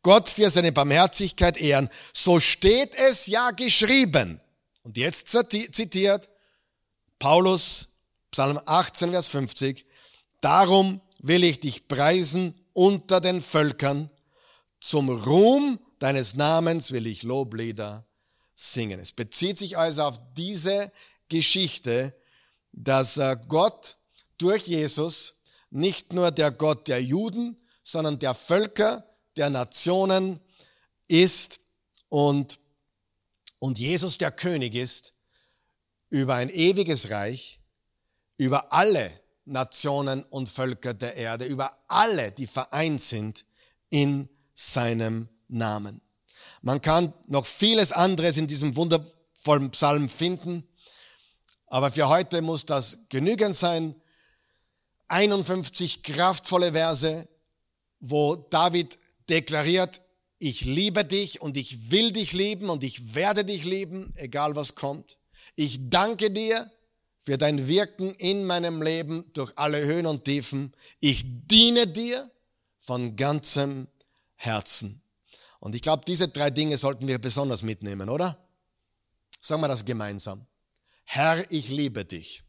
Gott 0.04 0.30
für 0.30 0.50
seine 0.50 0.72
Barmherzigkeit 0.72 1.58
ehren. 1.58 1.90
So 2.14 2.40
steht 2.40 2.96
es 2.96 3.28
ja 3.28 3.52
geschrieben. 3.52 4.42
Und 4.84 4.98
jetzt 4.98 5.30
zitiert 5.30 6.28
Paulus, 7.20 7.90
Psalm 8.32 8.60
18, 8.66 9.12
Vers 9.12 9.28
50, 9.28 9.86
Darum 10.40 11.02
will 11.20 11.44
ich 11.44 11.60
dich 11.60 11.88
preisen 11.88 12.56
unter 12.74 13.20
den 13.20 13.42
Völkern, 13.42 14.10
zum 14.80 15.10
Ruhm 15.10 15.80
deines 16.00 16.36
Namens 16.36 16.92
will 16.92 17.06
ich 17.06 17.24
Loblieder 17.24 18.08
singen. 18.56 19.00
Es 19.00 19.14
bezieht 19.14 19.58
sich 19.58 19.78
also 19.78 20.04
auf 20.04 20.20
diese 20.34 20.92
Geschichte, 21.30 22.16
dass 22.72 23.18
äh, 23.18 23.38
Gott 23.48 23.98
durch 24.38 24.68
Jesus 24.68 25.36
nicht 25.70 26.14
nur 26.14 26.32
der 26.32 26.52
Gott 26.52 26.88
der 26.88 27.04
Juden, 27.04 27.58
sondern 27.84 28.18
der 28.18 28.34
Völker, 28.34 29.06
der 29.36 29.50
Nationen 29.50 30.40
ist 31.08 31.60
und, 32.10 32.60
und 33.60 33.78
Jesus 33.78 34.18
der 34.18 34.32
König 34.32 34.76
ist 34.76 35.14
über 36.10 36.36
ein 36.36 36.50
ewiges 36.50 37.10
Reich, 37.10 37.61
über 38.42 38.74
alle 38.74 39.12
Nationen 39.46 40.24
und 40.24 40.50
Völker 40.50 40.96
der 40.96 41.16
Erde, 41.16 41.46
über 41.46 41.78
alle, 41.88 42.32
die 42.32 42.48
vereint 42.48 43.00
sind 43.00 43.46
in 43.92 44.30
seinem 44.56 45.30
Namen. 45.48 46.02
Man 46.64 46.82
kann 46.82 47.14
noch 47.28 47.46
vieles 47.46 47.92
anderes 47.92 48.40
in 48.40 48.48
diesem 48.48 48.76
wundervollen 48.76 49.70
Psalm 49.70 50.10
finden, 50.10 50.68
aber 51.68 51.92
für 51.92 52.10
heute 52.10 52.42
muss 52.42 52.66
das 52.66 53.06
genügend 53.10 53.56
sein. 53.56 53.94
51 55.10 56.02
kraftvolle 56.02 56.72
Verse, 56.72 57.28
wo 58.00 58.36
David 58.36 58.98
deklariert, 59.30 60.02
ich 60.40 60.66
liebe 60.66 61.06
dich 61.06 61.44
und 61.44 61.58
ich 61.58 61.92
will 61.92 62.12
dich 62.12 62.34
lieben 62.34 62.72
und 62.72 62.84
ich 62.84 63.14
werde 63.14 63.46
dich 63.46 63.66
lieben, 63.66 64.12
egal 64.16 64.56
was 64.56 64.74
kommt. 64.74 65.20
Ich 65.56 65.92
danke 65.92 66.32
dir 66.32 66.72
für 67.22 67.38
dein 67.38 67.68
Wirken 67.68 68.14
in 68.16 68.46
meinem 68.46 68.82
Leben 68.82 69.32
durch 69.34 69.54
alle 69.56 69.86
Höhen 69.86 70.08
und 70.08 70.26
Tiefen. 70.26 70.74
Ich 71.00 71.24
diene 71.48 71.88
dir 71.88 72.30
von 72.82 73.16
ganzem 73.16 73.88
Herzen. 74.36 75.02
Und 75.60 75.76
ich 75.76 75.84
glaube, 75.84 76.04
diese 76.06 76.28
drei 76.28 76.50
Dinge 76.50 76.78
sollten 76.78 77.08
wir 77.08 77.20
besonders 77.20 77.62
mitnehmen, 77.62 78.10
oder? 78.10 78.44
Sagen 79.40 79.62
wir 79.62 79.68
das 79.68 79.86
gemeinsam. 79.86 80.48
Herr, 81.04 81.50
ich 81.52 81.70
liebe 81.70 82.04
dich. 82.04 82.44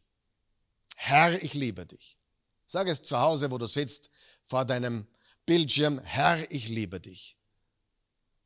Herr, 0.97 1.43
ich 1.43 1.53
liebe 1.53 1.85
dich. 1.85 2.17
Sag 2.65 2.89
es 2.89 3.03
zu 3.03 3.19
Hause, 3.19 3.51
wo 3.51 3.59
du 3.59 3.67
sitzt, 3.67 4.11
vor 4.47 4.65
deinem 4.65 5.07
Bildschirm. 5.45 5.99
Herr, 5.99 6.51
ich 6.51 6.69
liebe 6.69 7.01
dich. 7.01 7.37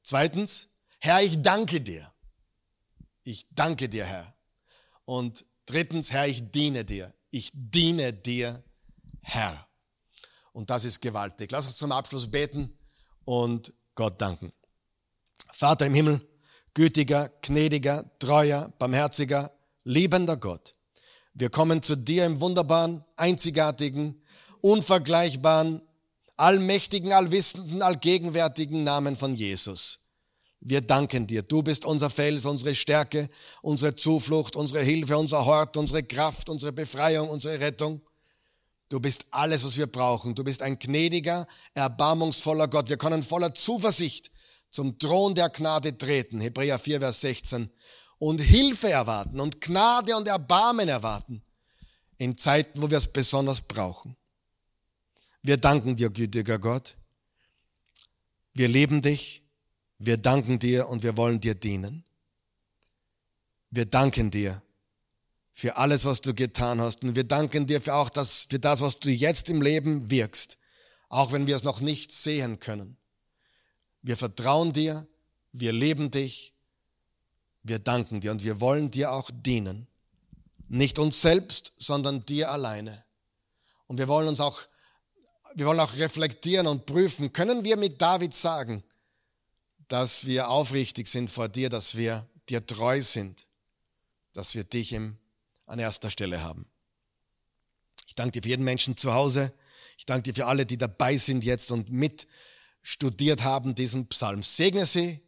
Zweitens, 0.03 0.71
Herr, 0.99 1.23
ich 1.23 1.43
danke 1.43 1.81
dir. 1.81 2.13
Ich 3.23 3.47
danke 3.51 3.89
dir, 3.89 4.05
Herr. 4.05 4.35
Und 5.05 5.45
drittens, 5.67 6.13
Herr, 6.13 6.27
ich 6.27 6.51
diene 6.51 6.85
dir. 6.85 7.13
Ich 7.31 7.51
diene 7.53 8.13
dir, 8.13 8.63
Herr. 9.21 9.67
Und 10.53 10.71
das 10.71 10.85
ist 10.85 11.01
gewaltig. 11.01 11.51
Lass 11.51 11.67
uns 11.67 11.77
zum 11.77 11.93
Abschluss 11.93 12.31
beten 12.31 12.79
und 13.25 13.75
Gott 13.95 14.21
danken. 14.21 14.53
Vater 15.53 15.87
im 15.87 15.95
Himmel, 15.95 16.27
gütiger, 16.73 17.31
gnädiger, 17.43 18.11
treuer, 18.19 18.73
barmherziger, 18.79 19.53
liebender 19.85 20.37
Gott. 20.37 20.75
Wir 21.35 21.51
kommen 21.51 21.83
zu 21.83 21.97
dir 21.97 22.25
im 22.25 22.41
wunderbaren, 22.41 23.05
einzigartigen, 23.17 24.23
unvergleichbaren, 24.63 25.83
allmächtigen, 26.37 27.13
allwissenden, 27.13 27.83
allgegenwärtigen 27.83 28.85
Namen 28.85 29.17
von 29.17 29.35
Jesus. 29.35 29.99
Wir 30.61 30.81
danken 30.81 31.27
dir. 31.27 31.43
Du 31.43 31.63
bist 31.63 31.85
unser 31.85 32.11
Fels, 32.11 32.47
unsere 32.47 32.75
Stärke, 32.75 33.29
unsere 33.63 33.95
Zuflucht, 33.95 34.57
unsere 34.57 34.83
Hilfe, 34.83 35.17
unser 35.17 35.45
Hort, 35.45 35.77
unsere 35.77 36.03
Kraft, 36.03 36.49
unsere 36.49 36.73
Befreiung, 36.73 37.29
unsere 37.29 37.61
Rettung. 37.61 38.01
Du 38.89 39.01
bist 39.01 39.27
alles, 39.31 39.65
was 39.65 39.77
wir 39.77 39.87
brauchen. 39.87 40.35
Du 40.35 40.45
bist 40.45 40.63
ein 40.63 40.79
gnädiger, 40.79 41.47
erbarmungsvoller 41.75 42.69
Gott. 42.69 42.89
Wir 42.89 42.97
können 42.97 43.23
voller 43.23 43.55
Zuversicht 43.55 44.31
zum 44.71 44.99
Thron 44.99 45.35
der 45.35 45.51
Gnade 45.51 45.97
treten. 45.97 46.41
Hebräer 46.41 46.79
4, 46.79 47.01
Vers 47.01 47.21
16. 47.21 47.71
Und 48.19 48.41
Hilfe 48.41 48.91
erwarten 48.91 49.41
und 49.41 49.61
Gnade 49.61 50.17
und 50.17 50.27
Erbarmen 50.27 50.89
erwarten 50.89 51.43
in 52.19 52.37
Zeiten, 52.39 52.81
wo 52.81 52.91
wir 52.91 52.99
es 52.99 53.13
besonders 53.13 53.61
brauchen. 53.61 54.17
Wir 55.43 55.59
danken 55.59 55.97
dir, 55.97 56.11
gütiger 56.11 56.59
Gott. 56.59 56.97
Wir 58.55 58.69
lieben 58.69 59.03
dich. 59.03 59.46
Wir 59.99 60.17
danken 60.17 60.59
dir 60.59 60.89
und 60.89 61.03
wir 61.03 61.17
wollen 61.17 61.41
dir 61.41 61.55
dienen. 61.55 62.05
Wir 63.71 63.87
danken 63.87 64.31
dir 64.31 64.63
für 65.53 65.77
alles, 65.77 66.05
was 66.05 66.21
du 66.21 66.35
getan 66.35 66.81
hast. 66.81 67.03
Und 67.03 67.17
wir 67.17 67.25
danken 67.25 67.67
dir 67.67 67.81
für 67.81 67.95
auch 67.95 68.11
das, 68.11 68.47
für 68.51 68.59
das, 68.59 68.83
was 68.83 69.01
du 69.01 69.11
jetzt 69.11 69.49
im 69.49 69.63
Leben 69.63 70.11
wirkst, 70.11 70.59
auch 71.09 71.33
wenn 71.33 71.47
wir 71.47 71.57
es 71.57 71.65
noch 71.65 71.81
nicht 71.81 72.13
sehen 72.13 72.61
können. 72.61 72.99
Wir 74.03 74.17
vertrauen 74.17 74.73
dir, 74.73 75.07
wir 75.53 75.73
leben 75.73 76.11
dich, 76.11 76.53
wir 77.63 77.79
danken 77.79 78.21
dir 78.21 78.31
und 78.33 78.45
wir 78.45 78.61
wollen 78.61 78.91
dir 78.91 79.13
auch 79.13 79.31
dienen. 79.33 79.87
Nicht 80.69 80.99
uns 80.99 81.23
selbst, 81.23 81.73
sondern 81.79 82.25
dir 82.27 82.51
alleine. 82.51 83.05
Und 83.87 83.99
wir 83.99 84.09
wollen 84.09 84.29
uns 84.29 84.41
auch, 84.41 84.61
wir 85.55 85.67
wollen 85.67 85.81
auch 85.81 85.97
reflektieren 85.97 86.67
und 86.67 86.87
prüfen, 86.87 87.33
können 87.33 87.65
wir 87.65 87.77
mit 87.77 88.01
David 88.01 88.35
sagen, 88.35 88.85
dass 89.89 90.27
wir 90.27 90.49
aufrichtig 90.49 91.07
sind 91.07 91.31
vor 91.31 91.49
dir, 91.49 91.69
dass 91.69 91.97
wir 91.97 92.27
dir 92.49 92.65
treu 92.67 93.01
sind, 93.01 93.47
dass 94.33 94.55
wir 94.55 94.65
dich 94.65 94.93
im, 94.93 95.17
an 95.67 95.79
erster 95.79 96.11
Stelle 96.11 96.43
haben. 96.43 96.67
Ich 98.07 98.15
danke 98.15 98.33
dir 98.33 98.43
für 98.43 98.49
jeden 98.49 98.65
Menschen 98.65 98.97
zu 98.97 99.13
Hause. 99.13 99.53
Ich 99.99 100.07
danke 100.07 100.25
dir 100.25 100.35
für 100.35 100.47
alle, 100.47 100.67
die 100.67 100.79
dabei 100.79 101.17
sind 101.17 101.45
jetzt 101.45 101.71
und 101.71 101.91
mit 101.91 102.27
studiert 102.83 103.43
haben 103.43 103.75
diesen 103.75 104.07
Psalm. 104.09 104.43
Segne 104.43 104.87
sie 104.87 105.21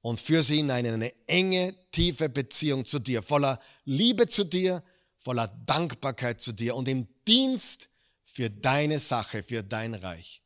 und 0.00 0.18
führe 0.18 0.42
sie 0.42 0.60
in 0.60 0.70
eine 0.70 1.12
enge, 1.28 1.74
tiefe 1.92 2.28
Beziehung 2.28 2.84
zu 2.84 2.98
dir, 2.98 3.22
voller 3.22 3.60
Liebe 3.84 4.26
zu 4.26 4.44
dir, 4.44 4.82
voller 5.16 5.48
Dankbarkeit 5.66 6.40
zu 6.40 6.52
dir 6.52 6.74
und 6.74 6.88
im 6.88 7.06
Dienst 7.26 7.90
für 8.24 8.50
deine 8.50 8.98
Sache, 8.98 9.42
für 9.42 9.62
dein 9.62 9.94
Reich. 9.94 10.42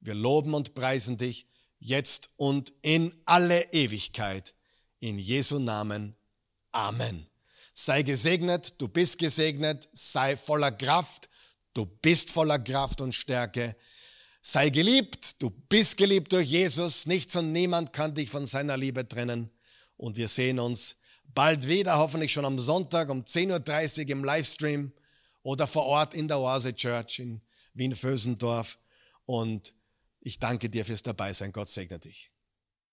Wir 0.00 0.14
loben 0.14 0.54
und 0.54 0.74
preisen 0.74 1.16
dich 1.16 1.46
jetzt 1.78 2.30
und 2.36 2.72
in 2.82 3.12
alle 3.24 3.72
Ewigkeit. 3.72 4.54
In 5.00 5.18
Jesu 5.18 5.58
Namen. 5.58 6.16
Amen. 6.72 7.26
Sei 7.72 8.02
gesegnet, 8.02 8.80
du 8.80 8.88
bist 8.88 9.18
gesegnet, 9.18 9.88
sei 9.92 10.36
voller 10.36 10.72
Kraft, 10.72 11.28
du 11.74 11.86
bist 11.86 12.32
voller 12.32 12.58
Kraft 12.58 13.00
und 13.00 13.14
Stärke. 13.14 13.76
Sei 14.42 14.70
geliebt, 14.70 15.40
du 15.40 15.50
bist 15.50 15.96
geliebt 15.96 16.32
durch 16.32 16.48
Jesus, 16.48 17.06
nichts 17.06 17.36
und 17.36 17.52
niemand 17.52 17.92
kann 17.92 18.14
dich 18.14 18.30
von 18.30 18.46
seiner 18.46 18.76
Liebe 18.76 19.06
trennen. 19.06 19.50
Und 19.96 20.16
wir 20.16 20.28
sehen 20.28 20.58
uns 20.58 20.96
bald 21.34 21.68
wieder, 21.68 21.98
hoffentlich 21.98 22.32
schon 22.32 22.44
am 22.44 22.58
Sonntag 22.58 23.10
um 23.10 23.22
10.30 23.22 24.04
Uhr 24.04 24.10
im 24.10 24.24
Livestream 24.24 24.92
oder 25.42 25.66
vor 25.66 25.86
Ort 25.86 26.14
in 26.14 26.26
der 26.26 26.40
Oase 26.40 26.74
Church 26.74 27.20
in 27.20 27.40
Wien-Vösendorf. 27.74 28.78
Und 29.24 29.74
ich 30.28 30.38
danke 30.38 30.68
dir 30.68 30.84
fürs 30.84 31.02
Dabeisein. 31.02 31.52
Gott 31.52 31.68
segne 31.68 31.98
dich. 31.98 32.30